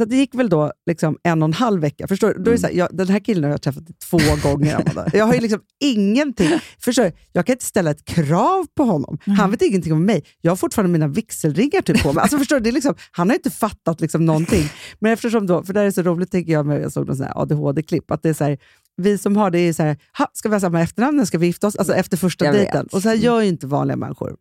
så 0.00 0.04
det 0.04 0.16
gick 0.16 0.34
väl 0.34 0.48
då 0.48 0.72
liksom 0.86 1.18
en 1.22 1.42
och 1.42 1.48
en 1.48 1.52
halv 1.52 1.80
vecka. 1.80 2.08
Förstår 2.08 2.34
du? 2.34 2.42
Då 2.42 2.50
är 2.50 2.56
så 2.56 2.66
här, 2.66 2.74
jag, 2.74 2.88
den 2.92 3.08
här 3.08 3.18
killen 3.18 3.44
har 3.44 3.50
jag 3.50 3.62
träffat 3.62 3.84
två 4.10 4.18
gånger. 4.42 4.74
Amanda. 4.74 5.06
Jag 5.12 5.24
har 5.24 5.34
ju 5.34 5.40
liksom 5.40 5.60
ingenting. 5.80 6.50
Förstår 6.78 7.02
du? 7.02 7.12
Jag 7.32 7.46
kan 7.46 7.52
inte 7.52 7.64
ställa 7.64 7.90
ett 7.90 8.04
krav 8.04 8.66
på 8.76 8.84
honom. 8.84 9.18
Han 9.38 9.50
vet 9.50 9.62
ingenting 9.62 9.92
om 9.92 10.04
mig. 10.04 10.24
Jag 10.40 10.50
har 10.50 10.56
fortfarande 10.56 10.92
mina 10.92 11.08
vigselringar 11.08 11.82
typ 11.82 12.02
på 12.02 12.12
mig. 12.12 12.22
Alltså, 12.22 12.38
förstår 12.38 12.56
du? 12.56 12.62
Det 12.62 12.70
är 12.70 12.72
liksom, 12.72 12.94
han 13.10 13.28
har 13.28 13.36
inte 13.36 13.50
fattat 13.50 14.00
liksom 14.00 14.26
någonting. 14.26 14.64
Men 14.98 15.12
eftersom 15.12 15.46
då, 15.46 15.62
för 15.62 15.72
det 15.72 15.80
här 15.80 15.86
är 15.86 15.90
så 15.90 16.02
roligt, 16.02 16.30
tänker 16.30 16.52
jag, 16.52 16.66
med, 16.66 16.82
jag 16.82 16.92
såg 16.92 17.06
någon 17.06 17.16
sån 17.16 17.26
här 17.26 17.42
ADHD-klipp, 17.42 18.10
att 18.10 18.22
det 18.22 18.28
är 18.28 18.34
så 18.34 18.44
här, 18.44 18.58
vi 19.00 19.18
som 19.18 19.36
har 19.36 19.50
det 19.50 19.58
är 19.58 19.72
så 19.72 19.82
här, 19.82 19.96
ha, 20.18 20.30
ska 20.32 20.48
vi 20.48 20.54
ha 20.54 20.60
samma 20.60 20.80
efternamn 20.80 21.26
ska 21.26 21.38
vi 21.38 21.46
gifta 21.46 21.66
oss? 21.66 21.76
Alltså 21.76 21.94
efter 21.94 22.16
första 22.16 22.44
Jag 22.44 22.52
vet. 22.52 22.62
dejten. 22.62 22.88
Och 22.92 23.02
så 23.02 23.08
här 23.08 23.16
gör 23.16 23.40
ju 23.40 23.48
inte 23.48 23.66
vanliga 23.66 23.96
människor 23.96 24.36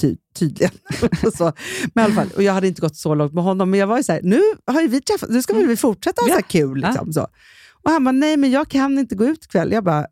ty 0.00 0.16
tydligen. 0.34 0.72
så, 1.36 1.52
men 1.94 2.02
i 2.02 2.04
alla 2.04 2.14
fall, 2.14 2.28
och 2.36 2.42
jag 2.42 2.52
hade 2.52 2.68
inte 2.68 2.80
gått 2.80 2.96
så 2.96 3.14
långt 3.14 3.32
med 3.32 3.44
honom, 3.44 3.70
men 3.70 3.80
jag 3.80 3.86
var 3.86 3.96
ju 3.96 4.02
så 4.02 4.12
här, 4.12 4.20
nu 4.22 4.40
har 4.66 4.80
ju 4.80 4.88
vi 4.88 5.00
träffat, 5.00 5.30
nu 5.30 5.42
ska 5.42 5.54
väl 5.54 5.66
vi 5.66 5.76
fortsätta 5.76 6.22
ha 6.22 6.28
så 6.28 6.34
här 6.34 6.42
kul. 6.42 6.80
Liksom, 6.80 7.12
så. 7.12 7.26
Och 7.82 7.90
han 7.90 8.04
bara, 8.04 8.12
nej 8.12 8.36
men 8.36 8.50
jag 8.50 8.68
kan 8.68 8.98
inte 8.98 9.14
gå 9.14 9.24
ut 9.24 9.44
ikväll. 9.44 9.72
Jag 9.72 9.84
bara, 9.84 10.06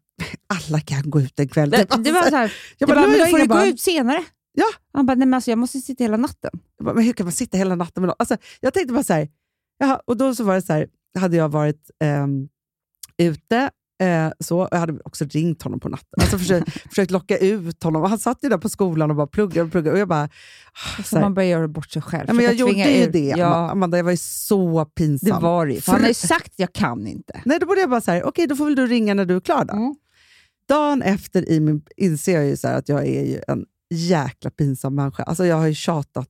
alla 0.47 0.81
kan 0.81 1.11
gå 1.11 1.21
ut 1.21 1.41
en 1.41 1.49
kväll. 1.49 1.71
Det, 1.71 1.87
det 1.99 2.13
var 2.13 2.23
så 2.23 2.37
här, 2.37 2.53
jag 2.79 2.89
bara, 2.89 3.07
men 3.07 3.31
får 3.31 3.39
du 3.39 3.47
gå 3.47 3.67
ut 3.67 3.81
senare. 3.81 4.25
Ja. 4.53 4.67
Han 4.93 5.07
bara, 5.07 5.15
nej 5.15 5.27
men 5.27 5.35
alltså, 5.35 5.51
jag 5.51 5.59
måste 5.59 5.79
sitta 5.79 6.05
hela 6.05 6.17
natten. 6.17 6.51
Jag 6.79 6.85
bara, 6.85 6.95
men 6.95 7.05
hur 7.05 7.13
kan 7.13 7.27
man 7.27 7.33
sitta 7.33 7.59
hela 7.59 7.75
natten 7.75 8.01
med 8.01 8.09
någon? 8.09 8.17
Alltså, 8.19 8.37
jag 8.61 8.75
tänkte 8.75 8.93
bara 8.93 9.03
så 9.05 9.13
här, 9.13 9.29
jaha, 9.79 10.01
och 10.05 10.17
då 10.17 10.35
så 10.35 10.45
var 10.45 10.55
det 10.55 10.63
så 10.63 10.73
här, 10.73 10.89
hade 11.19 11.37
jag 11.37 11.49
varit 11.49 11.91
ehm, 12.01 12.49
ute, 13.19 13.71
eh, 14.03 14.33
så, 14.41 14.69
jag 14.71 14.79
hade 14.79 14.99
också 15.05 15.25
ringt 15.25 15.63
honom 15.63 15.81
på 15.81 15.89
natten. 15.89 16.21
Alltså 16.21 16.39
försökt, 16.39 16.71
försökt 16.89 17.11
locka 17.11 17.39
ut 17.39 17.83
honom. 17.83 18.03
Han 18.03 18.19
satt 18.19 18.39
ju 18.45 18.49
där 18.49 18.59
på 18.59 18.69
skolan 18.69 19.11
och 19.11 19.17
bara 19.17 19.27
pluggade 19.27 19.63
och 19.67 19.71
pluggade. 19.73 19.93
Och 19.93 19.99
jag 19.99 20.09
bara, 20.09 20.29
ah, 20.99 21.03
Så 21.03 21.21
man 21.21 21.35
börjar 21.35 21.49
göra 21.51 21.69
bort 21.69 21.91
sig 21.91 22.03
själv. 22.03 22.25
ja, 22.29 22.35
men 22.35 22.45
jag 22.45 22.55
gjorde 22.55 22.91
ju 22.93 23.11
det, 23.11 23.35
Ja, 23.37 23.71
Amanda. 23.71 23.97
Jag 23.97 24.05
var 24.05 24.11
ju 24.11 24.17
så 24.17 24.85
det 24.85 24.95
pinsam. 24.95 25.43
var 25.43 25.67
det. 25.67 25.81
För 25.85 25.93
Han 25.93 26.01
har 26.01 26.09
ju 26.09 26.15
sagt 26.15 26.53
jag 26.57 26.73
kan 26.73 27.07
inte. 27.07 27.41
Nej, 27.45 27.59
då 27.61 27.67
borde 27.67 27.81
jag 27.81 27.91
bara 27.91 28.01
säga, 28.01 28.25
okej 28.25 28.47
då 28.47 28.57
får 28.57 28.65
väl 28.65 28.75
du 28.75 28.87
ringa 28.87 29.15
när 29.15 29.25
du 29.25 29.37
är 29.37 29.41
klar 29.41 29.65
då. 29.65 29.75
Mm. 29.75 29.95
Dagen 30.69 31.03
efter 31.03 31.49
i 31.51 31.61
min, 31.61 31.83
inser 31.97 32.35
jag 32.35 32.47
ju 32.47 32.57
så 32.57 32.69
att 32.69 32.89
jag 32.89 33.07
är 33.07 33.23
ju 33.25 33.41
en 33.49 33.65
jäkla 33.95 34.51
pinsam 34.51 34.95
människa. 34.95 35.23
Alltså 35.23 35.47
jag 35.47 35.57
har 35.57 35.67
ju 35.67 35.75
tjatat 35.75 36.29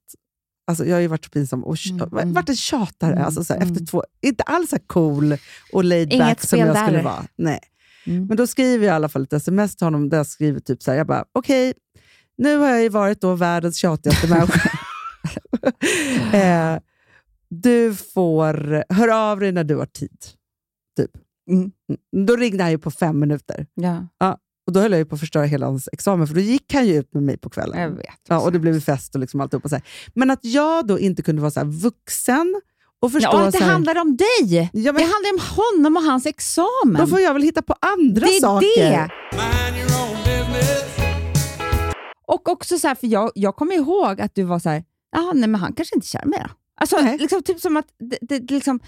Alltså, 0.68 0.84
jag 0.86 0.96
har 0.96 1.00
ju 1.00 1.06
varit 1.06 1.24
så 1.24 1.30
pinsam 1.30 1.64
och 1.64 1.76
Mm, 1.90 2.32
varit 2.32 2.48
en 2.48 2.56
tjatare. 2.56 3.12
Mm, 3.12 3.24
Alltså, 3.24 3.44
så 3.44 3.52
här, 3.52 3.60
mm. 3.60 3.72
Efter 3.72 3.86
två, 3.86 4.04
inte 4.20 4.42
alls 4.42 4.70
så 4.70 4.78
cool 4.86 5.36
och 5.72 5.84
laid 5.84 6.12
Inget 6.12 6.26
back 6.26 6.40
som 6.42 6.58
jag 6.58 6.76
skulle 6.76 6.96
där. 6.96 7.04
vara. 7.04 7.24
Nej. 7.36 7.60
Mm. 8.06 8.26
Men 8.26 8.36
då 8.36 8.46
skriver 8.46 8.86
jag 8.86 8.92
i 8.92 8.96
alla 8.96 9.08
fall 9.08 9.22
ett 9.22 9.32
sms 9.32 9.76
till 9.76 9.86
honom 9.86 10.08
där 10.08 10.16
jag 10.16 10.26
skriver 10.26 10.60
typ 10.60 10.82
så 10.82 10.90
här, 10.90 10.98
jag 10.98 11.06
bara, 11.06 11.24
okej, 11.32 11.74
nu 12.38 12.56
har 12.56 12.68
jag 12.68 12.82
ju 12.82 12.88
varit 12.88 13.20
då 13.20 13.34
världens 13.34 13.76
tjatigaste 13.76 14.28
människa. 14.28 14.70
eh, 16.32 16.78
du 17.48 17.94
får, 17.94 18.84
hör 18.94 19.08
av 19.08 19.40
dig 19.40 19.52
när 19.52 19.64
du 19.64 19.76
har 19.76 19.86
tid. 19.86 20.18
Typ. 20.96 21.10
Mm. 21.50 21.70
Mm. 22.14 22.26
Då 22.26 22.36
ringde 22.36 22.62
han 22.62 22.70
ju 22.70 22.78
på 22.78 22.90
fem 22.90 23.18
minuter. 23.20 23.66
Ja, 24.18 24.38
Och 24.66 24.72
Då 24.72 24.80
höll 24.80 24.90
jag 24.92 24.98
ju 24.98 25.04
på 25.04 25.14
att 25.14 25.20
förstöra 25.20 25.44
hela 25.44 25.66
hans 25.66 25.88
examen, 25.92 26.26
för 26.26 26.34
då 26.34 26.40
gick 26.40 26.74
han 26.74 26.86
ju 26.86 26.94
ut 26.98 27.14
med 27.14 27.22
mig 27.22 27.36
på 27.38 27.50
kvällen. 27.50 27.80
jag 27.80 27.90
vet. 27.90 28.06
Ja, 28.28 28.40
och 28.40 28.52
det 28.52 28.58
blev 28.58 28.80
fest 28.80 29.14
och 29.14 29.20
liksom 29.20 29.40
alltihopa. 29.40 29.68
Så 29.68 29.74
här. 29.74 29.84
Men 30.14 30.30
att 30.30 30.40
jag 30.44 30.86
då 30.86 30.98
inte 30.98 31.22
kunde 31.22 31.42
vara 31.42 31.50
så 31.50 31.60
här 31.60 31.66
vuxen 31.66 32.60
och 33.00 33.12
förstå... 33.12 33.30
Ja, 33.32 33.40
och 33.40 33.46
att 33.46 33.52
det 33.52 33.64
här, 33.64 33.72
handlar 33.72 34.00
om 34.00 34.16
dig. 34.16 34.70
Ja, 34.72 34.92
men- 34.92 34.94
Det 34.94 35.00
handlar 35.02 35.32
om 35.32 35.40
honom 35.56 35.96
och 35.96 36.02
hans 36.02 36.26
examen. 36.26 37.00
Då 37.00 37.06
får 37.06 37.20
jag 37.20 37.32
väl 37.32 37.42
hitta 37.42 37.62
på 37.62 37.74
andra 37.80 38.26
det 38.26 38.36
är 38.36 38.40
saker. 38.40 38.90
det. 38.90 39.10
Och 42.26 42.48
också 42.48 42.78
så 42.78 42.88
här, 42.88 42.94
för 42.94 43.06
jag, 43.06 43.30
jag 43.34 43.56
kommer 43.56 43.74
ihåg 43.74 44.20
att 44.20 44.34
du 44.34 44.42
var 44.42 44.58
så 44.58 44.68
här, 44.68 44.84
nej 45.34 45.48
men 45.48 45.54
han 45.54 45.72
kanske 45.72 45.94
inte 45.96 46.04
är 46.04 46.08
kär 46.08 46.24
med 46.24 46.40
då. 46.44 46.50
Alltså, 46.80 46.96
Nej. 47.00 47.18
liksom, 47.18 47.42
typ 47.42 47.60
som 47.60 47.76
att 47.76 47.86
det, 47.98 48.18
det, 48.20 48.50
liksom, 48.54 48.80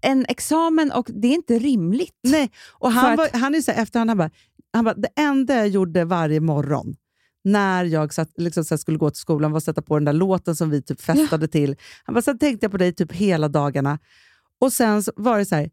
en 0.00 0.26
examen 0.28 0.92
och 0.92 1.06
det 1.14 1.28
är 1.28 1.32
inte 1.34 1.58
rimligt. 1.58 2.18
Nej, 2.22 2.50
och 2.72 2.92
han, 2.92 3.12
att- 3.12 3.18
var, 3.18 3.38
han 3.40 3.54
är 3.54 3.60
så 3.60 3.72
här, 3.72 3.82
efterhand, 3.82 4.10
han 4.10 4.18
bara, 4.18 4.30
han 4.72 4.84
bara, 4.84 4.94
det 4.94 5.08
enda 5.16 5.54
jag 5.54 5.68
gjorde 5.68 6.04
varje 6.04 6.40
morgon 6.40 6.96
när 7.44 7.84
jag 7.84 8.14
satt, 8.14 8.30
liksom, 8.36 8.64
så 8.64 8.78
skulle 8.78 8.98
gå 8.98 9.10
till 9.10 9.20
skolan 9.20 9.50
var 9.50 9.58
att 9.58 9.64
sätta 9.64 9.82
på 9.82 9.96
den 9.96 10.04
där 10.04 10.12
låten 10.12 10.56
som 10.56 10.70
vi 10.70 10.82
typ 10.82 11.00
festade 11.00 11.48
till. 11.48 11.76
Han 12.04 12.14
bara, 12.14 12.22
sen 12.22 12.38
tänkte 12.38 12.64
jag 12.64 12.70
på 12.72 12.78
dig 12.78 12.92
typ 12.92 13.12
hela 13.12 13.48
dagarna. 13.48 13.98
Och 14.60 14.72
sen 14.72 15.02
var 15.16 15.38
det 15.38 15.44
så 15.44 15.54
här, 15.54 15.70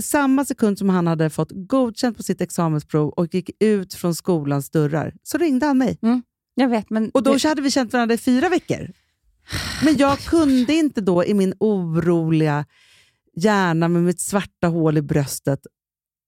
samma 0.00 0.44
sekund 0.44 0.78
som 0.78 0.88
han 0.88 1.06
hade 1.06 1.30
fått 1.30 1.50
godkänt 1.52 2.16
på 2.16 2.22
sitt 2.22 2.40
examensprov 2.40 3.08
och 3.08 3.34
gick 3.34 3.50
ut 3.60 3.94
från 3.94 4.14
skolans 4.14 4.70
dörrar, 4.70 5.14
så 5.22 5.38
ringde 5.38 5.66
han 5.66 5.78
mig. 5.78 5.98
Jag 6.54 6.68
vet, 6.68 6.90
men 6.90 7.10
Och 7.10 7.22
då 7.22 7.34
det, 7.34 7.48
hade 7.48 7.62
vi 7.62 7.70
känt 7.70 7.92
varandra 7.92 8.14
i 8.14 8.18
fyra 8.18 8.48
veckor. 8.48 8.90
Men 9.84 9.96
jag 9.96 10.18
kunde 10.18 10.74
inte 10.74 11.00
då 11.00 11.24
i 11.24 11.34
min 11.34 11.54
oroliga 11.60 12.64
hjärna 13.36 13.88
med 13.88 14.02
mitt 14.02 14.20
svarta 14.20 14.66
hål 14.66 14.98
i 14.98 15.02
bröstet 15.02 15.60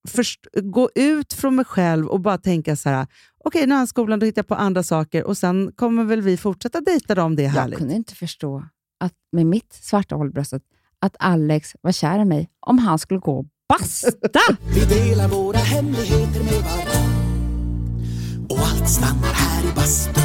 först, 0.09 0.47
gå 0.63 0.91
ut 0.95 1.33
från 1.33 1.57
mig 1.57 1.65
själv 1.65 2.07
och 2.07 2.21
bara 2.21 2.39
tänka 2.39 2.77
så 2.77 2.89
här, 2.89 3.07
okej 3.45 3.67
nu 3.67 3.75
är 3.75 3.79
han 3.79 3.87
skolan, 3.87 4.19
då 4.19 4.27
hittar 4.27 4.39
jag 4.39 4.47
på 4.47 4.55
andra 4.55 4.83
saker 4.83 5.25
och 5.25 5.39
sen 5.39 5.73
kommer 5.77 6.05
väl 6.05 6.21
vi 6.21 6.37
fortsätta 6.37 6.81
dejta 6.81 7.15
då 7.15 7.23
om 7.23 7.37
det 7.37 7.43
är 7.43 7.47
jag 7.47 7.53
härligt. 7.53 7.79
kunde 7.79 7.95
inte 7.95 8.15
förstå 8.15 8.65
att 9.01 9.13
med 9.33 9.47
mitt 9.47 9.73
svarta 9.73 10.15
hål 10.15 10.29
i 10.29 10.31
bröstet 10.31 10.63
att 11.01 11.17
Alex 11.19 11.73
var 11.81 11.93
kär 11.93 12.19
i 12.19 12.25
mig 12.25 12.49
om 12.61 12.79
han 12.79 12.99
skulle 12.99 13.21
gå 13.21 13.39
och 13.39 13.47
basta. 13.69 14.09
Vi 14.75 14.81
delar 14.95 15.29
våra 15.29 15.59
hemligheter 15.59 16.45
med 16.45 16.63
varann 16.63 18.47
Och 18.51 18.59
allt 18.59 18.89
stannar 18.91 19.33
här 19.33 19.71
i 19.71 19.75
bastun 19.75 20.23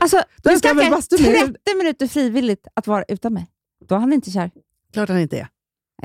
Alltså, 0.00 0.22
Då 0.42 0.50
vi 0.50 0.56
ska 0.56 0.68
jag 0.68 0.74
väl 0.74 0.84
snackar 0.86 0.96
bastu 0.96 1.22
med- 1.22 1.56
30 1.64 1.78
minuter 1.78 2.06
frivilligt 2.06 2.66
att 2.74 2.86
vara 2.86 3.04
utan 3.08 3.32
mig. 3.34 3.46
Då 3.88 3.94
är 3.94 3.98
han 3.98 4.12
inte 4.12 4.30
kär. 4.30 4.50
Klart 4.92 5.08
han 5.08 5.18
inte 5.18 5.38
är. 5.38 5.48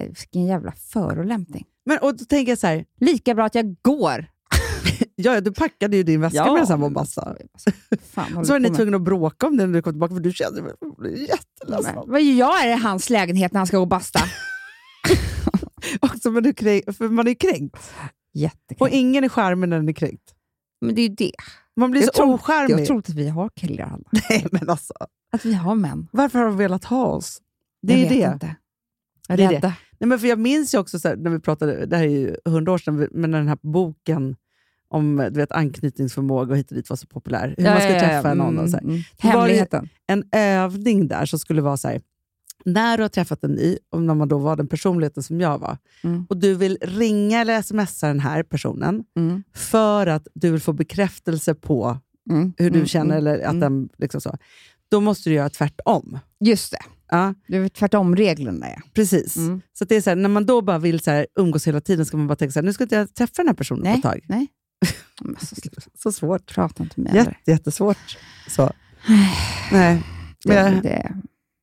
Vilken 0.07 0.45
jävla 0.45 0.71
förolämpning. 0.71 1.65
Men, 1.87 1.97
och 1.97 2.17
då 2.17 2.25
tänker 2.25 2.51
jag 2.51 2.59
så 2.59 2.67
här, 2.67 2.85
Lika 2.99 3.35
bra 3.35 3.45
att 3.45 3.55
jag 3.55 3.75
går. 3.81 4.25
ja, 5.15 5.41
du 5.41 5.51
packade 5.53 5.97
ju 5.97 6.03
din 6.03 6.21
väska 6.21 6.37
Ja, 6.37 6.89
basta. 6.89 7.21
alltså, 7.21 7.71
Fan, 8.11 8.33
håller 8.33 8.45
Så 8.45 8.53
var 8.53 8.59
ni 8.59 8.69
med. 8.69 8.77
tvungna 8.77 8.97
att 8.97 9.03
bråka 9.03 9.47
om 9.47 9.57
det 9.57 9.65
när 9.65 9.73
du 9.73 9.81
kom 9.81 9.93
tillbaka, 9.93 10.13
för 10.15 10.21
du 10.21 10.33
kände 10.33 10.61
mig 10.61 10.71
jätteledsen. 11.27 11.95
Vad 12.07 12.21
gör 12.23 12.35
jag 12.65 12.69
i 12.69 12.81
hans 12.81 13.09
lägenhet 13.09 13.51
när 13.53 13.59
han 13.59 13.67
ska 13.67 13.77
gå 13.77 13.81
och 13.81 13.87
basta? 13.87 14.19
Också, 16.01 16.31
men 16.31 16.43
du 16.43 16.53
kränk, 16.53 16.95
för 16.97 17.09
man 17.09 17.27
är 17.27 17.31
ju 17.31 17.35
kränkt. 17.35 17.75
Och 17.75 18.39
Jättekränkt. 18.39 18.95
ingen 18.95 19.23
är 19.23 19.29
charmig 19.29 19.69
när 19.69 19.77
den 19.77 19.89
är 19.89 19.93
kränkt. 19.93 20.33
Men 20.81 20.95
det 20.95 21.01
är 21.01 21.09
ju 21.09 21.15
det. 21.15 21.31
Man 21.75 21.91
blir 21.91 22.01
Jag 22.01 22.15
så 22.15 22.33
ocharmig. 22.33 22.79
Jag 22.79 22.85
tror 22.87 22.99
att 22.99 23.09
vi 23.09 23.29
har 23.29 23.49
killar 23.55 23.85
alla. 23.85 24.09
Nej, 24.29 24.47
men 24.51 24.69
alltså, 24.69 24.93
Att 25.31 25.45
vi 25.45 25.53
har 25.53 25.75
män. 25.75 26.07
varför 26.11 26.39
har 26.39 26.45
de 26.45 26.57
velat 26.57 26.83
ha 26.83 27.05
oss? 27.05 27.41
Det 27.81 27.93
är 27.93 27.97
jag 27.97 28.13
ju 28.13 28.19
vet 28.19 28.27
det. 28.27 28.33
Inte. 28.33 28.55
Det 29.27 29.33
är 29.43 29.47
är 29.47 29.51
rädda. 29.51 29.73
Nej, 29.99 30.07
men 30.07 30.19
för 30.19 30.27
jag 30.27 30.39
minns 30.39 30.73
ju 30.73 30.77
också, 30.77 30.99
så 30.99 31.07
här, 31.07 31.15
när 31.15 31.29
vi 31.31 31.39
pratade, 31.39 31.85
det 31.85 31.97
här 31.97 32.03
är 32.03 32.09
ju 32.09 32.35
hundra 32.45 32.71
år 32.71 32.77
sedan, 32.77 33.07
men 33.11 33.31
när 33.31 33.37
den 33.37 33.47
här 33.47 33.57
boken 33.61 34.35
om 34.89 35.17
du 35.17 35.39
vet, 35.39 35.51
anknytningsförmåga 35.51 36.51
och 36.51 36.57
hit 36.57 36.69
och 36.71 36.75
dit 36.77 36.89
var 36.89 36.97
så 36.97 37.07
populär. 37.07 37.55
Hur 37.57 37.63
man 37.63 37.77
ska 37.81 37.87
träffa 37.99 38.33
någon. 38.33 38.59
Och 38.59 38.69
så. 38.69 38.77
Mm, 38.77 38.89
mm. 38.89 39.03
Var 39.23 39.31
det- 39.31 39.37
Hemligheten. 39.39 39.89
En 40.07 40.23
övning 40.31 41.07
där 41.07 41.25
som 41.25 41.39
skulle 41.39 41.61
vara 41.61 41.77
så 41.77 41.87
här, 41.87 42.01
när 42.65 42.97
du 42.97 43.03
har 43.03 43.09
träffat 43.09 43.43
en 43.43 43.51
ny, 43.51 43.77
och 43.89 44.01
när 44.01 44.13
man 44.15 44.27
då 44.27 44.37
var 44.37 44.55
den 44.55 44.67
personligheten 44.67 45.23
som 45.23 45.41
jag 45.41 45.59
var, 45.59 45.77
Mm. 46.03 46.25
och 46.29 46.37
du 46.37 46.55
vill 46.55 46.77
ringa 46.81 47.41
eller 47.41 47.61
smsa 47.61 48.07
den 48.07 48.19
här 48.19 48.43
personen 48.43 49.03
Mm. 49.17 49.43
för 49.55 50.07
att 50.07 50.27
du 50.33 50.51
vill 50.51 50.61
få 50.61 50.73
bekräftelse 50.73 51.53
på 51.55 51.97
Mm. 52.29 52.53
hur 52.57 52.69
du 52.69 52.75
Mm, 52.77 52.87
känner, 52.87 53.17
mm, 53.17 53.17
eller 53.17 53.39
att 53.39 53.49
mm. 53.53 53.59
den, 53.59 53.89
liksom 53.97 54.21
så. 54.21 54.37
då 54.89 55.01
måste 55.01 55.29
du 55.29 55.33
göra 55.35 55.49
tvärtom. 55.49 56.19
Just 56.39 56.71
det. 56.71 56.79
Ja, 57.09 57.33
Det 57.47 57.57
är 57.57 57.69
tvärtom 57.69 58.15
reglerna. 58.15 58.69
Ja. 58.69 58.81
precis. 58.93 59.35
Mm. 59.37 59.61
Så 59.77 59.83
att 59.83 59.89
det 59.89 59.95
är 59.95 60.01
så 60.01 60.09
här, 60.09 60.15
när 60.17 60.29
man 60.29 60.45
då 60.45 60.61
bara 60.61 60.77
vill 60.79 60.99
så 60.99 61.11
här, 61.11 61.27
umgås 61.39 61.67
hela 61.67 61.81
tiden, 61.81 62.05
ska 62.05 62.17
man 62.17 62.27
bara 62.27 62.35
tänka 62.35 62.51
så 62.51 62.59
här, 62.59 62.65
nu 62.65 62.73
ska 62.73 62.83
inte 62.83 62.95
jag 62.95 63.13
träffa 63.13 63.33
den 63.37 63.47
här 63.47 63.53
personen 63.53 63.83
Nej, 63.83 63.93
på 63.93 63.97
ett 64.07 64.13
tag. 64.13 64.21
nej. 64.27 64.47
Men 65.21 65.35
så 65.97 66.11
svårt. 66.11 66.53
prata 66.55 66.83
inte 66.83 67.01
med 67.01 67.15
Jätte, 67.15 67.35
jättesvårt. 67.45 68.17
Så. 68.49 68.71
Nej, 69.71 70.03
Det, 70.45 70.53
men 70.53 70.81
det, 70.81 71.11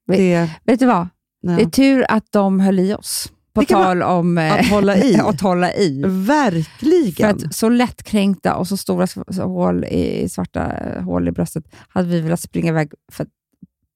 det, 0.07 0.51
vet 0.64 0.80
du 0.80 0.86
vad? 0.86 1.09
ja. 1.40 1.53
Det 1.53 1.62
är 1.62 1.70
tur 1.70 2.05
att 2.09 2.26
de 2.32 2.61
höll 2.61 2.78
i 2.78 2.95
oss. 2.95 3.32
På 3.55 3.61
Det 3.61 3.66
tal 3.66 4.03
om 4.03 4.38
eh, 4.38 4.53
att 4.61 4.68
hålla 4.68 4.97
i. 4.97 5.16
att 5.16 5.40
hålla 5.40 5.72
i. 5.74 6.03
För 6.03 6.09
Verkligen. 6.09 7.30
att 7.30 7.55
så 7.55 7.68
lättkränkta 7.68 8.57
och 8.57 8.68
så 8.68 8.76
stora 8.76 9.07
hål 9.45 9.84
i, 9.84 10.28
svarta 10.28 10.72
eh, 10.72 11.03
hål 11.03 11.28
i 11.28 11.32
bröstet 11.32 11.64
hade 11.88 12.09
vi 12.09 12.20
velat 12.20 12.40
springa 12.40 12.68
iväg 12.70 12.92
för, 13.12 13.26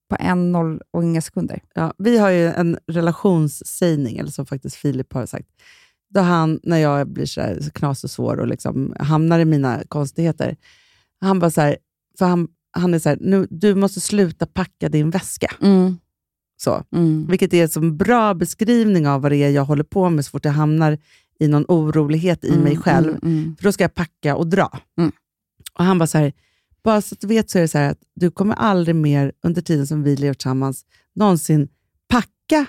på 0.08 0.16
en 0.20 0.52
noll 0.52 0.80
och 0.90 1.04
inga 1.04 1.20
sekunder. 1.20 1.62
Ja, 1.74 1.94
vi 1.98 2.18
har 2.18 2.30
ju 2.30 2.46
en 2.46 2.78
relationssägning, 2.86 4.18
eller 4.18 4.30
som 4.30 4.46
faktiskt 4.46 4.76
Filip 4.76 5.12
har 5.12 5.26
sagt. 5.26 5.48
Då 6.10 6.20
han, 6.20 6.60
när 6.62 6.78
jag 6.78 7.08
blir 7.08 7.26
så, 7.26 7.40
här, 7.40 7.60
så 7.60 7.70
knas 7.70 8.04
och 8.04 8.10
svår 8.10 8.40
och 8.40 8.46
liksom 8.46 8.94
hamnar 9.00 9.38
i 9.40 9.44
mina 9.44 9.82
konstigheter, 9.88 10.56
han 11.20 11.38
bara 11.38 11.50
så 11.50 11.60
här, 11.60 11.76
för 12.18 12.26
han, 12.26 12.48
han 12.72 12.94
är 12.94 12.98
så 12.98 13.08
här, 13.08 13.18
nu, 13.20 13.46
du 13.50 13.74
måste 13.74 14.00
sluta 14.00 14.46
packa 14.46 14.88
din 14.88 15.10
väska. 15.10 15.54
Så. 16.56 16.84
Mm. 16.92 17.26
Vilket 17.26 17.54
är 17.54 17.62
en 17.62 17.68
så 17.68 17.80
bra 17.80 18.34
beskrivning 18.34 19.08
av 19.08 19.22
vad 19.22 19.32
det 19.32 19.36
är 19.36 19.50
jag 19.50 19.64
håller 19.64 19.84
på 19.84 20.10
med 20.10 20.24
så 20.24 20.30
fort 20.30 20.44
jag 20.44 20.52
hamnar 20.52 20.98
i 21.40 21.48
någon 21.48 21.64
orolighet 21.68 22.44
i 22.44 22.58
mig 22.58 22.76
själv. 22.76 23.08
Mm, 23.08 23.20
mm. 23.22 23.56
För 23.56 23.64
då 23.64 23.72
ska 23.72 23.84
jag 23.84 23.94
packa 23.94 24.36
och 24.36 24.46
dra. 24.46 24.78
Mm. 24.98 25.12
Och 25.72 25.84
han 25.84 25.98
bara 25.98 26.06
så 26.06 26.18
här, 26.18 26.32
bara 26.88 27.02
så 27.02 27.14
att 27.14 27.20
du 27.20 27.26
vet 27.26 27.50
så 27.50 27.58
är 27.58 27.62
det 27.62 27.68
så 27.68 27.78
att 27.78 27.98
du 28.14 28.30
kommer 28.30 28.54
aldrig 28.54 28.96
mer 28.96 29.32
under 29.42 29.62
tiden 29.62 29.86
som 29.86 30.02
vi 30.02 30.16
lever 30.16 30.34
tillsammans 30.34 30.84
någonsin 31.14 31.68
packa 32.08 32.66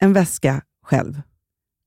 en 0.00 0.12
väska 0.12 0.62
själv. 0.82 1.22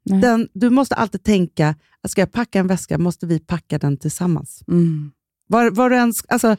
Nej. 0.06 0.22
Den, 0.22 0.48
du 0.54 0.70
måste 0.70 0.96
alltid 0.96 1.24
tänka 1.24 1.76
att 2.02 2.12
ska 2.12 2.22
jag 2.22 2.32
packa 2.32 2.60
en 2.60 2.68
väska 2.68 2.98
måste 2.98 3.26
vi 3.26 3.40
packa 3.40 3.78
den 3.78 3.98
tillsammans. 3.98 4.64
Mm. 4.68 5.12
Var, 5.48 5.72
var 5.72 5.90
du 5.90 5.96
ens, 5.96 6.26
alltså, 6.28 6.58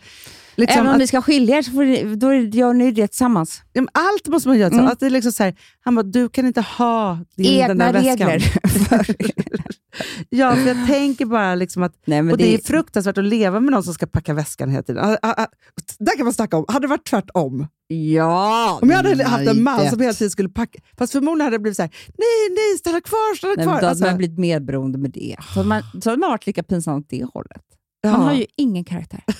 liksom 0.56 0.78
Även 0.78 0.86
om 0.86 0.92
att, 0.92 0.98
ni 0.98 1.06
ska 1.06 1.22
skilja 1.22 1.58
er 1.58 1.62
så 1.62 1.70
får 1.70 1.84
ni, 1.84 2.16
då 2.16 2.34
gör 2.34 2.72
ni 2.74 2.90
det 2.90 3.08
tillsammans. 3.08 3.62
allt 3.92 4.28
måste 4.28 4.48
man 4.48 4.58
göra. 4.58 4.70
så 4.70 4.76
Mm. 4.76 4.86
Att 4.88 5.00
det 5.00 5.06
är 5.06 5.10
liksom 5.10 5.32
så 5.32 5.42
här, 5.42 5.54
han 5.80 5.94
bara, 5.94 6.02
du 6.02 6.28
kan 6.28 6.46
inte 6.46 6.60
ha 6.60 7.18
din, 7.36 7.58
den 7.58 7.70
Egna 7.70 7.92
där 7.92 7.92
väskan. 7.92 8.28
regler. 8.30 9.34
Ja, 10.28 10.54
för 10.56 10.66
jag 10.68 10.86
tänker 10.86 11.26
bara 11.26 11.54
liksom 11.54 11.82
att 11.82 11.92
Nej, 12.06 12.20
och 12.20 12.36
det, 12.38 12.54
är 12.54 12.58
fruktansvärt 12.58 13.18
att 13.18 13.24
leva 13.24 13.60
med 13.60 13.72
någon 13.72 13.82
som 13.82 13.94
ska 13.94 14.06
packa 14.06 14.34
väskan 14.34 14.70
hela 14.70 14.82
tiden. 14.82 15.04
Ah, 15.04 15.16
ah, 15.22 15.42
ah, 15.42 15.46
där 15.98 16.16
kan 16.16 16.24
man 16.26 16.34
snacka 16.34 16.56
om. 16.56 16.64
Hade 16.68 16.80
det 16.86 16.90
varit 16.90 17.04
tvärtom? 17.06 17.66
Ja, 17.86 18.78
Om 18.82 18.90
jag 18.90 18.96
hade 18.96 19.14
nej, 19.14 19.26
haft 19.26 19.48
en 19.48 19.62
man 19.62 19.80
det- 19.84 19.90
som 19.90 20.00
hela 20.00 20.12
tiden 20.12 20.30
skulle 20.30 20.48
packa, 20.48 20.78
fast 20.98 21.12
förmodligen 21.12 21.44
hade 21.44 21.54
det 21.56 21.60
blivit 21.60 21.76
så 21.76 21.82
här: 21.82 21.90
nej, 22.18 22.50
nej, 22.56 22.78
stanna 22.78 23.00
kvar, 23.00 23.36
stanna 23.36 23.54
Nej, 23.56 23.64
kvar. 23.64 23.72
då 23.72 23.76
hade 23.76 23.88
Alltså, 23.88 24.04
man 24.06 24.16
blivit 24.16 24.38
medberoende 24.38 24.98
med 24.98 25.10
det. 25.10 25.36
Så 25.40 25.54
hade 25.54 25.68
man, 25.68 25.82
så 26.02 26.10
hade 26.10 26.20
man 26.20 26.30
varit 26.30 26.46
lika 26.46 26.62
pinsam 26.62 26.98
åt 26.98 27.06
det 27.08 27.24
hållet. 27.34 27.62
ja, 28.02 28.10
Man 28.10 28.22
har 28.22 28.34
ju 28.34 28.46
ingen 28.56 28.84
karaktär. 28.84 29.22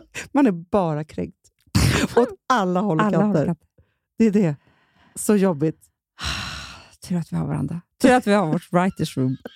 man 0.32 0.46
är 0.46 0.52
bara 0.52 1.04
kränkt. 1.04 1.36
Åt 2.16 2.28
alla 2.48 2.80
håll 2.80 2.98
och 3.00 3.04
Alla 3.06 3.18
kanter. 3.18 3.56
Det 4.18 4.24
är 4.24 4.30
det. 4.30 4.56
Så 5.14 5.36
jobbigt. 5.36 5.80
Tur 7.08 7.16
att 7.16 7.32
vi 7.32 7.36
har 7.36 7.46
varandra. 7.46 7.80
Tur 8.02 8.12
att 8.12 8.26
vi 8.26 8.32
har 8.32 8.46
vårt 8.46 8.72
writers 8.72 9.16
room. 9.16 9.36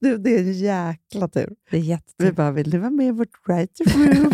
Du, 0.00 0.18
det 0.18 0.30
är 0.34 0.38
en 0.38 0.52
jäkla 0.52 1.28
tur. 1.28 1.54
Det 1.70 1.76
är 1.76 1.80
Vi 1.80 1.86
jättetur. 1.86 2.32
bara, 2.32 2.50
vill 2.50 2.70
du 2.70 2.78
vara 2.78 2.90
med 2.90 3.06
i 3.06 3.10
vårt 3.10 3.48
writer 3.48 3.84
room? 3.84 4.32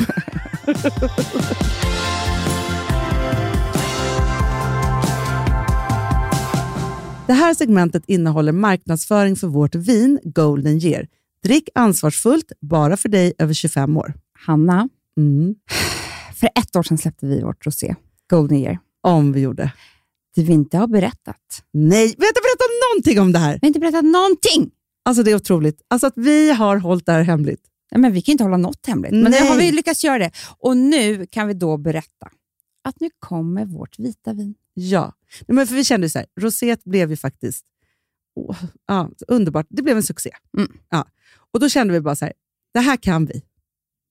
Det 7.26 7.32
här 7.32 7.54
segmentet 7.54 8.02
innehåller 8.06 8.52
marknadsföring 8.52 9.36
för 9.36 9.46
vårt 9.46 9.74
vin 9.74 10.20
Golden 10.24 10.78
Year. 10.78 11.06
Drick 11.42 11.68
ansvarsfullt, 11.74 12.52
bara 12.60 12.96
för 12.96 13.08
dig 13.08 13.32
över 13.38 13.54
25 13.54 13.96
år. 13.96 14.14
Hanna, 14.46 14.88
Mm. 15.18 15.54
för 16.34 16.48
ett 16.54 16.76
år 16.76 16.82
sedan 16.82 16.98
släppte 16.98 17.26
vi 17.26 17.42
vårt 17.42 17.66
rosé, 17.66 17.94
Golden 18.30 18.58
Year. 18.58 18.78
Om 19.00 19.32
vi 19.32 19.40
gjorde. 19.40 19.72
Det 20.34 20.42
vi 20.42 20.52
inte 20.52 20.78
har 20.78 20.86
berättat. 20.86 21.62
Nej, 21.72 22.14
vi 22.18 22.24
har 22.24 22.28
inte 22.28 22.40
berättat 22.42 22.70
någonting 22.90 23.20
om 23.20 23.32
det 23.32 23.38
här. 23.38 23.52
Vi 23.52 23.58
har 23.62 23.68
inte 23.68 23.80
berättat 23.80 24.04
någonting. 24.04 24.70
Alltså 25.04 25.22
det 25.22 25.30
är 25.30 25.34
otroligt. 25.34 25.82
Alltså 25.88 26.06
att 26.06 26.12
vi 26.16 26.50
har 26.50 26.76
hållit 26.76 27.06
det 27.06 27.12
här 27.12 27.22
hemligt. 27.22 27.60
Nej, 27.92 28.00
men 28.00 28.12
vi 28.12 28.22
kan 28.22 28.32
inte 28.32 28.44
hålla 28.44 28.56
något 28.56 28.86
hemligt. 28.86 29.12
Men 29.12 29.22
nu 29.22 29.30
Nej. 29.30 29.48
har 29.48 29.56
vi 29.56 29.72
lyckats 29.72 30.04
göra 30.04 30.18
det. 30.18 30.30
Och 30.58 30.76
nu 30.76 31.26
kan 31.26 31.48
vi 31.48 31.54
då 31.54 31.76
berätta 31.76 32.30
att 32.84 33.00
nu 33.00 33.10
kommer 33.18 33.64
vårt 33.64 33.98
vita 33.98 34.32
vin. 34.32 34.54
Ja, 34.74 35.12
Nej, 35.46 35.54
men 35.54 35.66
för 35.66 35.74
vi 35.74 35.84
kände 35.84 36.10
så 36.10 36.18
här, 36.18 36.26
roséet 36.40 36.84
blev 36.84 37.10
ju 37.10 37.16
faktiskt 37.16 37.64
åh, 38.36 38.56
ja, 38.86 39.10
underbart. 39.28 39.66
Det 39.70 39.82
blev 39.82 39.96
en 39.96 40.02
succé. 40.02 40.30
Mm. 40.58 40.72
Ja. 40.90 41.06
Och 41.52 41.60
då 41.60 41.68
kände 41.68 41.92
vi 41.92 42.00
bara 42.00 42.16
så 42.16 42.24
här, 42.24 42.34
det 42.74 42.80
här 42.80 42.96
kan 42.96 43.26
vi. 43.26 43.42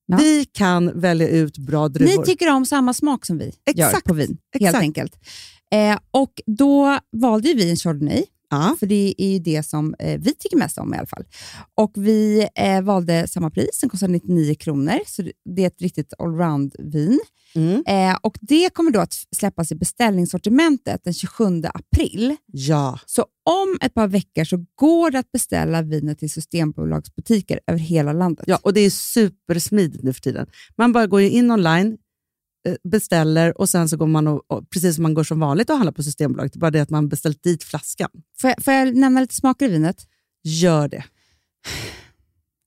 Ja. 0.07 0.17
Vi 0.17 0.45
kan 0.45 0.99
välja 0.99 1.27
ut 1.27 1.57
bra 1.57 1.87
druvor. 1.87 2.19
Ni 2.19 2.25
tycker 2.25 2.49
om 2.53 2.65
samma 2.65 2.93
smak 2.93 3.25
som 3.25 3.37
vi 3.37 3.45
gör 3.75 3.87
Exakt, 3.87 4.07
på 4.07 4.13
vin, 4.13 4.37
helt 4.53 4.65
exakt. 4.65 4.81
enkelt. 4.81 5.15
Eh, 5.71 5.97
och 6.11 6.41
Då 6.45 6.99
valde 7.11 7.53
vi 7.53 7.69
en 7.69 7.75
Chardonnay, 7.75 8.23
ja. 8.49 8.75
för 8.79 8.87
det 8.87 9.15
är 9.17 9.27
ju 9.33 9.39
det 9.39 9.63
som 9.63 9.95
eh, 9.99 10.19
vi 10.19 10.33
tycker 10.35 10.57
mest 10.57 10.77
om 10.77 10.93
i 10.93 10.97
alla 10.97 11.07
fall. 11.07 11.23
Och 11.75 11.91
Vi 11.95 12.47
eh, 12.55 12.81
valde 12.81 13.27
samma 13.27 13.49
pris, 13.49 13.79
den 13.81 13.89
kostar 13.89 14.07
99 14.07 14.55
kronor, 14.55 14.99
så 15.05 15.21
det- 15.55 15.63
är 15.63 15.67
ett 15.67 15.81
riktigt 15.81 16.13
allround-vin. 16.19 17.19
Mm. 17.55 17.83
Eh, 17.87 18.17
och 18.21 18.37
Det 18.41 18.69
kommer 18.73 18.91
då 18.91 18.99
att 18.99 19.13
släppas 19.35 19.71
i 19.71 19.75
beställningssortimentet 19.75 21.01
den 21.03 21.13
27 21.13 21.61
april. 21.73 22.35
ja, 22.45 22.99
Så 23.05 23.21
om 23.45 23.77
ett 23.81 23.93
par 23.93 24.07
veckor 24.07 24.43
så 24.43 24.65
går 24.75 25.11
det 25.11 25.19
att 25.19 25.31
beställa 25.31 25.81
vinet 25.81 26.19
till 26.19 26.29
Systembolagsbutiker 26.31 27.59
över 27.67 27.79
hela 27.79 28.13
landet. 28.13 28.45
ja, 28.47 28.59
och 28.63 28.73
det 28.73 28.81
är 28.81 28.89
supersmidigt 28.89 30.03
nu 30.03 30.13
för 30.13 30.21
tiden. 30.21 30.47
Man 30.77 30.93
bara 30.93 31.07
går 31.07 31.21
in 31.21 31.51
online, 31.51 31.97
beställer 32.83 33.61
och 33.61 33.69
sen 33.69 33.89
så 33.89 33.97
går 33.97 34.07
man 34.07 34.27
och, 34.27 34.69
precis 34.69 34.95
som 34.95 35.03
man 35.03 35.13
går 35.13 35.23
som 35.23 35.39
vanligt 35.39 35.69
och 35.69 35.75
handlar 35.75 35.91
på 35.93 36.03
Systembolaget, 36.03 36.55
bara 36.55 36.71
det 36.71 36.79
att 36.79 36.89
man 36.89 37.09
beställt 37.09 37.43
dit 37.43 37.63
flaskan. 37.63 38.09
Får, 38.41 38.49
jag, 38.49 38.63
får 38.63 38.73
jag 38.73 38.95
nämna 38.95 39.21
lite 39.21 39.35
smaker 39.35 39.65
i 39.65 39.71
vinet? 39.71 40.07
Gör 40.43 40.87
det. 40.87 41.03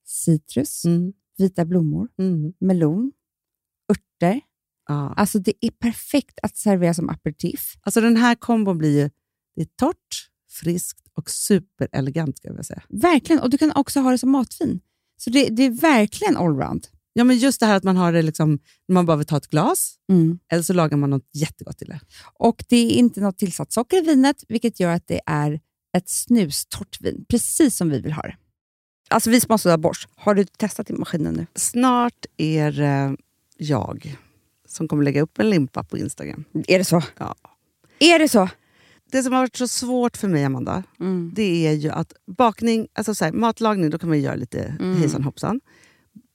Citrus, 0.04 0.84
Mm. 0.84 1.12
vita 1.38 1.64
blommor, 1.64 2.08
Mm. 2.18 2.52
melon, 2.60 3.12
örter. 3.92 4.40
Ja. 4.88 5.14
Alltså 5.16 5.38
det 5.38 5.52
är 5.60 5.70
perfekt 5.70 6.38
att 6.42 6.56
servera 6.56 6.94
som 6.94 7.08
aperitif. 7.08 7.74
Alltså 7.82 8.00
den 8.00 8.16
här 8.16 8.34
kombon 8.34 8.78
blir 8.78 8.98
ju 9.02 9.10
det 9.56 9.62
är 9.62 9.68
torrt, 9.76 10.28
friskt 10.50 11.06
och 11.14 11.30
superelegant 11.30 12.36
ska 12.38 12.48
jag 12.48 12.66
säga. 12.66 12.82
Verkligen, 12.88 13.42
och 13.42 13.50
du 13.50 13.58
kan 13.58 13.72
också 13.74 14.00
ha 14.00 14.10
det 14.10 14.18
som 14.18 14.30
matvin. 14.30 14.80
Så 15.16 15.30
det, 15.30 15.48
det 15.48 15.62
är 15.62 15.70
verkligen 15.70 16.36
allround. 16.36 16.86
Ja, 17.20 17.24
men 17.24 17.36
just 17.38 17.60
det 17.60 17.66
här 17.66 17.76
att 17.76 17.84
man 17.84 17.96
har 17.96 18.12
det 18.12 18.22
liksom, 18.22 18.58
man 18.92 19.06
bara 19.06 19.16
vill 19.16 19.26
ta 19.26 19.36
ett 19.36 19.46
glas, 19.50 19.94
Mm. 20.12 20.38
eller 20.52 20.62
så 20.62 20.72
lagar 20.72 20.96
man 20.96 21.10
något 21.10 21.28
jättegott 21.34 21.78
till 21.78 21.88
det. 21.88 22.00
Och 22.34 22.64
det 22.68 22.76
är 22.76 22.90
inte 22.90 23.20
något 23.20 23.38
tillsatt 23.38 23.72
socker 23.72 23.96
i 23.96 24.00
vinet, 24.00 24.44
vilket 24.48 24.80
gör 24.80 24.92
att 24.92 25.06
det 25.06 25.20
är 25.26 25.60
ett 25.96 26.08
snustort 26.08 27.00
vin, 27.00 27.24
precis 27.28 27.76
som 27.76 27.90
vi 27.90 28.00
vill 28.00 28.12
ha 28.12 28.22
det. 28.22 28.36
Alltså 29.08 29.30
vi 29.30 29.40
av 29.72 29.78
Bosch. 29.78 30.08
Har 30.16 30.34
du 30.34 30.44
testat 30.44 30.90
i 30.90 30.92
maskinen 30.92 31.34
nu? 31.34 31.46
Snart 31.54 32.26
är 32.36 32.72
det 32.72 33.16
jag 33.58 34.16
som 34.68 34.88
kommer 34.88 35.04
lägga 35.04 35.22
upp 35.22 35.38
en 35.38 35.50
limpa 35.50 35.84
på 35.84 35.98
Instagram. 35.98 36.44
Är 36.68 36.78
det 36.78 36.84
så? 36.84 37.02
Ja. 37.18 37.34
Är 37.98 38.18
det 38.18 38.28
så? 38.28 38.48
Det 39.12 39.22
som 39.22 39.32
har 39.32 39.40
varit 39.40 39.56
så 39.56 39.68
svårt 39.68 40.16
för 40.16 40.28
mig, 40.28 40.44
Amanda, 40.44 40.82
Mm. 41.00 41.32
det 41.34 41.66
är 41.66 41.72
ju 41.72 41.90
att 41.90 42.12
bakning, 42.36 42.88
alltså 42.92 43.14
så 43.14 43.24
här, 43.24 43.32
matlagning, 43.32 43.90
då 43.90 43.98
kan 43.98 44.08
man 44.08 44.18
ju 44.18 44.24
göra 44.24 44.34
lite 44.36 44.76
Mm. 44.80 44.96
hejsan 44.96 45.22
hoppsan. 45.24 45.60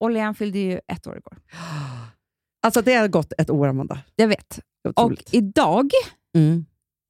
Olian 0.00 0.34
fyllde 0.34 0.58
ju 0.58 0.80
ett 0.92 1.06
år 1.06 1.16
igår. 1.16 1.38
Alltså 2.62 2.82
det 2.82 2.94
har 2.94 3.08
gått 3.08 3.32
ett 3.38 3.50
år, 3.50 3.68
Amanda. 3.68 4.00
Jag 4.16 4.28
vet. 4.28 4.60
Otroligt. 4.88 5.28
Och 5.28 5.34
idag 5.34 5.90
Mm. 6.36 6.64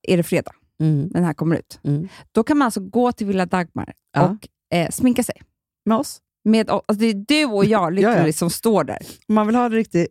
är 0.09 0.17
det 0.17 0.23
fredag. 0.23 0.53
Mm. 0.81 1.09
Den 1.09 1.25
här 1.25 1.35
kommer 1.35 1.57
ut. 1.57 1.81
Mm. 1.85 2.09
Då 2.33 2.43
kan 2.45 2.59
man 2.59 2.65
alltså 2.67 2.81
gå 2.81 3.13
till 3.13 3.27
Villa 3.27 3.47
Dagmar 3.47 3.93
Ja. 4.13 4.23
och 4.29 4.77
eh, 4.77 4.91
sminka 4.91 5.23
sig. 5.23 5.43
Med 5.85 5.99
oss. 5.99 6.21
Med, 6.45 6.71
alltså 6.71 6.95
det 6.95 7.07
är 7.07 7.15
du 7.29 7.45
och 7.45 7.65
jag 7.65 7.93
literally 7.95 8.33
som 8.33 8.51
står 8.51 8.85
där. 8.85 8.99
Om 9.29 9.35
man 9.35 9.47
vill 9.47 9.57
ha 9.57 9.65
en 9.65 9.73
riktig 9.73 10.07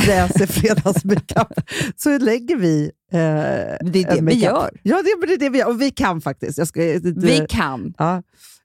fräsig 0.00 0.48
fredagsmakeup 0.54 1.52
så 1.96 2.18
lägger 2.18 2.56
vi 2.56 2.84
eh, 3.12 3.18
Det 3.18 3.76
är 3.76 3.90
det 3.90 4.04
en 4.18 4.26
vi 4.26 4.34
gör. 4.34 4.70
Ja, 4.82 4.96
det, 4.96 5.26
det 5.26 5.32
är 5.32 5.38
det 5.38 5.48
vi 5.48 5.58
gör. 5.58 5.68
Och 5.68 5.80
vi 5.80 5.90
kan 5.90 6.20
faktiskt. 6.20 6.66
Ska, 6.66 6.80
det, 6.80 7.00
Vi 7.16 7.46
kan. 7.48 7.94
Ja. 7.98 8.22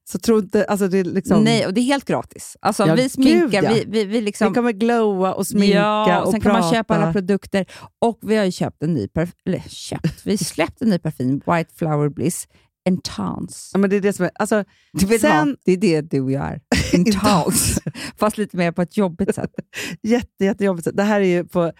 Så 0.09 0.19
tro 0.19 0.39
inte... 0.39 0.65
Alltså 0.65 0.87
det 0.87 0.97
är 0.97 1.03
liksom, 1.03 1.43
Nej, 1.43 1.65
och 1.65 1.73
det 1.73 1.81
är 1.81 1.85
helt 1.85 2.05
gratis. 2.05 2.57
Alltså, 2.59 2.87
Ja, 2.87 2.95
vi 2.95 3.09
sminkar, 3.09 3.61
gud, 3.61 3.63
ja. 3.63 3.73
vi, 3.73 3.85
vi, 3.87 4.05
vi 4.05 4.21
liksom... 4.21 4.47
Vi 4.47 4.53
kommer 4.55 4.71
glowa 4.71 5.33
och 5.33 5.47
sminka 5.47 5.77
ja, 5.77 6.19
och 6.21 6.25
och 6.25 6.31
sen 6.31 6.41
prata. 6.41 6.53
kan 6.55 6.61
man 6.63 6.73
köpa 6.73 6.95
alla 6.95 7.13
produkter. 7.13 7.65
Och 7.99 8.19
vi 8.21 8.35
har 8.35 8.45
ju 8.45 8.51
köpt 8.51 8.83
en 8.83 8.93
ny 8.93 9.07
parfym, 9.07 9.33
eller 9.45 9.59
köpt, 9.67 10.21
vi 10.25 10.37
släppte 10.37 10.85
en 10.85 10.89
ny 10.89 10.99
parfym, 10.99 11.41
White 11.47 11.73
Flower 11.75 12.09
Bliss 12.09 12.47
Enhance. 12.89 13.69
Ja, 13.73 13.79
men 13.79 13.89
det 13.89 13.95
är 13.95 14.01
det 14.01 14.13
som 14.13 14.25
är... 14.25 14.31
Alltså, 14.35 14.63
Du 14.93 15.05
vet 15.05 15.21
sen, 15.21 15.47
vad? 15.47 15.55
Det 15.65 15.71
är 15.71 15.77
det 15.77 16.01
du 16.01 16.21
och 16.21 16.31
jag 16.31 16.43
är. 16.45 16.61
Enhance. 16.95 17.81
Fast 18.17 18.37
lite 18.37 18.57
mer 18.57 18.71
på 18.71 18.81
ett 18.81 18.97
jobbigt 18.97 19.35
sätt. 19.35 19.51
jätte, 20.01 20.45
jättejobbigt. 20.45 20.87
Det 20.93 21.03
här 21.03 21.21
är 21.21 21.25
ju 21.25 21.43
på... 21.45 21.71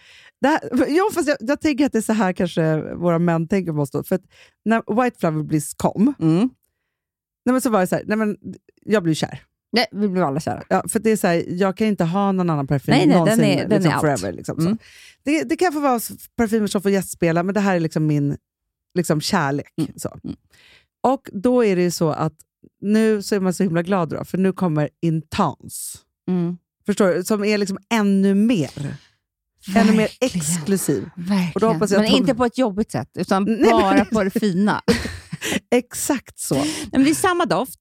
Det 0.42 0.48
här, 0.48 0.60
ja, 0.88 1.04
fast 1.14 1.28
jag, 1.28 1.38
jag 1.40 1.62
tänker 1.62 1.86
att 1.86 1.92
det 1.92 1.98
är 1.98 2.02
så 2.02 2.14
här 2.14 2.34
kanske 2.34 2.94
våra 2.96 3.20
män 3.20 3.48
tänker 3.48 3.74
på 3.74 3.80
oss. 3.80 3.92
då. 3.92 4.04
För 4.04 4.16
att 4.16 4.22
när 4.66 5.04
White 5.04 5.20
Flower 5.20 5.44
Bliss 5.44 5.74
kom, 5.74 6.14
Mm. 6.20 6.50
Nej, 7.46 7.52
men 7.54 7.62
så 7.62 7.70
var 7.70 7.80
det 7.82 7.88
så 7.88 7.96
här, 7.96 8.04
nej, 8.08 8.18
men 8.18 8.38
jag 8.82 9.04
blev 9.04 9.14
kär. 9.14 9.42
Nej, 9.72 9.86
vi 9.92 10.08
blev 10.08 10.24
alla 10.24 10.40
kära. 10.40 10.64
Ja, 10.70 10.84
för 10.90 11.00
det 11.00 11.10
är 11.10 11.18
så 11.18 11.28
här, 11.28 11.44
jag 11.48 11.78
kan 11.78 11.88
inte 11.88 12.04
ha 12.04 12.32
någon 12.32 12.50
annan 12.50 12.68
parfym 12.68 12.92
Nej, 12.92 13.00
nej, 13.00 13.08
den 13.08 13.18
någonsin, 13.20 13.44
är- 13.46 13.68
den 13.68 13.82
liksom 13.84 13.92
är 13.94 14.00
forever. 14.00 14.34
Liksom. 14.34 14.60
Mm. 14.60 14.78
Det, 15.24 15.44
det 15.44 15.56
kan 15.56 15.74
få 15.74 15.80
vara 15.80 16.00
parfymer 16.38 16.68
som 16.68 16.82
får 16.82 16.92
gästspela, 16.92 17.44
men 17.44 17.54
det 17.54 17.60
här 17.60 17.76
är 17.76 17.80
liksom 17.80 18.08
min 18.08 18.38
liksom, 18.98 19.22
kärlek. 19.22 19.74
Mm. 19.82 19.92
Så. 19.96 20.20
Och 21.04 21.30
då 21.34 21.66
är 21.66 21.76
det 21.76 21.82
ju 21.82 21.92
så 21.92 22.10
att 22.12 22.34
nu 22.82 23.22
så 23.24 23.36
är 23.36 23.40
man 23.40 23.54
så 23.54 23.64
himla 23.64 23.82
glad, 23.82 24.10
då, 24.10 24.26
för 24.26 24.38
nu 24.38 24.54
kommer 24.54 24.90
Intense. 25.02 25.98
Mm. 26.30 26.58
Förstår 26.86 27.08
du? 27.08 27.24
Som 27.24 27.44
är 27.44 27.58
liksom 27.58 27.78
ännu 27.94 28.36
mer. 28.36 28.72
Ännu 29.76 29.92
mer 29.92 29.98
Verkligen. 29.98 30.08
exklusiv. 30.40 31.10
Verkligen. 31.16 31.80
Men 31.80 31.88
de- 31.90 32.06
inte 32.06 32.36
på 32.36 32.46
ett 32.46 32.58
jobbigt 32.58 32.92
sätt, 32.92 33.10
utan 33.18 33.44
Nej, 33.44 33.58
men- 33.62 33.70
bara 33.72 34.06
på 34.06 34.24
det 34.24 34.30
fina. 34.30 34.82
Exakt 35.78 36.40
så. 36.40 36.64
Men 36.92 37.04
det 37.04 37.10
är 37.10 37.14
samma 37.14 37.46
doft, 37.46 37.80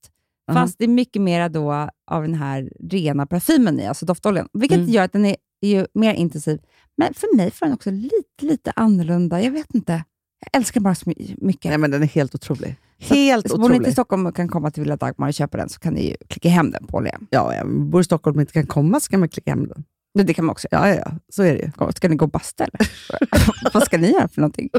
fast 0.53 0.77
det 0.77 0.83
är 0.83 0.87
mycket 0.87 1.21
mer 1.21 1.49
då 1.49 1.71
av 2.11 2.21
den 2.21 2.33
här 2.35 2.69
rena 2.79 3.25
parfymen 3.25 3.79
i, 3.79 3.87
alltså 3.87 4.05
doftoljan. 4.05 4.47
Vilket 4.53 4.77
Mm. 4.77 4.89
gör 4.89 5.03
att 5.03 5.13
den 5.13 5.25
är, 5.25 5.35
är 5.61 5.67
ju 5.69 5.85
mer 5.93 6.13
intensiv. 6.13 6.59
Men 6.97 7.13
för 7.13 7.35
mig 7.35 7.51
får 7.51 7.65
den 7.65 7.73
också 7.73 7.91
lite, 7.91 8.11
lite 8.45 8.71
annorlunda. 8.75 9.41
Jag 9.41 9.51
vet 9.51 9.75
inte. 9.75 9.91
Jag 10.39 10.59
älskar 10.59 10.79
den 10.79 10.83
bara 10.83 10.95
så 10.95 11.09
my- 11.09 11.35
mycket. 11.37 11.69
Nej, 11.69 11.77
men 11.77 11.91
den 11.91 12.03
är 12.03 12.07
helt 12.07 12.35
otrolig. 12.35 12.75
Så 13.01 13.13
Helt 13.15 13.45
att, 13.45 13.51
Bor 13.51 13.57
ni 13.59 13.65
inte 13.65 13.75
i 13.75 13.79
otrolig. 13.79 13.93
Stockholm 13.93 14.25
och 14.25 14.35
kan 14.35 14.47
komma 14.47 14.71
till 14.71 14.83
Villa 14.83 14.95
Dagmar 14.95 15.27
och 15.27 15.33
köpa 15.33 15.57
den 15.57 15.69
så 15.69 15.79
kan 15.79 15.93
ni 15.93 16.09
ju 16.09 16.15
klicka 16.29 16.49
hem 16.49 16.71
den 16.71 16.87
på 16.87 16.97
Åhléns. 16.97 17.21
Ja, 17.29 17.55
ja, 17.55 17.65
bor 17.65 18.01
i 18.01 18.03
Stockholm 18.03 18.35
och 18.37 18.41
inte 18.41 18.53
kan 18.53 18.65
komma 18.67 18.99
så 18.99 19.09
kan 19.09 19.19
man 19.19 19.29
klicka 19.29 19.51
hem 19.51 19.67
den. 19.67 19.83
Det, 20.13 20.23
det 20.23 20.33
kan 20.33 20.45
man 20.45 20.51
också 20.53 20.67
Ja, 20.71 20.89
ja, 20.89 20.95
ja. 20.95 21.11
Så 21.29 21.43
är 21.43 21.53
det 21.53 21.59
ju. 21.59 21.71
göra. 21.79 21.91
Ska 21.91 22.09
ni 22.09 22.15
gå 22.15 22.25
och 22.25 22.31
basta 22.31 22.63
eller? 22.65 22.89
Vad 23.73 23.83
ska 23.83 23.97
ni 23.97 24.11
göra 24.11 24.27
för 24.27 24.41
någonting? 24.41 24.69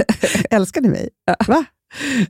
Älskar 0.50 0.80
ni 0.80 0.88
mig? 0.88 1.08
Va? 1.48 1.64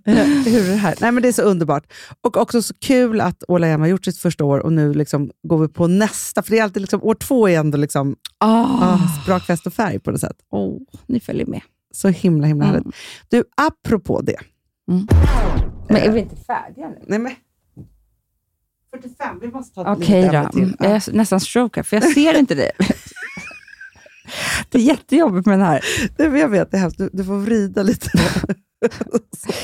Eh, 0.05 0.15
Hur 0.27 0.65
är 0.65 0.71
det 0.71 0.77
här? 0.77 0.95
Nej, 1.01 1.13
men 1.13 1.23
det 1.23 1.29
är 1.29 1.33
så 1.33 1.43
underbart. 1.43 1.93
Och 2.21 2.37
också 2.37 2.63
så 2.63 2.75
kul 2.75 3.21
att 3.21 3.45
Åla 3.49 3.69
Jäm 3.69 3.81
har 3.81 3.89
gjort 3.89 4.05
sitt 4.05 4.19
första 4.19 4.45
år 4.45 4.59
och 4.59 4.73
nu 4.73 4.95
liksom 4.95 5.31
går 5.43 5.59
vi 5.59 5.69
på 5.69 5.87
nästa. 5.87 6.43
För 6.43 6.51
det 6.51 6.59
är 6.59 6.63
alltid 6.63 6.83
liksom, 6.83 7.03
år 7.03 7.15
två 7.15 7.49
är 7.49 7.59
ändå 7.59 7.79
liksom, 7.79 8.11
Oh, 8.45 8.83
ah, 8.95 8.99
sprak, 9.23 9.47
fest 9.47 9.67
och 9.67 9.75
färg 9.75 9.99
på 9.99 10.11
något 10.11 10.21
sätt. 10.21 10.37
oh, 10.51 10.79
ni 11.07 11.21
följer 11.21 11.47
med. 11.47 11.61
Så 11.95 12.09
himla 12.09 12.47
himla 12.47 12.65
Mm. 12.65 12.75
härligt. 12.77 12.95
Du, 13.29 13.45
apropå 13.57 14.21
det. 14.21 14.37
Men 15.89 15.97
är 15.97 16.11
vi 16.13 16.21
inte 16.21 16.37
färdiga 16.37 16.89
nu? 16.89 16.99
Nej, 17.07 17.19
men 17.19 17.33
45, 18.91 19.39
vi 19.41 19.49
måste 19.49 19.75
ta 19.75 19.93
ett 19.93 19.99
Okej 19.99 20.23
litet 20.23 20.43
då. 20.45 20.51
till. 20.51 20.63
Mm, 20.63 20.75
Jag 20.79 20.91
är 20.91 21.13
nästan 21.13 21.41
stroke 21.41 21.83
för 21.83 21.97
jag 21.97 22.13
ser 22.15 22.39
inte 22.39 22.55
dig. 22.55 22.71
Det 24.69 24.79
är 24.79 24.83
jättejobbigt 24.83 25.47
med 25.47 25.59
den 25.59 25.67
här. 25.67 25.85
Nej, 26.19 26.29
men 26.31 26.41
jag 26.41 26.49
vet, 26.49 26.71
det 26.71 26.77
är 26.77 26.81
hemskt. 26.81 26.99
Du, 26.99 27.11
du 27.13 27.25
får 27.25 27.37
vrida 27.39 27.83
lite. 27.83 28.11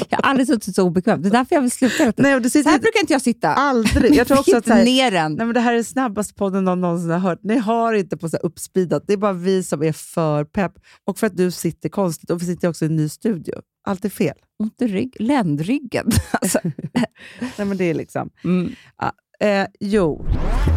Jag 0.09 0.19
har 0.19 0.31
aldrig 0.31 0.47
suttit 0.47 0.75
så 0.75 0.83
obekvämt. 0.83 1.23
Det 1.23 1.29
är 1.29 1.31
därför 1.31 1.55
jag 1.55 1.63
vill 1.63 1.71
sluta. 1.71 2.13
Nej, 2.17 2.41
du 2.41 2.51
Så 2.51 2.59
här 2.59 2.79
brukar 2.79 3.01
inte 3.01 3.13
jag 3.13 3.23
sitta. 3.23 3.55
aldrig. 3.55 4.15
Jag 4.15 4.27
tror 4.27 4.39
också 4.41 4.57
att 4.57 4.69
här, 4.69 4.85
ner 4.85 5.11
den. 5.11 5.33
Nej, 5.35 5.47
men 5.47 5.55
det 5.55 5.61
här 5.61 5.75
är 5.75 5.83
snabbaste 5.83 6.35
podden 6.35 6.65
någon 6.65 6.81
någonsin 6.81 7.11
har 7.11 7.19
hört. 7.19 7.39
Ni 7.43 7.59
har 7.59 7.93
inte 7.93 8.17
på 8.17 8.29
så 8.29 8.37
här 8.37 8.47
uppspeedat. 8.47 9.05
Det 9.07 9.13
är 9.13 9.17
bara 9.17 9.33
vi 9.33 9.63
som 9.63 9.83
är 9.83 9.93
för 9.93 10.45
pepp. 10.45 10.73
Och 11.05 11.19
för 11.19 11.27
att 11.27 11.37
du 11.37 11.51
sitter 11.51 11.89
konstigt. 11.89 12.31
Och 12.31 12.43
vi 12.43 12.47
sitter 12.47 12.69
också 12.69 12.85
i 12.85 12.89
en 12.89 12.97
ny 12.97 13.09
studio. 13.09 13.55
Allt 13.87 14.05
är 14.05 14.09
fel. 14.09 14.35
Ont 14.59 14.83
i 14.83 14.87
rygg, 14.87 15.17
ländryggen. 15.19 16.07
Alltså. 16.31 16.59
Nej, 17.59 17.67
men 17.67 17.77
det 17.77 17.85
är 17.85 17.95
liksom... 17.95 18.31
Mm. 18.45 18.73
Ja, 18.99 19.13
eh, 19.47 19.67
jo. 19.81 20.27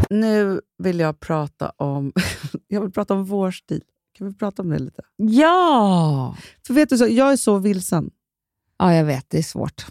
Nu 0.10 0.62
vill 0.84 1.00
jag 1.00 1.20
prata 1.20 1.70
om, 1.70 2.12
jag 2.68 2.82
vill 2.82 2.92
prata 2.92 3.14
om 3.14 3.26
vår 3.26 3.52
stil. 3.52 3.82
Kan 4.18 4.28
vi 4.28 4.34
prata 4.34 4.62
om 4.62 4.70
det 4.70 4.80
lite? 4.80 5.02
Ja! 5.18 6.38
För 6.68 6.74
vet 6.74 6.90
du, 6.90 6.98
så, 6.98 7.08
jag 7.08 7.32
är 7.32 7.36
så 7.36 7.58
vilsen. 7.58 8.10
Ja, 8.80 8.96
jag 8.96 9.06
vet. 9.06 9.26
Det 9.30 9.38
är 9.38 9.44
svårt. 9.44 9.86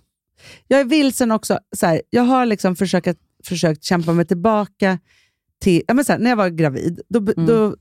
Jag 0.68 0.80
är 0.80 0.84
vilsen 0.84 1.30
också. 1.30 1.58
Så 1.76 1.86
här, 1.86 2.02
jag 2.10 2.22
har 2.22 2.46
liksom 2.46 2.76
försökt, 2.76 3.18
försökt 3.44 3.84
kämpa 3.84 4.12
mig 4.12 4.24
tillbaka 4.26 4.98
till... 5.60 5.82
Ja, 5.88 5.94
men 5.94 6.04
så 6.04 6.12
här, 6.12 6.18
när 6.18 6.30
jag 6.30 6.36
var 6.36 6.48
gravid, 6.48 7.00
då, 7.08 7.18
Mm. 7.18 7.46
då, 7.46 7.76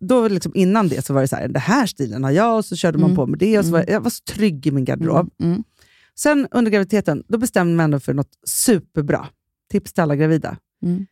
då 0.00 0.28
liksom 0.28 0.52
innan 0.54 0.88
det 0.88 1.06
så 1.06 1.14
var 1.14 1.20
det 1.20 1.28
så 1.28 1.36
här, 1.36 1.48
den 1.48 1.62
här 1.62 1.86
stilen 1.86 2.24
har 2.24 2.30
jag 2.30 2.56
och 2.56 2.64
så 2.64 2.76
körde 2.76 2.98
man 2.98 3.04
Mm. 3.10 3.16
på 3.16 3.26
med 3.26 3.38
det. 3.38 3.58
Och 3.58 3.64
så 3.64 3.70
var, 3.70 3.84
jag 3.88 4.00
var 4.00 4.10
så 4.10 4.22
trygg 4.24 4.66
i 4.66 4.70
min 4.70 4.84
garderob. 4.84 5.30
Mm. 5.40 5.52
Mm. 5.52 5.64
Sen 6.14 6.48
under 6.50 6.70
graviditeten, 6.70 7.22
då 7.28 7.38
bestämde 7.38 7.74
man 7.74 7.84
ändå 7.84 8.00
för 8.00 8.14
något 8.14 8.30
superbra. 8.46 9.26
Tips 9.70 9.92
till 9.92 10.02
alla 10.02 10.16
gravida. 10.16 10.56
Mm. 10.82 11.06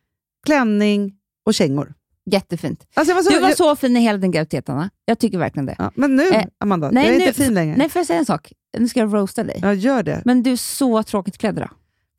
Klänning 0.45 1.13
och 1.45 1.53
kängor. 1.53 1.93
Jättefint. 2.25 2.87
Alltså 2.93 3.11
jag 3.11 3.15
var 3.15 3.23
så, 3.23 3.29
Du 3.29 3.39
var 3.39 3.47
jag, 3.49 3.57
så 3.57 3.75
fin 3.75 3.97
i 3.97 3.99
hela 3.99 4.17
din 4.17 4.31
graviditet, 4.31 4.69
Anna. 4.69 4.89
Jag 5.05 5.19
tycker 5.19 5.37
verkligen 5.37 5.65
det. 5.65 5.75
ja, 5.77 5.91
men 5.95 6.15
nu, 6.15 6.27
Eh, 6.29 6.45
Amanda, 6.57 6.91
nej, 6.91 7.05
jag 7.05 7.15
är 7.15 7.19
nu- 7.19 7.25
inte 7.27 7.43
fin 7.43 7.53
längre. 7.53 7.75
Nej, 7.77 7.89
får 7.89 7.99
jag 7.99 8.07
säga 8.07 8.19
en 8.19 8.25
sak? 8.25 8.53
Nu 8.77 8.87
ska 8.87 8.99
jag 8.99 9.13
roasta 9.13 9.43
dig. 9.43 9.59
Jag 9.61 9.75
gör 9.75 10.03
det. 10.03 10.21
Men 10.25 10.43
du 10.43 10.51
är 10.51 10.55
så 10.55 11.03
tråkigt 11.03 11.37
klädd 11.37 11.57
idag. 11.57 11.71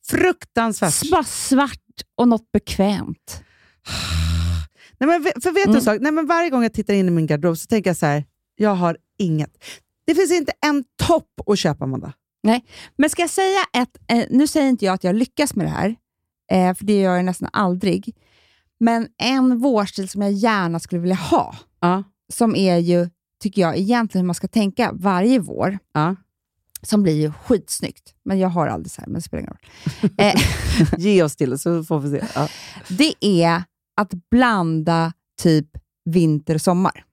Fruktansvärt. 0.06 1.10
Bara 1.10 1.24
svart 1.24 1.78
och 2.16 2.28
något 2.28 2.52
bekvämt. 2.52 3.42
Nej, 4.98 5.08
men, 5.08 5.22
för 5.42 5.52
vet 5.52 5.54
du 5.54 5.62
Mm. 5.62 5.76
en 5.76 5.82
sak? 5.82 5.98
Nej, 6.00 6.12
men 6.12 6.26
varje 6.26 6.50
gång 6.50 6.62
jag 6.62 6.72
tittar 6.72 6.94
in 6.94 7.08
i 7.08 7.10
min 7.10 7.26
garderob 7.26 7.58
så 7.58 7.66
tänker 7.66 7.90
jag 7.90 7.96
så 7.96 8.06
här, 8.06 8.24
jag 8.56 8.74
har 8.74 8.96
inget. 9.18 9.64
Det 10.06 10.14
finns 10.14 10.32
inte 10.32 10.52
en 10.66 10.84
topp 11.06 11.40
att 11.46 11.58
köpa, 11.58 11.84
Amanda. 11.84 12.12
Men 12.96 13.10
ska 13.10 13.22
jag 13.22 13.30
säga 13.30 13.58
ett... 13.72 13.96
Eh, 14.08 14.24
nu 14.30 14.46
säger 14.46 14.68
inte 14.68 14.84
jag 14.84 14.94
att 14.94 15.04
jag 15.04 15.14
lyckas 15.14 15.54
med 15.54 15.66
det 15.66 15.70
här, 15.70 15.96
eh, 16.52 16.74
för 16.74 16.84
det 16.84 17.00
gör 17.00 17.16
jag 17.16 17.24
nästan 17.24 17.48
aldrig. 17.52 18.16
Men 18.80 19.08
en 19.22 19.58
vårstil 19.58 20.08
som 20.08 20.22
jag 20.22 20.32
gärna 20.32 20.80
skulle 20.80 21.00
vilja 21.00 21.16
ha, 21.16 21.56
Ja. 21.80 22.02
som 22.32 22.56
är 22.56 22.76
ju, 22.76 23.08
tycker 23.42 23.62
jag, 23.62 23.76
egentligen 23.78 24.22
hur 24.22 24.26
man 24.26 24.34
ska 24.34 24.48
tänka 24.48 24.90
varje 24.92 25.38
vår, 25.38 25.78
Ja. 25.94 26.16
Som 26.82 27.02
blir 27.02 27.14
ju 27.20 27.32
skitsnyggt. 27.32 28.14
Men 28.24 28.38
jag 28.38 28.48
har 28.48 28.66
aldrig 28.66 28.90
så 28.90 29.00
här, 29.00 29.06
men 29.08 29.14
det 29.14 29.22
spelar 29.22 29.40
ingen 29.40 29.52
roll. 29.52 30.10
Eh, 30.18 30.40
Ge 30.98 31.22
oss 31.22 31.36
till 31.36 31.58
så 31.58 31.84
får 31.84 32.00
vi 32.00 32.18
se. 32.20 32.26
Ja. 32.34 32.48
det 32.88 33.14
är 33.20 33.62
att 33.96 34.14
blanda 34.30 35.12
typ 35.42 35.66
vinter 36.04 36.54
och 36.54 36.60
sommar. 36.60 37.04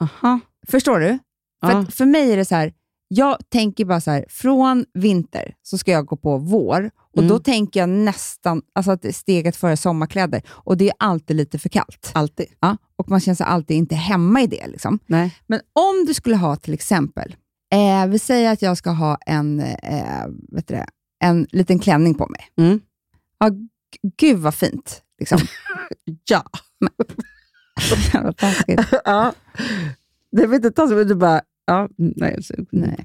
Aha. 0.00 0.40
Förstår 0.68 1.00
du? 1.00 1.18
För, 1.64 1.72
Ja. 1.72 1.86
för 1.90 2.06
mig 2.06 2.32
är 2.32 2.36
det 2.36 2.44
så 2.44 2.54
här, 2.54 2.72
jag 3.08 3.36
tänker 3.50 3.84
bara 3.84 4.00
så 4.00 4.10
här, 4.10 4.24
från 4.28 4.84
vinter 4.94 5.54
så 5.62 5.78
ska 5.78 5.90
jag 5.90 6.06
gå 6.06 6.16
på 6.16 6.38
vår 6.38 6.90
och 7.12 7.18
Mm. 7.18 7.28
då 7.28 7.38
tänker 7.38 7.80
jag 7.80 7.88
nästan 7.88 8.62
alltså 8.74 8.90
att 8.90 9.14
steget 9.14 9.56
före 9.56 9.76
sommarkläder 9.76 10.42
och 10.48 10.76
det 10.76 10.88
är 10.88 10.94
alltid 10.98 11.36
lite 11.36 11.58
för 11.58 11.68
kallt. 11.68 12.10
Alltid. 12.14 12.46
Ja, 12.60 12.76
och 12.96 13.08
man 13.10 13.20
känner 13.20 13.36
sig 13.36 13.46
alltid 13.46 13.76
inte 13.76 13.94
hemma 13.94 14.42
i 14.42 14.46
det. 14.46 14.66
Liksom. 14.66 14.98
Nej. 15.06 15.36
Men 15.46 15.60
om 15.72 16.04
du 16.06 16.14
skulle 16.14 16.36
ha 16.36 16.56
till 16.56 16.74
exempel, 16.74 17.36
eh, 17.72 18.06
vi 18.06 18.18
säger 18.18 18.52
att 18.52 18.62
jag 18.62 18.76
ska 18.76 18.90
ha 18.90 19.18
en, 19.26 19.60
eh, 19.60 20.26
vet 20.48 20.68
du 20.68 20.74
det, 20.74 20.86
en 21.20 21.46
liten 21.50 21.78
klänning 21.78 22.14
på 22.14 22.26
mig. 22.28 22.66
Mm. 22.66 22.80
Ja, 23.38 23.50
gud 24.16 24.38
vad 24.38 24.54
fint. 24.54 25.02
Liksom. 25.18 25.38
Ja. 26.24 26.44
Taskigt. 28.36 28.80
ja. 29.04 29.32
Det 30.32 30.46
vill 30.46 30.56
inte 30.56 30.70
ta 30.70 30.88
så 30.88 30.94
men 30.94 31.08
du 31.08 31.14
bara, 31.14 31.40
ja, 31.66 31.88
nej. 31.96 32.42
Så, 32.42 32.54
Nej. 32.70 33.04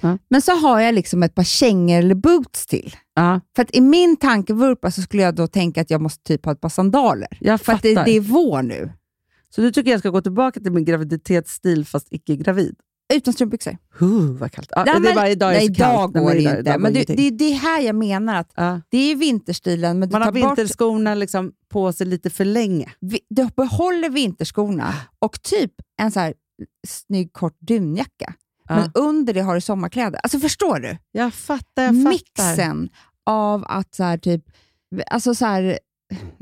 Ja. 0.00 0.18
Men 0.28 0.42
så 0.42 0.52
har 0.52 0.80
jag 0.80 0.94
liksom 0.94 1.22
ett 1.22 1.34
par 1.34 1.44
kängor 1.44 1.98
eller 1.98 2.14
boots 2.14 2.66
till. 2.66 2.96
Ja, 3.14 3.40
För 3.56 3.62
att 3.62 3.76
i 3.76 3.80
min 3.80 4.16
tankevurpa 4.16 4.90
så 4.90 5.02
skulle 5.02 5.22
jag 5.22 5.34
då 5.34 5.46
tänka 5.46 5.80
att 5.80 5.90
jag 5.90 6.00
måste 6.00 6.22
typ 6.24 6.44
ha 6.44 6.52
ett 6.52 6.60
par 6.60 6.68
sandaler. 6.68 7.38
jag 7.40 7.60
För 7.60 7.72
att 7.72 7.82
det, 7.82 7.94
det 7.94 8.10
är 8.10 8.20
vår 8.20 8.62
nu. 8.62 8.92
Så 9.50 9.60
du 9.60 9.72
tycker 9.72 9.90
jag 9.90 10.00
ska 10.00 10.10
gå 10.10 10.20
tillbaka 10.20 10.60
till 10.60 10.72
min 10.72 10.84
graviditetsstil 10.84 11.84
fast 11.84 12.06
icke 12.10 12.36
gravid? 12.36 12.76
Utan 13.14 13.34
strumpbyxor. 13.34 13.76
Uh, 14.02 14.32
vad 14.38 14.52
kallt. 14.52 14.68
Ja, 14.76 14.84
Nej, 14.84 14.94
det 14.94 14.98
är 14.98 15.00
men- 15.00 15.14
bara 15.14 15.28
idag 15.28 15.48
är 15.50 15.52
det 15.54 15.58
nej, 15.66 15.68
så 15.68 15.74
kallt. 15.74 16.14
Nej, 16.14 16.22
går 16.24 16.30
det 16.30 16.38
idag- 16.40 16.50
inte. 16.52 16.60
idag 16.60 16.74
går 16.74 16.80
Men 16.82 16.92
det, 16.94 17.04
det, 17.04 17.30
det 17.30 17.44
är 17.44 17.54
här 17.54 17.80
jag 17.80 17.94
menar 17.94 18.34
att 18.34 18.52
Ja. 18.56 18.80
det 18.88 18.98
är 18.98 19.16
vinterstilen, 19.16 19.98
men 19.98 20.08
du 20.08 20.12
Man 20.12 20.22
har 20.22 20.32
tar 20.32 20.40
bort 20.40 20.58
vinterskorna 20.58 21.14
liksom 21.14 21.52
på 21.68 21.92
sig 21.92 22.06
lite 22.06 22.30
för 22.30 22.44
länge. 22.44 22.90
vi- 23.00 23.20
du 23.30 23.46
behåller 23.56 24.10
vinterskorna 24.10 24.94
och 25.18 25.42
typ 25.42 25.72
en 26.02 26.10
så 26.10 26.20
här 26.20 26.34
snygg 26.88 27.32
kort 27.32 27.56
dunjacka. 27.60 28.34
Ja. 28.68 28.74
Men 28.76 28.90
under 28.94 29.34
det 29.34 29.40
har 29.40 29.54
du 29.54 29.60
sommarkläder. 29.60 30.20
Alltså 30.22 30.38
förstår 30.38 30.78
du? 30.80 30.98
Jag 31.12 31.34
fattar, 31.34 31.82
jag 31.82 31.94
fattar. 32.02 32.08
Mixen 32.10 32.88
av 33.26 33.64
att 33.68 33.94
så 33.94 34.02
här, 34.02 34.18
typ, 34.18 34.44
alltså 35.06 35.34
så 35.34 35.44
här, 35.46 35.78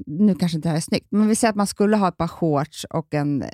nu 0.07 0.35
kanske 0.35 0.57
inte 0.57 0.69
det 0.69 0.71
här 0.71 0.77
är 0.77 0.81
snyggt, 0.81 1.07
men 1.11 1.29
vi 1.29 1.35
säger 1.37 1.51
att 1.51 1.57
man 1.57 1.67
skulle 1.67 1.97
ha 1.97 2.09
ett 2.09 2.17
par 2.17 2.29
shorts 2.29 2.85
och 2.91 3.15
en 3.15 3.43
eh, 3.43 3.49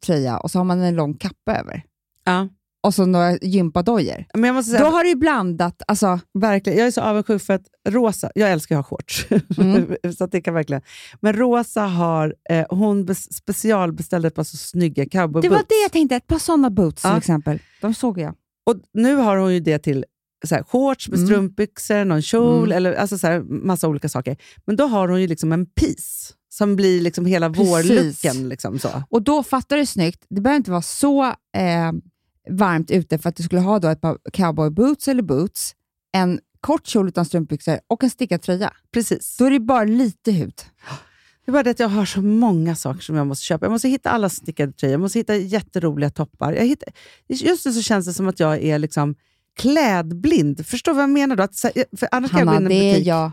tröja 0.00 0.38
och 0.38 0.50
så 0.50 0.58
har 0.58 0.64
man 0.64 0.80
en 0.80 0.94
lång 0.96 1.14
kappa 1.14 1.56
över. 1.56 1.82
Ja. 2.28 2.48
Och 2.82 2.94
så 2.94 3.06
några 3.06 3.36
gympadojor. 3.36 4.24
Men 4.34 4.44
jag 4.44 4.54
måste 4.54 4.70
säga, 4.70 4.84
Då 4.84 4.90
har 4.90 5.02
du 5.04 5.08
ju 5.10 5.14
blandat, 5.16 5.82
alltså, 5.88 6.20
verkligen, 6.38 6.78
jag 6.78 6.86
är 6.86 6.90
så 6.90 7.00
avundsjuk 7.00 7.42
för 7.42 7.54
att 7.54 7.66
rosa, 7.88 8.30
jag 8.34 8.50
älskar 8.52 8.78
att 8.78 8.86
ha 8.86 8.96
shorts, 8.96 9.26
Mm. 9.58 9.96
så 10.18 10.24
att 10.24 10.32
det 10.32 10.40
kan 10.40 10.54
verkligen. 10.54 10.82
Men 11.20 11.32
Rosa 11.32 11.80
har, 11.82 12.34
eh, 12.50 12.66
hon 12.70 13.04
bes, 13.04 13.34
specialbeställde 13.36 14.28
ett 14.28 14.34
par 14.34 14.44
så 14.44 14.56
snygga 14.56 15.04
cowboyboots. 15.08 15.42
det 15.42 15.48
var 15.48 15.64
det 15.68 15.82
jag 15.82 15.92
tänkte, 15.92 16.16
ett 16.16 16.26
par 16.26 16.38
sådana 16.38 16.70
boots 16.70 17.04
Ja. 17.04 17.10
till 17.10 17.18
exempel. 17.18 17.58
De 17.80 17.94
såg 17.94 18.18
jag. 18.20 18.34
Och 18.66 18.76
nu 18.94 19.14
har 19.14 19.36
hon 19.36 19.54
ju 19.54 19.60
det 19.60 19.78
till 19.78 20.04
så 20.46 20.54
här, 20.54 20.62
shorts 20.62 21.08
med 21.08 21.16
Mm. 21.18 21.28
strumpbyxor, 21.28 22.04
någon 22.04 22.22
kjol, 22.22 22.64
Mm. 22.72 22.76
eller 22.76 22.92
alltså 22.94 23.18
så 23.18 23.26
här, 23.26 23.40
massa 23.40 23.88
olika 23.88 24.08
saker. 24.08 24.36
Men 24.66 24.76
då 24.76 24.84
har 24.86 25.08
hon 25.08 25.20
ju 25.20 25.26
liksom 25.26 25.52
en 25.52 25.66
piece 25.66 26.34
som 26.48 26.76
blir 26.76 27.00
liksom 27.00 27.26
hela 27.26 27.50
Precis. 27.50 27.68
vårlooken. 27.70 28.48
Liksom 28.48 28.78
så. 28.78 29.02
Och 29.10 29.22
då 29.22 29.42
fattar 29.42 29.76
du 29.76 29.86
snyggt, 29.86 30.24
det 30.30 30.40
behöver 30.40 30.56
inte 30.56 30.70
vara 30.70 30.82
så 30.82 31.24
eh, 31.56 31.92
varmt 32.50 32.90
ute 32.90 33.18
för 33.18 33.28
att 33.28 33.36
du 33.36 33.42
skulle 33.42 33.60
ha 33.60 33.78
då 33.78 33.88
ett 33.88 34.00
par 34.00 34.18
cowboyboots 34.32 35.08
eller 35.08 35.22
boots, 35.22 35.74
en 36.12 36.40
kort 36.60 36.86
kjol 36.86 37.08
utan 37.08 37.24
strumpbyxor 37.24 37.80
och 37.86 38.04
en 38.04 38.10
stickad 38.10 38.42
tröja. 38.42 38.72
Precis. 38.92 39.36
Då 39.36 39.44
är 39.44 39.50
det 39.50 39.60
bara 39.60 39.84
lite 39.84 40.32
hud. 40.32 40.54
Det 41.44 41.50
är 41.50 41.52
bara 41.52 41.62
det 41.62 41.70
att 41.70 41.78
jag 41.80 41.88
har 41.88 42.04
så 42.04 42.22
många 42.22 42.76
saker 42.76 43.00
som 43.00 43.16
jag 43.16 43.26
måste 43.26 43.44
köpa. 43.44 43.66
Jag 43.66 43.70
måste 43.70 43.88
hitta 43.88 44.10
alla 44.10 44.28
stickade 44.28 44.72
tröjor, 44.72 44.92
jag 44.92 45.00
måste 45.00 45.18
hitta 45.18 45.36
jätteroliga 45.36 46.10
toppar. 46.10 46.52
Jag 46.52 46.66
hittar, 46.66 46.88
just 47.28 47.66
nu 47.66 47.72
så 47.72 47.82
känns 47.82 48.06
det 48.06 48.12
som 48.12 48.28
att 48.28 48.40
jag 48.40 48.62
är 48.62 48.78
liksom 48.78 49.14
klädblind. 49.56 50.66
Förstår 50.66 50.92
du 50.92 50.96
vad 50.96 51.02
jag 51.02 51.10
menar? 51.10 51.36
då? 51.36 51.42
Att, 51.42 51.56
för 51.96 52.08
annars 52.10 52.30
kan 52.30 52.38
jag 52.40 52.48
gå 52.48 52.54
Hanna, 52.54 52.70
in 52.70 52.72
i 52.72 52.76
en 52.76 52.82
det 52.82 52.90
är 52.90 52.94
butik. 52.94 53.06
jag 53.06 53.32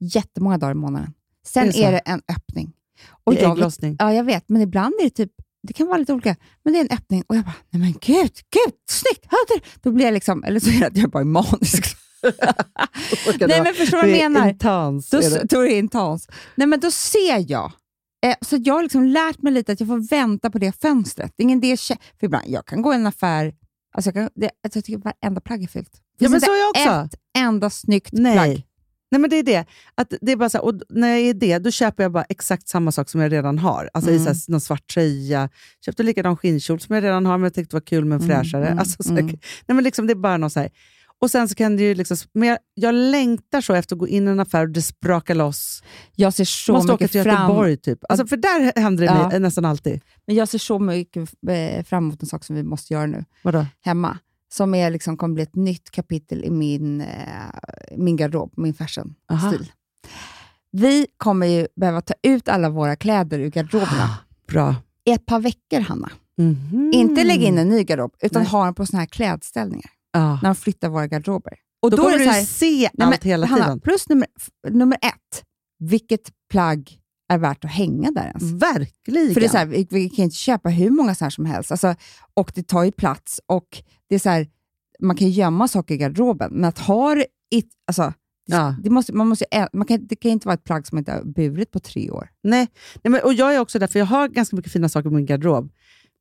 jättemånga 0.00 0.58
dagar 0.58 0.72
i 0.72 0.74
månaden. 0.74 1.12
Sen 1.46 1.68
Är 1.68 1.78
är 1.78 1.92
det 1.92 1.96
det, 1.96 2.02
så? 2.06 2.12
en 2.12 2.22
öppning. 2.36 2.72
Och 3.24 3.34
jag 3.34 3.40
vet, 3.40 3.50
ägglossning. 3.58 3.96
ja, 3.98 4.12
jag 4.12 4.24
vet, 4.24 4.48
men 4.48 4.62
ibland 4.62 4.94
är 5.00 5.04
det 5.04 5.10
typ, 5.10 5.32
det 5.66 5.72
kan 5.72 5.86
vara 5.86 5.98
lite 5.98 6.12
olika, 6.12 6.36
men 6.64 6.72
det 6.72 6.78
är 6.78 6.84
en 6.90 6.96
öppning 6.98 7.24
och 7.26 7.36
jag 7.36 7.44
bara, 7.44 7.54
nej 7.70 7.80
men 7.82 7.92
gud, 7.92 8.32
gud, 8.50 8.74
snyggt, 8.90 9.24
hörde? 9.28 9.64
Då 9.82 9.90
blir 9.90 10.04
jag 10.04 10.14
liksom, 10.14 10.44
eller 10.44 10.60
så 10.60 10.70
är 10.70 10.80
det 10.80 10.86
att 10.86 10.96
jag 10.96 11.10
bara 11.10 11.20
är 11.20 11.24
manisk. 11.24 11.84
nej 13.40 13.62
men 13.62 13.74
förstår 13.74 13.96
vad 13.98 14.08
jag 14.10 14.32
menar? 14.32 14.48
Intans, 14.48 15.10
Då, 15.10 15.16
är 15.16 15.30
det. 15.30 15.42
då 15.48 15.60
är 15.60 15.68
det 15.68 15.78
intens. 15.78 16.28
Nej, 16.54 16.66
men 16.66 16.80
då 16.80 16.90
ser 16.90 17.50
jag. 17.50 17.72
Eh, 18.26 18.34
så 18.40 18.56
jag 18.64 18.74
har 18.74 18.82
liksom 18.82 19.04
lärt 19.04 19.42
mig 19.42 19.52
lite 19.52 19.72
att 19.72 19.80
jag 19.80 19.86
får 19.88 20.08
vänta 20.10 20.50
på 20.50 20.58
det 20.58 20.80
fönstret. 20.82 21.32
Det 21.36 21.42
är 21.42 21.44
ingen 21.44 21.60
det 21.60 21.80
för 21.80 21.96
ibland, 22.20 22.44
jag 22.48 22.66
kan 22.66 22.82
gå 22.82 22.92
i 22.92 22.96
en 22.96 23.06
affär, 23.06 23.54
alltså 23.94 24.08
jag, 24.08 24.14
kan, 24.14 24.30
det, 24.34 24.50
alltså 24.64 24.78
jag 24.78 24.84
tycker 24.84 24.98
varenda 24.98 25.40
plagg 25.40 25.62
är 25.62 25.66
fyllt. 25.66 25.92
Det 25.92 26.24
Ja, 26.24 26.30
finns 26.30 26.30
men 26.30 26.40
så 26.40 26.56
jag 26.56 26.70
också. 26.70 27.14
ett 27.16 27.20
enda 27.38 27.70
snyggt 27.70 28.08
Nej. 28.12 28.32
plagg. 28.34 28.65
Nej, 29.16 29.20
men 29.20 29.30
det 29.30 29.36
är 29.36 29.42
det. 29.42 29.64
Att 29.94 30.14
det 30.20 30.32
är 30.32 30.36
bara 30.36 30.48
så 30.48 30.58
här, 30.58 30.64
och 30.64 30.74
när 30.88 31.08
jag 31.08 31.20
är 31.20 31.34
det, 31.34 31.58
då 31.58 31.70
köper 31.70 32.02
jag 32.02 32.12
bara 32.12 32.24
exakt 32.28 32.68
samma 32.68 32.92
sak 32.92 33.08
som 33.08 33.20
jag 33.20 33.32
redan 33.32 33.58
har. 33.58 33.90
Alltså 33.94 34.10
i 34.10 34.14
Mm. 34.16 34.24
så 34.24 34.30
här, 34.32 34.50
någon 34.52 34.60
svart 34.60 34.86
tröja. 34.94 35.48
Köpte 35.84 36.02
likadan 36.02 36.36
skinnkjol 36.36 36.80
som 36.80 36.94
jag 36.94 37.04
redan 37.04 37.26
har, 37.26 37.38
men 37.38 37.42
jag 37.44 37.54
tyckte 37.54 37.76
det 37.76 37.80
var 37.80 37.86
kul 37.86 38.04
med 38.04 38.16
en 38.16 38.22
Mm, 38.30 38.36
fräschare. 38.36 38.66
mm, 38.66 38.78
alltså, 38.78 39.02
så 39.02 39.10
mm. 39.12 39.26
nej, 39.26 39.38
men 39.74 39.84
liksom, 39.84 40.06
det 40.06 40.12
är 40.12 40.14
bara 40.14 40.36
något 40.36 40.52
så 40.52 40.60
här. 40.60 40.70
Och 41.18 41.30
sen 41.30 41.48
så 41.48 41.54
kan 41.54 41.76
det 41.76 41.82
ju 41.82 41.94
liksom, 41.94 42.16
men 42.32 42.48
jag, 42.48 42.58
jag 42.74 42.94
längtar 42.94 43.60
så 43.60 43.74
efter 43.74 43.94
att 43.96 44.00
gå 44.00 44.08
in 44.08 44.28
i 44.28 44.30
en 44.30 44.40
affär 44.40 44.62
och 44.62 44.68
det 44.68 44.82
sprakar 44.82 45.34
loss. 45.34 45.82
Jag 46.16 46.34
ser 46.34 46.44
så 46.44 46.72
Måste 46.72 46.92
åka 46.92 47.04
mycket 47.04 47.12
till 47.12 47.22
fram, 47.22 47.42
Göteborg 47.42 47.76
typ. 47.76 47.98
Alltså, 48.08 48.26
för 48.26 48.36
där 48.36 48.80
händer 48.80 49.04
det 49.06 49.28
Ja. 49.32 49.38
nästan 49.38 49.64
alltid. 49.64 50.00
men 50.26 50.36
jag 50.36 50.48
ser 50.48 50.58
så 50.58 50.78
mycket 50.78 51.30
eh, 51.48 51.84
fram 51.84 52.04
emot 52.04 52.22
en 52.22 52.28
sak 52.28 52.44
som 52.44 52.56
vi 52.56 52.62
måste 52.62 52.92
göra 52.94 53.06
nu 53.06 53.24
Vadå? 53.42 53.66
hemma. 53.84 54.18
Som 54.52 54.74
är 54.74 54.90
liksom, 54.90 55.16
kommer 55.16 55.34
bli 55.34 55.42
ett 55.42 55.54
nytt 55.56 55.90
kapitel 55.90 56.44
i 56.44 56.50
min, 56.50 57.00
eh, 57.00 57.06
min 57.96 58.16
garderob, 58.16 58.52
min 58.56 58.74
fashion-stil. 58.74 59.72
Vi 60.70 61.06
kommer 61.16 61.46
ju 61.46 61.66
behöva 61.76 62.00
ta 62.00 62.14
ut 62.22 62.48
alla 62.48 62.70
våra 62.70 62.96
kläder 62.96 63.38
ur 63.38 63.50
garderoberna 63.50 64.18
Bra. 64.48 64.74
i 65.04 65.10
ett 65.12 65.26
par 65.26 65.40
veckor, 65.40 65.80
Hanna. 65.80 66.10
Mhm. 66.38 66.90
Inte 66.94 67.24
lägga 67.24 67.46
in 67.46 67.58
en 67.58 67.68
ny 67.68 67.82
garderob, 67.84 68.14
utan 68.20 68.42
Nej. 68.42 68.50
ha 68.50 68.64
den 68.64 68.74
på 68.74 68.86
såna 68.86 68.98
här 69.00 69.06
klädställningar 69.06 69.90
Ja. 70.12 70.34
när 70.42 70.48
de 70.48 70.54
flyttar 70.54 70.88
våra 70.88 71.06
garderober. 71.06 71.52
Och 71.82 71.90
då, 71.90 71.96
är 71.96 72.02
kommer 72.02 72.18
du 72.18 72.24
här- 72.24 72.42
se 72.44 72.86
allt 72.86 72.94
men, 72.98 73.12
hela 73.22 73.46
Hanna, 73.46 73.64
tiden. 73.64 73.80
Plus 73.80 74.08
nummer, 74.08 74.28
nummer 74.68 74.98
ett, 75.02 75.44
vilket 75.78 76.30
plagg 76.50 76.98
är 77.28 77.38
värt 77.38 77.64
att 77.64 77.70
hänga 77.70 78.10
där 78.10 78.26
ens? 78.26 78.42
Verkligen. 78.62 79.34
För 79.34 79.40
det 79.40 79.46
är 79.46 79.50
så 79.50 79.56
här, 79.56 79.66
vi, 79.66 79.86
vi 79.90 80.08
kan 80.10 80.24
inte 80.24 80.36
köpa 80.36 80.68
hur 80.68 80.90
många 80.90 81.14
så 81.14 81.24
här 81.24 81.30
som 81.30 81.44
helst. 81.46 81.70
Alltså, 81.70 81.94
och 82.34 82.52
det 82.54 82.62
tar 82.66 82.84
ju 82.84 82.92
plats 82.92 83.40
och 83.46 83.82
det 84.08 84.14
är 84.14 84.18
så 84.18 84.30
här, 84.30 84.48
man 85.00 85.16
kan 85.16 85.30
gömma 85.30 85.68
saker 85.68 85.94
i 85.94 85.98
garderoben, 85.98 86.50
men 86.52 86.64
att 86.64 86.78
ha 86.78 87.14
det 87.14 87.26
i, 87.50 87.62
alltså, 87.86 88.12
Ja. 88.48 88.74
Det, 88.82 88.90
måste, 88.90 89.12
man 89.12 89.28
måste, 89.28 89.68
man 89.72 89.86
kan, 89.86 90.06
det 90.06 90.16
kan 90.16 90.30
inte 90.30 90.48
vara 90.48 90.54
ett 90.54 90.64
plagg 90.64 90.86
som 90.86 90.98
inte 90.98 91.12
har 91.12 91.24
burit 91.24 91.70
på 91.70 91.80
tre 91.80 92.10
år. 92.10 92.28
Nej, 92.42 92.68
nej 93.04 93.10
men, 93.10 93.20
och 93.24 93.34
jag 93.34 93.54
är 93.54 93.60
också 93.60 93.78
där, 93.78 93.86
för 93.86 93.98
jag 93.98 94.06
har 94.06 94.28
ganska 94.28 94.56
mycket 94.56 94.72
fina 94.72 94.88
saker 94.88 95.10
i 95.10 95.12
min 95.12 95.26
garderob. 95.26 95.70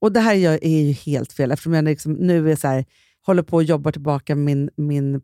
Och 0.01 0.11
det 0.11 0.19
här 0.19 0.35
är 0.35 0.67
ju 0.81 0.91
helt 0.91 1.33
fel, 1.33 1.51
eftersom 1.51 1.73
jag 1.73 1.85
liksom, 1.85 2.13
nu 2.13 2.51
är 2.51 2.55
så 2.55 2.67
här, 2.67 2.85
håller 3.25 3.43
på 3.43 3.55
och 3.55 3.63
jobbar 3.63 3.91
tillbaka 3.91 4.35
min, 4.35 4.69
min 4.77 5.21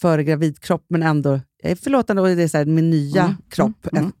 före 0.00 0.24
gravidkropp, 0.24 0.84
men 0.88 1.02
ändå, 1.02 1.40
jag 1.62 1.72
är 1.72 1.76
förlåtande 1.76 2.22
och 2.22 2.28
det 2.28 2.42
är 2.42 2.48
så 2.48 2.58
här, 2.58 2.64
min 2.64 2.90
nya 2.90 3.22
Mm, 3.22 3.36
kropp. 3.50 3.86
mm, 3.92 4.12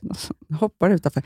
någon 0.00 0.14
som 0.16 0.36
hoppar 0.60 0.90
utanför. 0.90 1.22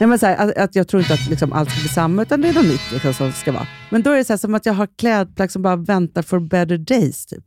Nej, 0.00 0.06
men 0.08 0.18
så 0.18 0.26
här, 0.26 0.36
att, 0.36 0.56
att 0.56 0.74
jag 0.74 0.88
tror 0.88 1.02
inte 1.02 1.14
att 1.14 1.30
liksom 1.30 1.52
allt 1.52 1.70
ska 1.70 1.80
bli 1.80 1.88
samma, 1.88 2.22
utan 2.22 2.40
det 2.40 2.48
är 2.48 2.54
något 2.54 2.64
nytt 2.64 2.92
liksom, 2.92 3.14
som 3.14 3.32
ska 3.32 3.52
vara. 3.52 3.66
Men 3.90 4.02
då 4.02 4.10
är 4.10 4.16
det 4.16 4.24
så 4.24 4.32
här, 4.32 4.38
som 4.38 4.54
att 4.54 4.66
jag 4.66 4.72
har 4.72 4.88
klädplagg 4.96 5.50
som 5.52 5.62
bara 5.62 5.76
väntar 5.76 6.22
for 6.22 6.40
better 6.40 6.78
days. 6.78 7.26
Typ. 7.26 7.44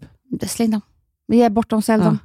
Släng 0.47 0.71
dem. 0.71 0.81
Vi 1.27 1.41
är 1.41 1.49
bortom, 1.49 1.81
sälj 1.81 2.03
dem. 2.03 2.17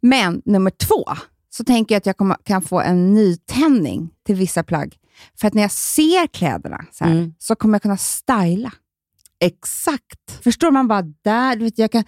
Men 0.00 0.42
nummer 0.44 0.70
två, 0.70 1.04
så 1.50 1.64
tänker 1.64 1.94
jag 1.94 1.98
att 2.00 2.06
jag 2.06 2.16
kommer, 2.16 2.36
kan 2.42 2.62
få 2.62 2.80
en 2.80 3.14
nytändning 3.14 4.10
till 4.26 4.34
vissa 4.36 4.62
plagg. 4.62 4.96
För 5.40 5.48
att 5.48 5.54
när 5.54 5.62
jag 5.62 5.70
ser 5.72 6.26
kläderna 6.26 6.84
så, 6.92 7.04
här, 7.04 7.10
Mm. 7.12 7.34
så 7.38 7.54
kommer 7.54 7.74
jag 7.74 7.82
kunna 7.82 7.96
styla. 7.96 8.72
Exakt. 9.40 10.42
Förstår 10.44 10.70
man 10.70 10.88
bara 10.88 11.02
där, 11.02 11.56
du 11.56 11.64
vet, 11.64 11.78
jag 11.78 11.92
kan, 11.92 12.04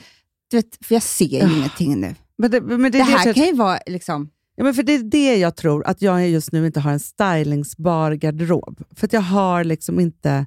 du 0.50 0.56
vet, 0.56 0.86
för 0.86 0.94
jag 0.94 1.02
ser 1.02 1.48
ju 1.48 1.56
ingenting 1.56 2.00
nu. 2.00 2.14
Men 2.40 2.50
det, 2.50 2.60
men 2.60 2.82
det, 2.82 2.88
Det 2.90 2.98
är 2.98 3.04
här 3.04 3.26
jag- 3.26 3.34
kan 3.34 3.44
ju 3.46 3.52
vara 3.54 3.78
liksom... 3.86 4.30
Ja, 4.56 4.64
men 4.64 4.74
för 4.74 4.82
det 4.82 4.92
är 4.94 5.02
det 5.02 5.36
jag 5.36 5.56
tror, 5.56 5.86
att 5.86 6.02
jag 6.02 6.28
just 6.28 6.52
nu 6.52 6.66
inte 6.66 6.80
har 6.80 6.90
en 6.92 7.00
stylingsbar 7.00 8.12
garderob. 8.12 8.82
För 8.96 9.06
att 9.06 9.12
jag 9.12 9.20
har 9.20 9.64
liksom 9.64 10.00
inte 10.00 10.46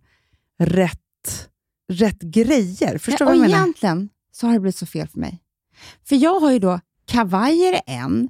rätt, 0.60 1.50
rätt 1.92 2.20
grejer. 2.22 2.98
Förstår 2.98 3.18
du 3.18 3.24
och 3.26 3.30
vad 3.30 3.36
jag 3.36 3.42
menar? 3.52 3.58
egentligen 3.64 4.10
så 4.32 4.48
har 4.48 4.54
det 4.54 4.60
blivit 4.60 4.76
så 4.76 4.86
fel 4.86 5.08
för 5.08 5.20
mig. 5.20 5.40
För 6.06 6.16
jag 6.16 6.40
har 6.40 6.52
ju 6.52 6.60
då 6.60 6.80
kavajer 7.06 7.74
är 7.74 7.82
en, 7.86 8.30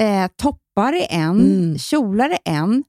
eh, 0.00 0.30
toppar 0.36 0.92
en, 1.10 1.40
Mm. 1.40 1.78
kjolar 1.78 2.38
en. 2.44 2.84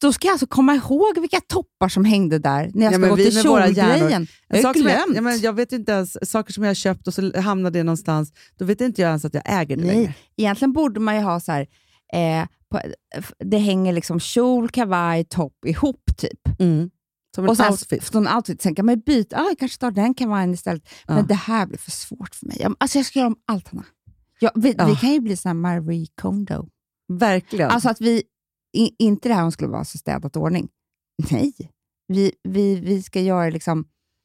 Då 0.00 0.12
ska 0.12 0.26
jag 0.26 0.32
alltså 0.32 0.46
komma 0.46 0.74
ihåg 0.74 1.18
vilka 1.20 1.40
toppar 1.40 1.88
som 1.88 2.04
hängde 2.04 2.38
där 2.38 2.70
när 2.74 2.84
jag 2.84 2.92
Ja, 2.92 2.98
ska 2.98 3.08
gå 3.08 3.16
till 3.16 3.42
kjolgrejen. 3.42 4.26
Jag 4.48 4.56
har 4.56 4.62
som 4.62 4.68
jag, 4.68 4.74
glömt. 4.74 5.16
ja, 5.16 5.22
men 5.22 5.40
jag 5.40 5.52
vet 5.52 5.72
inte 5.72 5.92
ens, 5.92 6.30
saker 6.30 6.52
som 6.52 6.62
jag 6.62 6.70
har 6.70 6.74
köpt 6.74 7.06
och 7.08 7.14
så 7.14 7.40
hamnar 7.40 7.70
det 7.70 7.82
någonstans, 7.82 8.32
då 8.58 8.64
vet 8.64 8.80
inte 8.80 9.02
jag 9.02 9.08
ens 9.08 9.24
att 9.24 9.34
jag 9.34 9.42
äger 9.46 9.76
det 9.76 9.82
längre. 9.84 10.02
Nej, 10.02 10.16
egentligen 10.36 10.72
borde 10.72 11.00
man 11.00 11.16
ju 11.16 11.22
ha 11.22 11.40
så 11.40 11.52
här, 11.52 11.66
eh, 12.12 12.46
på, 12.70 12.80
det 13.44 13.58
hänger 13.58 13.92
liksom 13.92 14.20
kjol, 14.20 14.68
kavaj, 14.68 15.24
topp 15.24 15.64
ihop 15.66 16.02
typ. 16.16 16.60
Mm. 16.60 16.90
Som 17.34 17.44
en 17.44 17.50
och 17.50 17.56
sen, 17.56 17.70
outfit. 17.70 18.04
Från 18.04 18.28
outfit. 18.28 18.62
Sen 18.62 18.74
kan 18.74 18.86
man 18.86 18.94
ju 18.94 19.00
byta, 19.00 19.36
ah, 19.36 19.48
jag 19.48 19.58
kanske 19.58 19.78
tar 19.78 19.90
den 19.90 20.14
kavajen 20.14 20.54
istället. 20.54 20.88
Ja. 21.06 21.14
Men 21.14 21.26
det 21.26 21.34
här 21.34 21.66
blir 21.66 21.78
för 21.78 21.90
svårt 21.90 22.34
för 22.34 22.46
mig. 22.46 22.56
Jag, 22.60 22.76
alltså 22.80 22.98
jag 22.98 23.06
ska 23.06 23.18
göra 23.18 23.26
om 23.28 23.36
allt, 23.46 23.68
Hanna. 23.68 23.84
Ja, 24.38 24.50
vi, 24.54 24.68
vi 24.86 24.96
kan 25.00 25.12
ju 25.12 25.20
bli 25.20 25.36
såna 25.36 25.54
Marie 25.54 26.06
Kondo. 26.20 26.68
Verkligen. 27.12 27.70
Alltså 27.70 27.88
att 27.88 28.00
vi, 28.00 28.22
i, 28.72 28.94
inte 28.98 29.28
det 29.28 29.34
här 29.34 29.42
hon 29.42 29.52
skulle 29.52 29.70
vara 29.70 29.84
så 29.84 29.98
städat 29.98 30.36
ordning. 30.36 30.68
Nej, 31.30 31.52
vi, 32.08 32.32
vi, 32.42 32.80
vi 32.80 33.02
ska 33.02 33.20
göra 33.20 33.50
liksom, 33.50 33.84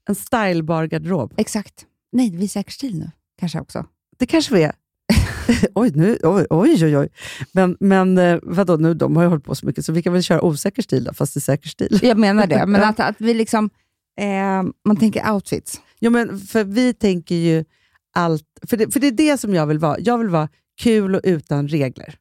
en 0.09 0.15
stylebar 0.15 0.85
garderob. 0.85 1.33
exakt. 1.37 1.85
Nej, 2.11 2.31
vi 2.35 2.43
är 2.43 2.47
säker 2.47 2.71
stil 2.71 2.99
nu, 2.99 3.11
kanske 3.39 3.59
också. 3.59 3.85
Det 4.17 4.25
kanske 4.25 4.55
vi 4.55 4.63
är. 4.63 4.75
oj, 5.75 5.91
nu, 5.95 6.17
oj, 6.23 6.45
oj, 6.49 6.85
oj, 6.85 6.97
oj. 6.97 7.09
Men, 7.51 7.77
men 7.79 8.17
eh, 8.17 8.39
vadå, 8.43 8.77
nu, 8.77 8.93
de 8.93 9.15
har 9.15 9.23
ju 9.23 9.29
hållit 9.29 9.43
på 9.43 9.55
så 9.55 9.65
mycket, 9.65 9.85
så 9.85 9.91
vi 9.91 10.03
kan 10.03 10.13
väl 10.13 10.23
köra 10.23 10.41
osäker 10.41 10.81
stil 10.81 11.03
då, 11.03 11.13
fast 11.13 11.35
är 11.35 11.39
säker 11.39 11.69
stil. 11.69 11.99
Jag 12.03 12.17
menar 12.17 12.47
det, 12.47 12.65
men 12.65 12.83
att, 12.83 12.99
att 12.99 13.15
vi 13.17 13.33
liksom, 13.33 13.69
eh, 14.19 14.63
man 14.85 14.97
tänker 14.99 15.31
outfits. 15.31 15.81
Ja, 15.99 16.09
men 16.09 16.39
för 16.39 16.63
vi 16.63 16.93
tänker 16.93 17.35
ju 17.35 17.65
allt, 18.13 18.47
för 18.67 18.77
det, 18.77 18.93
för 18.93 18.99
det 18.99 19.07
är 19.07 19.11
det 19.11 19.37
som 19.37 19.53
jag 19.53 19.67
vill 19.67 19.79
vara. 19.79 19.99
Jag 19.99 20.17
vill 20.17 20.29
vara 20.29 20.49
kul 20.81 21.15
och 21.15 21.21
utan 21.23 21.67
regler. 21.67 22.15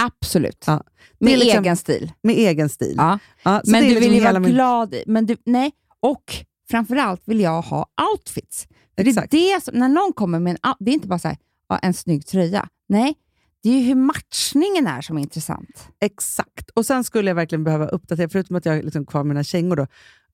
Absolut. 0.00 0.64
Ja. 0.66 0.82
Med 1.18 1.38
liksom- 1.38 1.64
egen 1.64 1.76
stil. 1.76 2.12
Med 2.22 2.34
egen 2.36 2.68
stil. 2.68 2.94
Ja. 2.96 3.18
Ja, 3.42 3.62
Men 3.66 3.82
du 3.82 3.88
liksom 3.88 4.04
vill 4.10 4.18
ju 4.18 4.24
vara 4.24 4.40
min- 4.40 4.52
glad 4.52 4.94
i- 4.94 5.04
men 5.06 5.26
du, 5.26 5.36
nej. 5.46 5.72
Och 6.00 6.34
framförallt 6.70 7.22
vill 7.24 7.40
jag 7.40 7.62
ha 7.62 7.86
outfits. 8.12 8.68
Det 8.96 9.02
är 9.02 9.30
det 9.56 9.64
som, 9.64 9.74
när 9.78 9.88
någon 9.88 10.12
kommer 10.12 10.40
med 10.40 10.50
en 10.62 10.74
det 10.80 10.90
är 10.90 10.94
inte 10.94 11.08
bara 11.08 11.18
så 11.18 11.28
här, 11.28 11.36
en 11.82 11.94
snygg 11.94 12.26
tröja. 12.26 12.68
Nej, 12.88 13.14
det 13.62 13.68
är 13.68 13.72
ju 13.74 13.80
hur 13.80 13.94
matchningen 13.94 14.86
är 14.86 15.00
som 15.00 15.18
är 15.18 15.22
intressant. 15.22 15.88
Exakt. 16.00 16.70
Och 16.70 16.86
sen 16.86 17.04
skulle 17.04 17.30
jag 17.30 17.34
verkligen 17.34 17.64
behöva 17.64 17.86
uppdatera, 17.88 18.28
förutom 18.28 18.56
att 18.56 18.66
jag 18.66 18.74
har 18.74 18.82
liksom 18.82 19.06
kvar 19.06 19.24
mina 19.24 19.44
kängor, 19.44 19.76
då, 19.76 19.86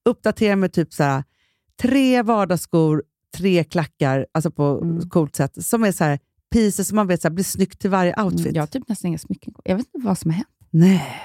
uppdatera 0.04 0.56
med 0.56 0.72
typ 0.72 0.92
så 0.92 1.02
här, 1.02 1.24
tre 1.82 2.22
vardagsskor, 2.22 3.02
tre 3.36 3.64
klackar, 3.64 4.26
alltså 4.32 4.50
på 4.50 4.80
Mm. 4.82 5.08
coolt 5.08 5.36
sätt, 5.36 5.64
som 5.64 5.84
är 5.84 5.92
så 5.92 6.04
här, 6.04 6.18
pieces 6.54 6.88
som 6.88 6.96
man 6.96 7.06
vet 7.06 7.22
så 7.22 7.28
här, 7.28 7.34
blir 7.34 7.44
snyggt 7.44 7.80
till 7.80 7.90
varje 7.90 8.22
outfit. 8.22 8.54
Jag 8.54 8.62
har 8.62 8.66
typ 8.66 8.88
nästan 8.88 9.08
inga 9.08 9.18
smycken. 9.18 9.54
Jag 9.64 9.76
vet 9.76 9.86
inte 9.94 10.06
vad 10.06 10.18
som 10.18 10.30
har 10.30 10.36
hänt. 10.36 10.48
Nej. 10.70 11.20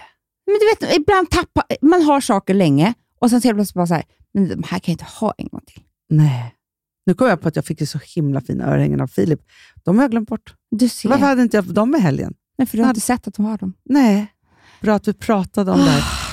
Men 0.45 0.55
du 0.59 0.87
vet, 0.87 0.95
ibland 0.95 1.29
tappar 1.29 1.63
man 1.81 2.01
har 2.01 2.21
saker 2.21 2.53
länge 2.53 2.93
och 3.19 3.29
sen 3.29 3.41
ser 3.41 3.49
jag 3.49 3.55
plötsligt 3.55 3.75
bara 3.75 3.87
så 3.87 3.93
här, 3.93 4.03
men 4.33 4.47
de 4.47 4.63
här 4.63 4.79
kan 4.79 4.91
jag 4.91 4.93
inte 4.93 5.05
ha 5.05 5.33
en 5.37 5.47
gång 5.47 5.61
till. 5.65 5.83
Nej. 6.09 6.55
Nu 7.05 7.13
kom 7.13 7.27
jag 7.27 7.41
på 7.41 7.47
att 7.47 7.55
jag 7.55 7.65
fick 7.65 7.89
så 7.89 7.99
himla 8.15 8.41
fina 8.41 8.65
örhängen 8.65 9.01
av 9.01 9.07
Filip. 9.07 9.39
De 9.83 9.97
har 9.97 10.03
jag 10.03 10.11
glömt 10.11 10.29
bort. 10.29 10.55
Du 10.71 10.89
ser. 10.89 11.09
Varför 11.09 11.25
hade 11.25 11.41
inte 11.41 11.57
jag 11.57 11.65
dem 11.65 11.95
i 11.95 11.99
helgen? 11.99 12.33
Nej, 12.57 12.67
för 12.67 12.77
du 12.77 12.83
har 12.83 12.89
inte 12.89 13.01
sett 13.01 13.27
att 13.27 13.33
de 13.33 13.45
har 13.45 13.57
dem. 13.57 13.73
Nej. 13.85 14.33
Bra 14.81 14.95
att 14.95 15.07
vi 15.07 15.13
pratade 15.13 15.71
om 15.71 15.79
det 15.79 15.85
här. 15.85 16.28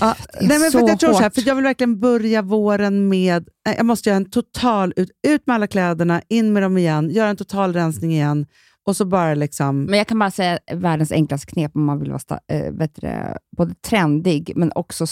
Ja, 0.00 0.16
det 0.32 0.44
är 0.44 0.48
nej, 0.48 0.58
men 0.58 0.70
för 0.70 0.78
att 0.82 0.88
jag 0.88 1.00
tror 1.00 1.12
så 1.12 1.18
här, 1.20 1.30
för 1.30 1.48
jag 1.48 1.54
vill 1.54 1.64
verkligen 1.64 2.00
börja 2.00 2.42
våren 2.42 3.08
med... 3.08 3.48
Jag 3.76 3.86
måste 3.86 4.08
göra 4.08 4.16
en 4.16 4.30
total... 4.30 4.92
Ut, 4.96 5.10
ut 5.26 5.46
med 5.46 5.54
alla 5.54 5.66
kläderna, 5.66 6.22
in 6.28 6.52
med 6.52 6.62
dem 6.62 6.78
igen, 6.78 7.10
göra 7.10 7.28
en 7.28 7.36
total 7.36 7.72
rensning 7.72 8.12
igen 8.12 8.46
och 8.86 8.96
så 8.96 9.04
bara 9.04 9.34
liksom... 9.34 9.82
Men 9.82 9.98
jag 9.98 10.06
kan 10.06 10.18
bara 10.18 10.30
säga 10.30 10.58
världens 10.72 11.12
enklaste 11.12 11.46
knep 11.46 11.76
om 11.76 11.84
man 11.84 11.98
vill 12.00 12.10
vara 12.10 12.40
äh, 12.52 12.72
du, 12.72 12.86
det, 12.94 13.38
både 13.56 13.74
trendig 13.74 14.52
men 14.56 14.72
också 14.74 15.06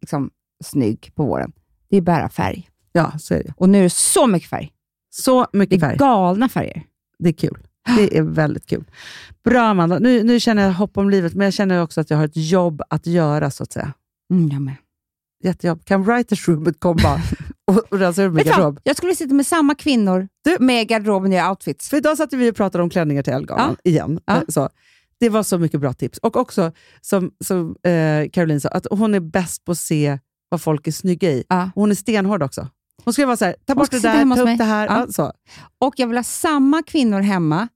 liksom, 0.00 0.30
snygg 0.64 1.12
på 1.14 1.24
våren. 1.24 1.52
Det 1.90 1.96
är 1.96 2.00
bara 2.00 2.28
färg. 2.28 2.68
Ja, 2.92 3.12
så 3.18 3.34
är 3.34 3.42
det. 3.42 3.52
Och 3.56 3.68
nu 3.68 3.78
är 3.78 3.82
det 3.82 3.90
så 3.90 4.26
mycket 4.26 4.50
färg. 4.50 4.72
Så 5.10 5.46
Det 5.52 5.58
mycket 5.58 5.76
är 5.76 5.80
färg. 5.80 5.96
galna 5.96 6.48
färger. 6.48 6.82
Det 7.18 7.28
är 7.28 7.32
kul. 7.32 7.58
Det 7.96 8.18
är 8.18 8.22
väldigt 8.22 8.66
kul. 8.66 8.84
Bra 9.44 9.62
Amanda, 9.62 9.98
nu, 9.98 10.22
nu 10.22 10.40
känner 10.40 10.62
jag 10.62 10.72
hopp 10.72 10.98
om 10.98 11.10
livet, 11.10 11.34
men 11.34 11.44
jag 11.44 11.54
känner 11.54 11.82
också 11.82 12.00
att 12.00 12.10
jag 12.10 12.16
har 12.16 12.24
ett 12.24 12.36
jobb 12.36 12.82
att 12.90 13.06
göra 13.06 13.50
så 13.50 13.62
att 13.62 13.72
säga. 13.72 13.92
Mm, 14.30 14.48
jag 14.48 14.62
med. 14.62 14.74
Jättejobb. 15.44 15.84
Kan 15.84 16.02
writers 16.04 16.48
roomet 16.48 16.80
komma 16.80 17.20
och, 17.66 17.78
och 17.92 17.98
rensa 17.98 18.22
ur 18.22 18.28
min 18.30 18.44
du 18.44 18.50
garderob? 18.50 18.80
Jag 18.82 18.96
skulle 18.96 19.14
sitta 19.14 19.34
med 19.34 19.46
samma 19.46 19.74
kvinnor 19.74 20.28
med 20.60 20.88
garderoben 20.88 21.32
och 21.32 21.50
outfits. 21.50 21.88
För 21.88 21.96
idag 21.96 22.16
satt 22.16 22.32
vi 22.32 22.50
och 22.50 22.56
pratade 22.56 22.82
om 22.84 22.90
klänningar 22.90 23.22
till 23.22 23.32
Ellegalan 23.32 23.76
igen. 23.84 24.20
Ja. 24.24 24.36
Eh, 24.36 24.42
Så. 24.48 24.68
Det 25.20 25.28
var 25.28 25.42
så 25.42 25.58
mycket 25.58 25.80
bra 25.80 25.92
tips. 25.92 26.18
Och 26.18 26.36
också, 26.36 26.72
som, 27.00 27.30
som 27.44 27.76
eh, 27.82 28.28
Caroline 28.32 28.60
sa, 28.60 28.68
att 28.68 28.86
hon 28.90 29.14
är 29.14 29.20
bäst 29.20 29.64
på 29.64 29.72
att 29.72 29.78
se 29.78 30.18
vad 30.48 30.62
folk 30.62 30.86
är 30.86 30.92
snygga 30.92 31.30
i. 31.30 31.44
Ja. 31.48 31.70
Hon 31.74 31.90
är 31.90 31.94
stenhård 31.94 32.42
också. 32.42 32.68
Hon 33.04 33.14
ska 33.14 33.26
vara 33.26 33.36
så 33.36 33.44
här, 33.44 33.56
ta 33.66 33.74
bort 33.74 33.90
det 33.90 33.98
där, 34.00 34.34
ta 34.34 34.40
upp 34.40 34.44
mig. 34.44 34.56
det 34.56 34.64
här. 34.64 34.86
Ja. 34.86 35.00
Ja. 35.06 35.12
så. 35.12 35.32
Och 35.78 35.94
jag 35.96 36.06
vill 36.06 36.16
ha 36.16 36.24
samma 36.24 36.82
kvinnor 36.82 37.20
hemma. 37.20 37.68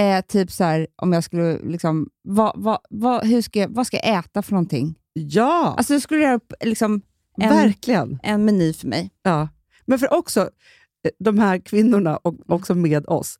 Eh, 0.00 0.24
typ 0.28 0.50
så 0.50 0.64
här, 0.64 0.86
om 0.96 1.12
jag 1.12 1.24
skulle, 1.24 1.58
liksom, 1.58 2.08
vad, 2.22 2.52
vad, 2.56 2.78
vad, 2.90 3.26
hur 3.26 3.42
ska 3.42 3.58
jag, 3.58 3.68
vad 3.68 3.86
ska 3.86 3.96
jag 3.96 4.18
äta 4.18 4.42
för 4.42 4.52
någonting? 4.52 4.94
Ja, 5.12 5.74
Alltså, 5.78 5.92
jag 5.92 6.02
skulle 6.02 6.20
göra 6.20 6.34
upp 6.34 6.52
liksom, 6.64 7.02
en, 7.40 7.48
verkligen. 7.48 8.18
en 8.22 8.44
meny 8.44 8.72
för 8.72 8.86
mig. 8.88 9.10
Ja. 9.22 9.48
Men 9.86 9.98
för 9.98 10.12
också, 10.12 10.40
eh, 10.40 11.10
de 11.18 11.38
här 11.38 11.58
kvinnorna, 11.58 12.16
och 12.16 12.34
också 12.46 12.74
med 12.74 13.06
oss, 13.06 13.38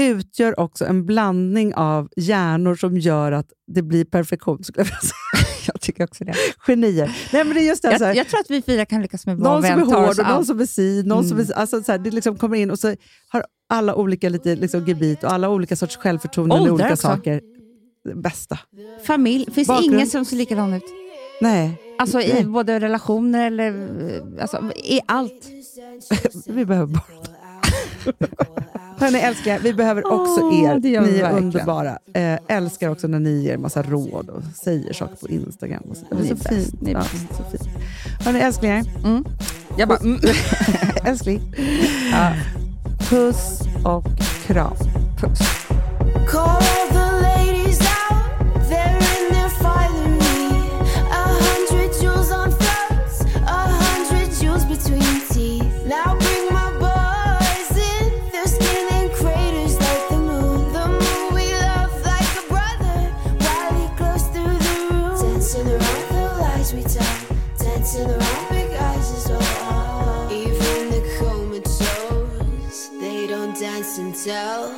utgör 0.00 0.60
också 0.60 0.84
en 0.86 1.06
blandning 1.06 1.74
av 1.74 2.08
hjärnor 2.16 2.74
som 2.74 2.98
gör 2.98 3.32
att 3.32 3.52
det 3.66 3.82
blir 3.82 4.04
perfektion. 4.04 4.64
skulle 4.64 4.80
jag 4.80 4.84
vilja 4.84 5.00
säga. 5.00 5.57
Jag 5.88 5.94
tycker 5.94 6.04
också 6.04 6.24
det. 6.24 6.34
Genier. 6.66 7.16
Nej, 7.32 7.44
men 7.44 7.54
det 7.54 7.60
är 7.60 7.66
just 7.66 7.82
det, 7.82 7.88
här, 7.88 7.98
så 7.98 8.04
här, 8.04 8.10
Jag, 8.10 8.16
jag 8.16 8.28
tror 8.28 8.40
att 8.40 8.50
vi 8.50 8.62
fyra 8.62 8.84
kan 8.84 9.02
lyckas 9.02 9.26
med 9.26 9.36
vad 9.38 9.52
någon 9.52 9.62
som 9.62 9.80
är 9.92 10.06
hård 10.06 10.18
och 10.20 10.26
någon 10.26 10.44
som 10.44 10.60
är 10.60 10.66
si, 10.66 11.02
någon 11.06 11.24
som 11.28 11.36
Mm. 11.38 11.50
är, 11.50 11.54
alltså, 11.58 11.82
så 11.82 11.92
här, 11.92 11.98
det 11.98 12.10
liksom 12.10 12.36
kommer 12.36 12.56
in 12.56 12.70
och 12.70 12.78
så 12.78 12.94
har 13.28 13.44
alla 13.68 13.94
olika 13.94 14.28
lite, 14.28 14.56
liksom, 14.56 14.84
gebit 14.86 15.24
och 15.24 15.32
alla 15.32 15.48
olika 15.50 15.76
sorts 15.76 15.96
självförtroende 15.96 16.54
Åldrar 16.54 16.72
olika 16.72 16.92
också. 16.92 17.06
saker. 17.06 17.40
Bästa. 18.14 18.58
Familj. 19.06 19.48
Finns 19.54 19.68
Bakgrund. 19.68 19.94
ingen 19.94 20.06
som 20.06 20.24
ser 20.24 20.36
likadan 20.36 20.74
ut. 20.74 20.82
Nej, 21.40 21.82
Alltså 21.98 22.20
i 22.20 22.32
Nej. 22.32 22.44
både 22.44 22.80
relationer 22.80 23.46
eller 23.46 23.68
eh, 24.16 24.42
alltså, 24.42 24.72
i 24.76 25.00
allt. 25.06 25.46
vi 26.46 26.64
behöver 26.64 26.86
bara... 26.94 27.02
Hörni 28.98 29.18
älsklingar, 29.18 29.58
vi 29.58 29.74
behöver 29.74 30.06
också 30.06 30.40
Åh, 30.42 30.64
er. 30.64 30.78
det 30.78 30.88
gör 30.88 31.02
vi 31.02 31.10
Ni 31.12 31.18
är 31.18 31.22
verkligen. 31.22 31.44
underbara. 31.44 31.98
Eh, 32.14 32.38
älskar 32.48 32.88
också 32.88 33.06
när 33.06 33.18
ni 33.20 33.30
ger 33.42 33.56
massa 33.56 33.82
råd 33.82 34.28
och 34.28 34.42
säger 34.62 34.92
saker 34.92 35.16
på 35.16 35.28
Instagram. 35.28 35.82
Och 35.90 35.96
så. 35.96 36.04
Det 36.10 36.16
är 36.16 36.22
Ni 36.22 36.30
är 36.30 36.34
så 36.36 36.42
bäst, 36.42 36.48
fint. 36.70 36.82
ni 36.82 36.90
är 36.90 36.94
Ja, 36.94 37.00
bäst. 37.00 37.36
så 37.36 37.44
fint. 37.58 37.68
Hörni 38.24 38.38
älsklingar. 38.40 38.84
Mm. 39.04 39.24
Jag 39.76 39.88
bara, 39.88 39.98
mm. 39.98 40.20
Älskling. 41.04 41.54
Ja. 42.12 42.32
Puss 43.10 43.60
och 43.84 44.04
kram. 44.46 44.74
Puss. 45.20 45.40
myself 74.28 74.77